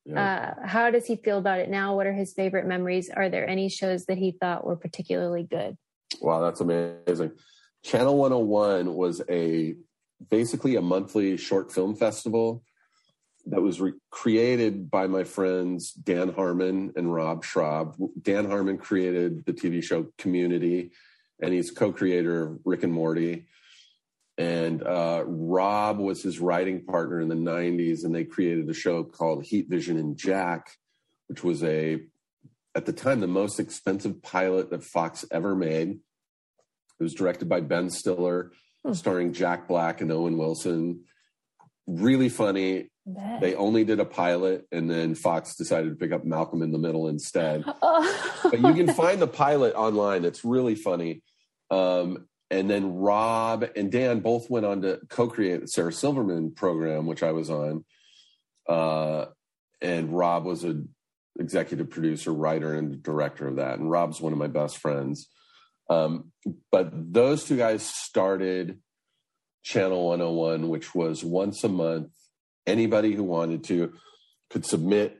[0.05, 0.55] Yeah.
[0.59, 1.95] Uh, how does he feel about it now?
[1.95, 3.09] What are his favorite memories?
[3.09, 5.77] Are there any shows that he thought were particularly good?
[6.21, 7.31] Wow, that's amazing.
[7.83, 9.75] Channel 101 was a
[10.29, 12.63] basically a monthly short film festival
[13.47, 17.95] that was re- created by my friends Dan Harmon and Rob Schrab.
[18.21, 20.91] Dan Harmon created the TV show Community,
[21.41, 23.47] and he's co-creator of Rick and Morty.
[24.37, 29.03] And uh, Rob was his writing partner in the '90s, and they created a show
[29.03, 30.71] called Heat Vision and Jack,
[31.27, 32.01] which was a
[32.75, 35.99] at the time the most expensive pilot that Fox ever made.
[36.99, 38.51] It was directed by Ben Stiller,
[38.91, 41.05] starring Jack Black and Owen Wilson.
[41.87, 42.89] Really funny.
[43.39, 46.79] They only did a pilot, and then Fox decided to pick up Malcolm in the
[46.79, 47.63] Middle instead.
[47.81, 50.25] but you can find the pilot online.
[50.25, 51.21] It's really funny.
[51.69, 57.05] Um, and then Rob and Dan both went on to co-create the Sarah Silverman program,
[57.05, 57.85] which I was on.
[58.67, 59.25] Uh,
[59.81, 60.81] and Rob was a
[61.39, 63.79] executive producer, writer, and director of that.
[63.79, 65.27] And Rob's one of my best friends.
[65.89, 66.31] Um,
[66.71, 68.79] but those two guys started
[69.63, 72.11] Channel 101, which was once a month.
[72.67, 73.93] Anybody who wanted to
[74.49, 75.19] could submit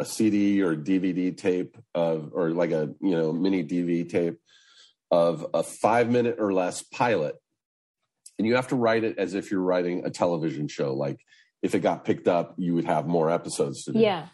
[0.00, 4.38] a CD or DVD tape of, or like a you know mini DV tape
[5.14, 7.36] of a five minute or less pilot,
[8.36, 10.92] and you have to write it as if you're writing a television show.
[10.92, 11.20] Like
[11.62, 14.00] if it got picked up, you would have more episodes to do.
[14.00, 14.26] Yeah.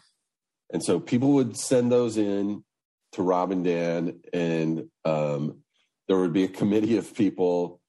[0.73, 2.65] And so people would send those in
[3.13, 5.59] to Rob and Dan, and um,
[6.07, 7.81] there would be a committee of people,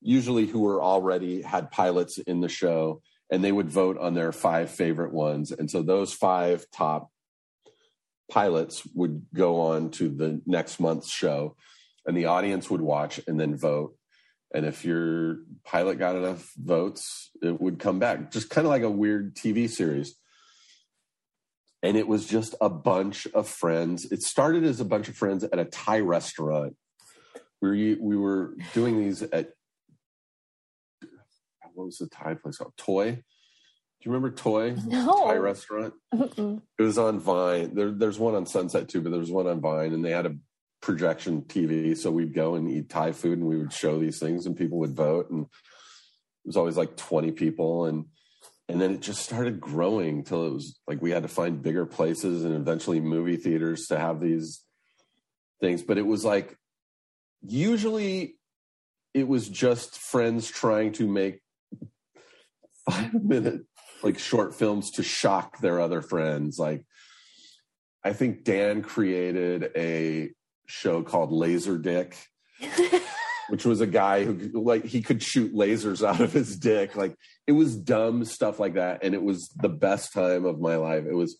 [0.00, 4.32] usually who were already had pilots in the show, and they would vote on their
[4.32, 5.52] five favorite ones.
[5.52, 7.10] And so those five top
[8.30, 11.54] pilots would go on to the next month's show,
[12.06, 13.96] and the audience would watch and then vote.
[14.54, 18.82] And if your pilot got enough votes, it would come back, just kind of like
[18.82, 20.14] a weird TV series
[21.82, 24.10] and it was just a bunch of friends.
[24.10, 26.76] It started as a bunch of friends at a Thai restaurant.
[27.60, 29.50] We we were doing these at
[31.74, 32.74] what was the Thai place called?
[32.76, 33.12] Toi.
[33.12, 34.76] Do you remember Toi?
[34.84, 35.26] No.
[35.26, 35.94] Thai restaurant.
[36.14, 36.60] Mm-mm.
[36.78, 37.74] It was on Vine.
[37.74, 40.26] There, there's one on Sunset too, but there was one on Vine, and they had
[40.26, 40.36] a
[40.82, 41.96] projection TV.
[41.96, 44.78] So we'd go and eat Thai food, and we would show these things, and people
[44.78, 48.04] would vote, and it was always like 20 people, and
[48.68, 51.86] and then it just started growing till it was like we had to find bigger
[51.86, 54.62] places and eventually movie theaters to have these
[55.60, 55.82] things.
[55.82, 56.56] But it was like
[57.42, 58.36] usually
[59.14, 61.40] it was just friends trying to make
[62.88, 63.62] five minute
[64.02, 66.58] like short films to shock their other friends.
[66.58, 66.84] Like
[68.04, 70.30] i think dan created a
[70.66, 72.16] show called laser dick
[73.48, 76.96] which was a guy who like he could shoot lasers out of his dick.
[76.96, 77.14] Like
[77.46, 81.04] it was dumb stuff like that and it was the best time of my life.
[81.04, 81.36] It was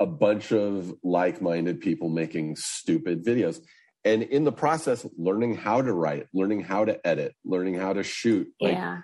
[0.00, 3.60] a bunch of like-minded people making stupid videos.
[4.04, 8.02] And in the process learning how to write learning how to edit learning how to
[8.02, 9.00] shoot like yeah.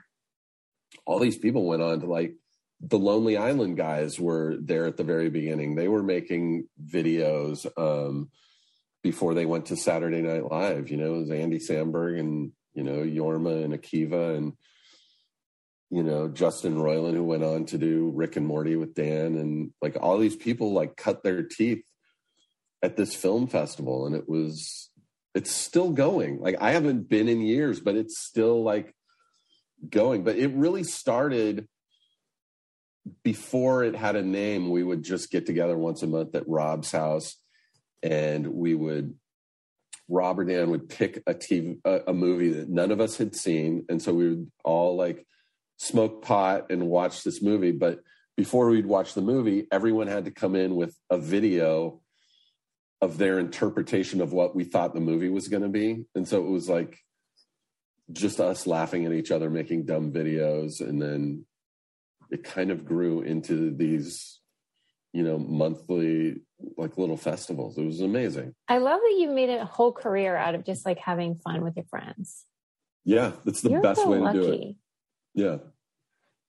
[1.07, 2.35] all these people went on to like
[2.83, 5.75] the lonely island guys were there at the very beginning.
[5.75, 8.31] They were making videos um
[9.03, 12.83] before they went to saturday night live you know it was andy samberg and you
[12.83, 14.53] know jorma and akiva and
[15.91, 19.73] you know justin roiland who went on to do rick and morty with dan and
[19.81, 21.85] like all these people like cut their teeth
[22.83, 24.91] at this film festival and it was
[25.33, 26.41] it's still going.
[26.41, 28.95] Like i haven't been in years but it's still like
[29.89, 30.25] going.
[30.25, 31.69] But it really started
[33.23, 36.93] before it had a name, we would just get together once a month at Rob's
[36.93, 37.37] house,
[38.03, 39.15] and we would
[40.09, 43.35] Rob or Dan would pick a TV a, a movie that none of us had
[43.37, 45.25] seen, and so we would all like
[45.77, 47.73] smoke pot and watch this movie.
[47.73, 48.01] But
[48.37, 52.01] before we'd watch the movie, everyone had to come in with a video
[53.01, 56.45] of their interpretation of what we thought the movie was going to be, and so
[56.45, 56.99] it was like
[58.13, 61.47] just us laughing at each other, making dumb videos, and then
[62.31, 64.40] it kind of grew into these,
[65.13, 66.41] you know, monthly
[66.77, 67.77] like little festivals.
[67.79, 68.55] It was amazing.
[68.69, 71.77] I love that you made a whole career out of just like having fun with
[71.77, 72.45] your friends.
[73.05, 74.39] Yeah, that's the You're best so way to lucky.
[74.39, 74.77] do it.
[75.35, 75.57] Yeah.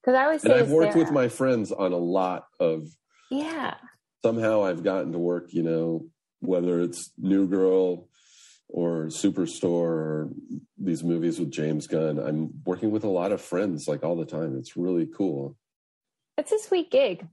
[0.02, 1.04] Because I always say, And I've worked there.
[1.04, 2.88] with my friends on a lot of
[3.30, 3.76] yeah.
[4.24, 6.06] somehow I've gotten to work, you know,
[6.40, 8.10] whether it's New Girl
[8.68, 10.30] or Superstore or
[10.78, 12.20] these movies with James Gunn.
[12.20, 14.58] I'm working with a lot of friends like all the time.
[14.58, 15.56] It's really cool.
[16.38, 17.28] It's a sweet gig.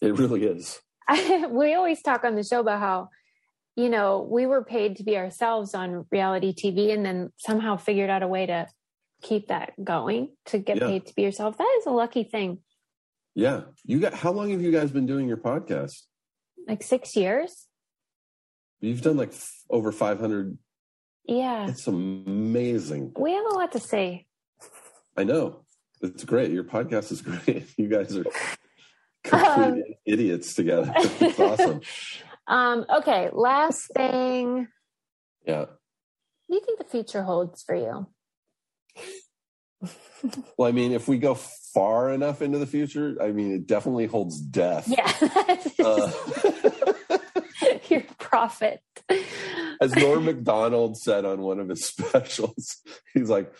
[0.00, 0.80] It really is.
[1.50, 3.08] we always talk on the show about how,
[3.76, 8.10] you know, we were paid to be ourselves on reality TV and then somehow figured
[8.10, 8.66] out a way to
[9.22, 10.86] keep that going to get Yeah.
[10.86, 11.56] paid to be yourself.
[11.58, 12.58] That is a lucky thing.
[13.34, 13.62] Yeah.
[13.84, 16.02] You got how long have you guys been doing your podcast?
[16.66, 17.66] Like six years.
[18.80, 20.58] You've done like f- over 500.
[21.24, 21.68] Yeah.
[21.68, 23.12] It's amazing.
[23.18, 24.26] We have a lot to say.
[25.16, 25.64] I know.
[26.00, 26.50] It's great.
[26.52, 27.66] Your podcast is great.
[27.76, 28.24] You guys are
[29.32, 30.92] Um, idiots together.
[30.96, 31.80] It's awesome.
[32.46, 33.28] Um, okay.
[33.32, 34.68] Last thing.
[35.46, 35.66] Yeah.
[35.66, 35.68] What
[36.48, 38.06] do you think the future holds for you?
[40.56, 44.06] Well, I mean, if we go far enough into the future, I mean, it definitely
[44.06, 44.88] holds death.
[44.88, 45.12] Yeah.
[47.60, 48.80] Uh, Your profit.
[49.80, 52.78] as Norm MacDonald said on one of his specials,
[53.14, 53.52] he's like,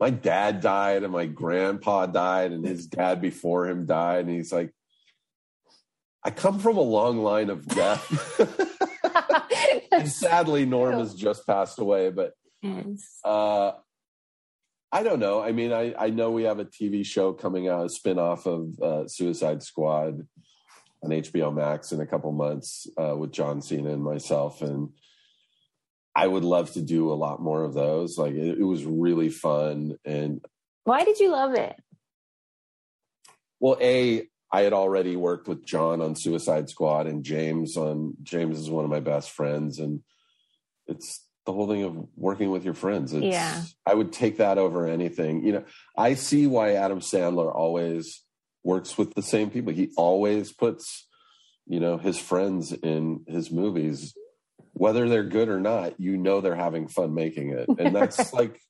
[0.00, 4.26] My dad died and my grandpa died and his dad before him died.
[4.26, 4.72] And he's like,
[6.24, 8.40] I come from a long line of death.
[9.92, 12.34] and sadly, Norm has just passed away, but
[13.24, 13.72] uh,
[14.90, 15.42] I don't know.
[15.42, 18.80] I mean, I, I know we have a TV show coming out, a spinoff of
[18.80, 20.26] uh, Suicide Squad
[21.02, 24.62] on HBO Max in a couple months uh, with John Cena and myself.
[24.62, 24.90] And
[26.18, 28.18] I would love to do a lot more of those.
[28.18, 29.96] Like, it, it was really fun.
[30.04, 30.44] And
[30.82, 31.76] Why did you love it?
[33.60, 38.58] well, A, I had already worked with John on Suicide Squad and James on James
[38.58, 39.78] is one of my best friends.
[39.78, 40.00] And
[40.88, 43.12] it's the whole thing of working with your friends.
[43.12, 43.62] It's, Yeah.
[43.86, 45.44] I would take that over anything.
[45.44, 45.64] You know,
[45.96, 48.22] I see why Adam Sandler always
[48.64, 49.72] works with the same people.
[49.72, 51.06] He always puts,
[51.66, 54.14] you know, his friends in his movies,
[54.78, 57.68] whether they're good or not, you know they're having fun making it.
[57.78, 58.60] And that's like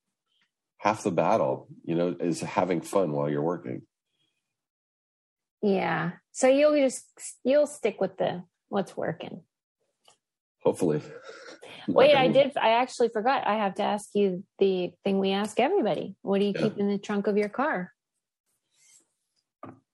[0.79, 3.83] half the battle, you know, is having fun while you're working.
[5.63, 6.13] Yeah.
[6.33, 7.07] So you'll just
[7.45, 9.43] you'll stick with the what's working.
[10.63, 11.03] Hopefully.
[11.89, 12.53] Wait, I did.
[12.57, 13.47] I actually forgot.
[13.47, 16.15] I have to ask you the thing we ask everybody.
[16.23, 16.63] What do you Yeah.
[16.63, 17.93] keep in the trunk of your car?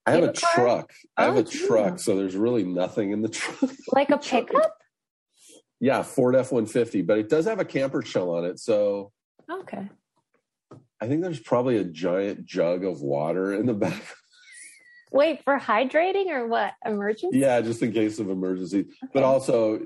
[0.05, 0.93] I have You a a truck.
[1.17, 1.67] I have Oh, a yeah.
[1.67, 3.71] truck, so there's really nothing in the truck.
[3.91, 4.75] Like a pickup?
[5.79, 8.59] Yeah, Ford F one fifty, but it does have a camper shell on it.
[8.59, 9.11] So
[9.51, 9.89] Okay.
[11.01, 14.01] I think there's probably a giant jug of water in the back.
[15.11, 16.73] Wait, for hydrating or what?
[16.85, 17.37] Emergency?
[17.39, 18.85] yeah, just in case of emergency.
[19.13, 19.81] But also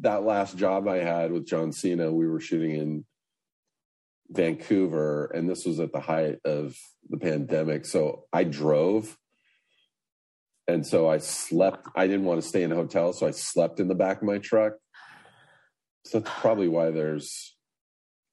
[0.00, 3.04] that last job I had with John Cena, we were shooting in
[4.30, 6.76] Vancouver, and this was at the height of
[7.08, 7.84] the pandemic.
[7.86, 9.16] So I drove.
[10.66, 11.86] And so I slept.
[11.94, 14.22] I didn't want to stay in a hotel, so I slept in the back of
[14.24, 14.72] my truck.
[16.04, 17.54] So that's probably why there's.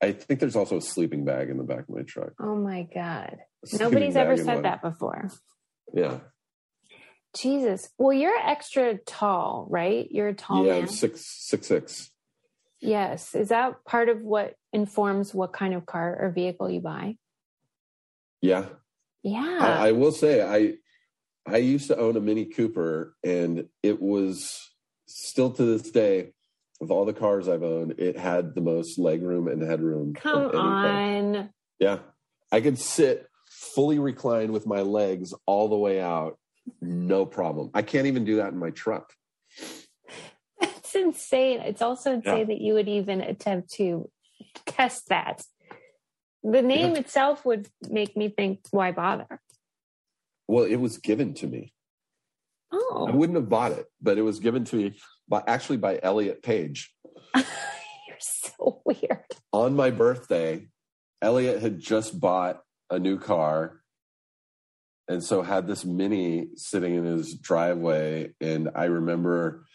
[0.03, 2.33] I think there's also a sleeping bag in the back of my truck.
[2.39, 3.37] Oh my God.
[3.73, 5.29] Nobody's ever said that before.
[5.93, 6.19] Yeah,
[7.35, 7.89] Jesus.
[7.97, 10.07] Well, you're extra tall, right?
[10.09, 10.81] You're a tall yeah, man.
[10.83, 12.11] I'm six six six.
[12.79, 13.35] Yes.
[13.35, 17.17] Is that part of what informs what kind of car or vehicle you buy?
[18.41, 18.65] Yeah,
[19.21, 19.59] Yeah.
[19.61, 20.77] I, I will say I
[21.45, 24.71] I used to own a Mini Cooper, and it was
[25.07, 26.33] still to this day,
[26.81, 30.09] with all the cars I've owned, it had the most legroom and headroom.
[30.09, 30.87] of Come any car.
[30.87, 31.49] on.
[31.79, 31.99] Yeah,
[32.51, 33.27] I could sit
[33.75, 36.39] fully reclined with my legs all the way out,
[36.81, 37.69] no problem.
[37.75, 39.13] I can't even do that in my truck.
[40.59, 41.59] That's insane.
[41.61, 42.43] It's also insane Yeah.
[42.45, 44.09] that you would even attempt to
[44.65, 45.43] test that.
[46.43, 49.39] The name itself would make me think, why bother?
[50.47, 51.73] Well, it was given to me.
[52.71, 54.95] I Oh, wouldn't have bought it, but it was given to me
[55.27, 56.93] by actually by Elliot Page.
[57.35, 57.45] you're
[58.19, 59.23] so weird.
[59.51, 60.67] on my birthday,
[61.21, 63.81] Elliot had just bought a new car
[65.07, 69.65] and so had this mini sitting in his driveway and i remember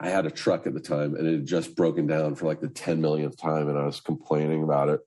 [0.00, 2.60] i had a truck at the time and it had just broken down for like
[2.60, 5.00] the 10 millionth time and i was complaining about it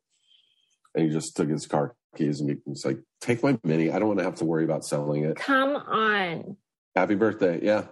[0.95, 3.97] and he just took his car keys and he was like take my mini i
[3.99, 6.57] don't want to have to worry about selling it Come on.
[6.95, 7.85] happy birthday yeah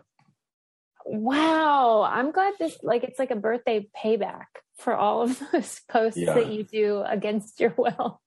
[1.05, 2.03] Wow.
[2.03, 4.45] I'm glad this like it's like a birthday payback
[4.77, 6.33] for all of those posts Yeah.
[6.35, 8.21] that you do against your will.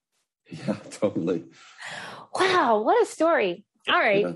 [0.49, 1.45] yeah totally
[2.35, 3.63] Wow, what a story.
[3.87, 4.25] All right.
[4.25, 4.33] Yeah.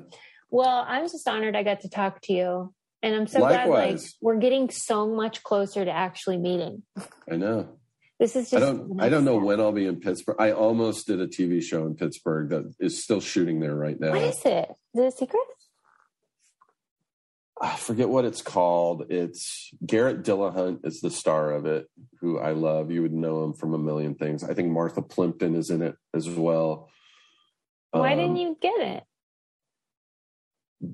[0.52, 2.74] Well, I'm just honored I got to talk to you.
[3.02, 6.84] And I'm so glad like we're getting so much closer to actually meeting.
[7.30, 7.77] i know
[8.20, 9.00] This is just I don't.
[9.02, 10.38] I don't know when I'll be in Pittsburgh.
[10.40, 14.12] I almost did a TV show in Pittsburgh that is still shooting there right now.
[14.12, 14.70] What is it?
[14.98, 15.42] A secret?
[17.60, 19.06] I forget what it's called.
[19.10, 21.88] It's Garrett Dillahunt is the star of it,
[22.20, 22.92] who I love.
[22.92, 24.44] You would know him from a million things.
[24.44, 26.90] I think Martha Plimpton is in it as well.
[27.92, 29.04] Why Um, didn't you get it?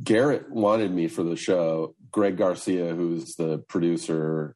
[0.03, 1.95] Garrett wanted me for the show.
[2.11, 4.55] Greg Garcia, who's the producer,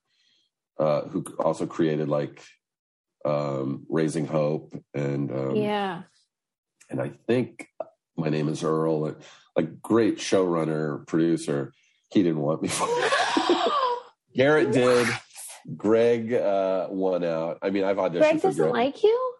[0.79, 2.41] uh, who also created like
[3.27, 6.03] um, Raising Hope and um, yeah.
[6.89, 7.67] and I think
[8.15, 9.15] my name is Earl,
[9.55, 11.73] like great showrunner, producer.
[12.11, 12.87] He didn't want me for.
[14.35, 15.07] Garrett did.
[15.75, 17.59] Greg uh, won out.
[17.61, 18.85] I mean, I've auditioned Greg for doesn't Greg.
[18.85, 19.33] like you?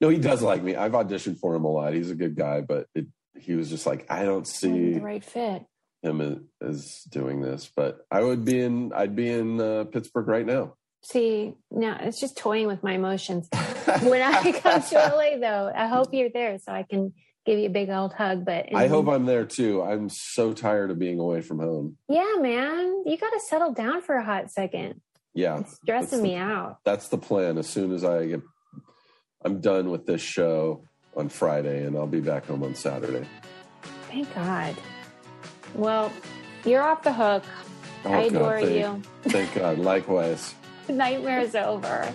[0.00, 0.76] no, he does like me.
[0.76, 1.94] I've auditioned for him a lot.
[1.94, 3.06] He's a good guy, but it,
[3.38, 5.64] he was just like, I don't see the right fit.
[6.02, 7.70] him as, as doing this.
[7.74, 8.92] But I would be in.
[8.92, 10.74] I'd be in uh, Pittsburgh right now.
[11.04, 13.48] See, now it's just toying with my emotions.
[14.02, 17.12] when I come to LA, though, I hope you're there so I can
[17.44, 18.44] give you a big old hug.
[18.46, 19.82] But I hope I'm there too.
[19.82, 21.98] I'm so tired of being away from home.
[22.08, 25.02] yeah, man, you got to settle down for a hot second.
[25.34, 26.78] Yeah, It's stressing the- me out.
[26.84, 27.58] that's the plan.
[27.58, 28.40] As soon as I get,
[29.44, 30.84] I'm done with this show
[31.16, 33.26] on Friday, and I'll be back home on Saturday.
[34.08, 34.74] Thank God.
[35.74, 36.10] Well,
[36.64, 37.42] you're off the hook.
[38.06, 39.02] Oh, I God, adore thank- you.
[39.30, 39.78] Thank God.
[39.78, 40.54] Likewise.
[40.86, 42.12] The nightmare's over.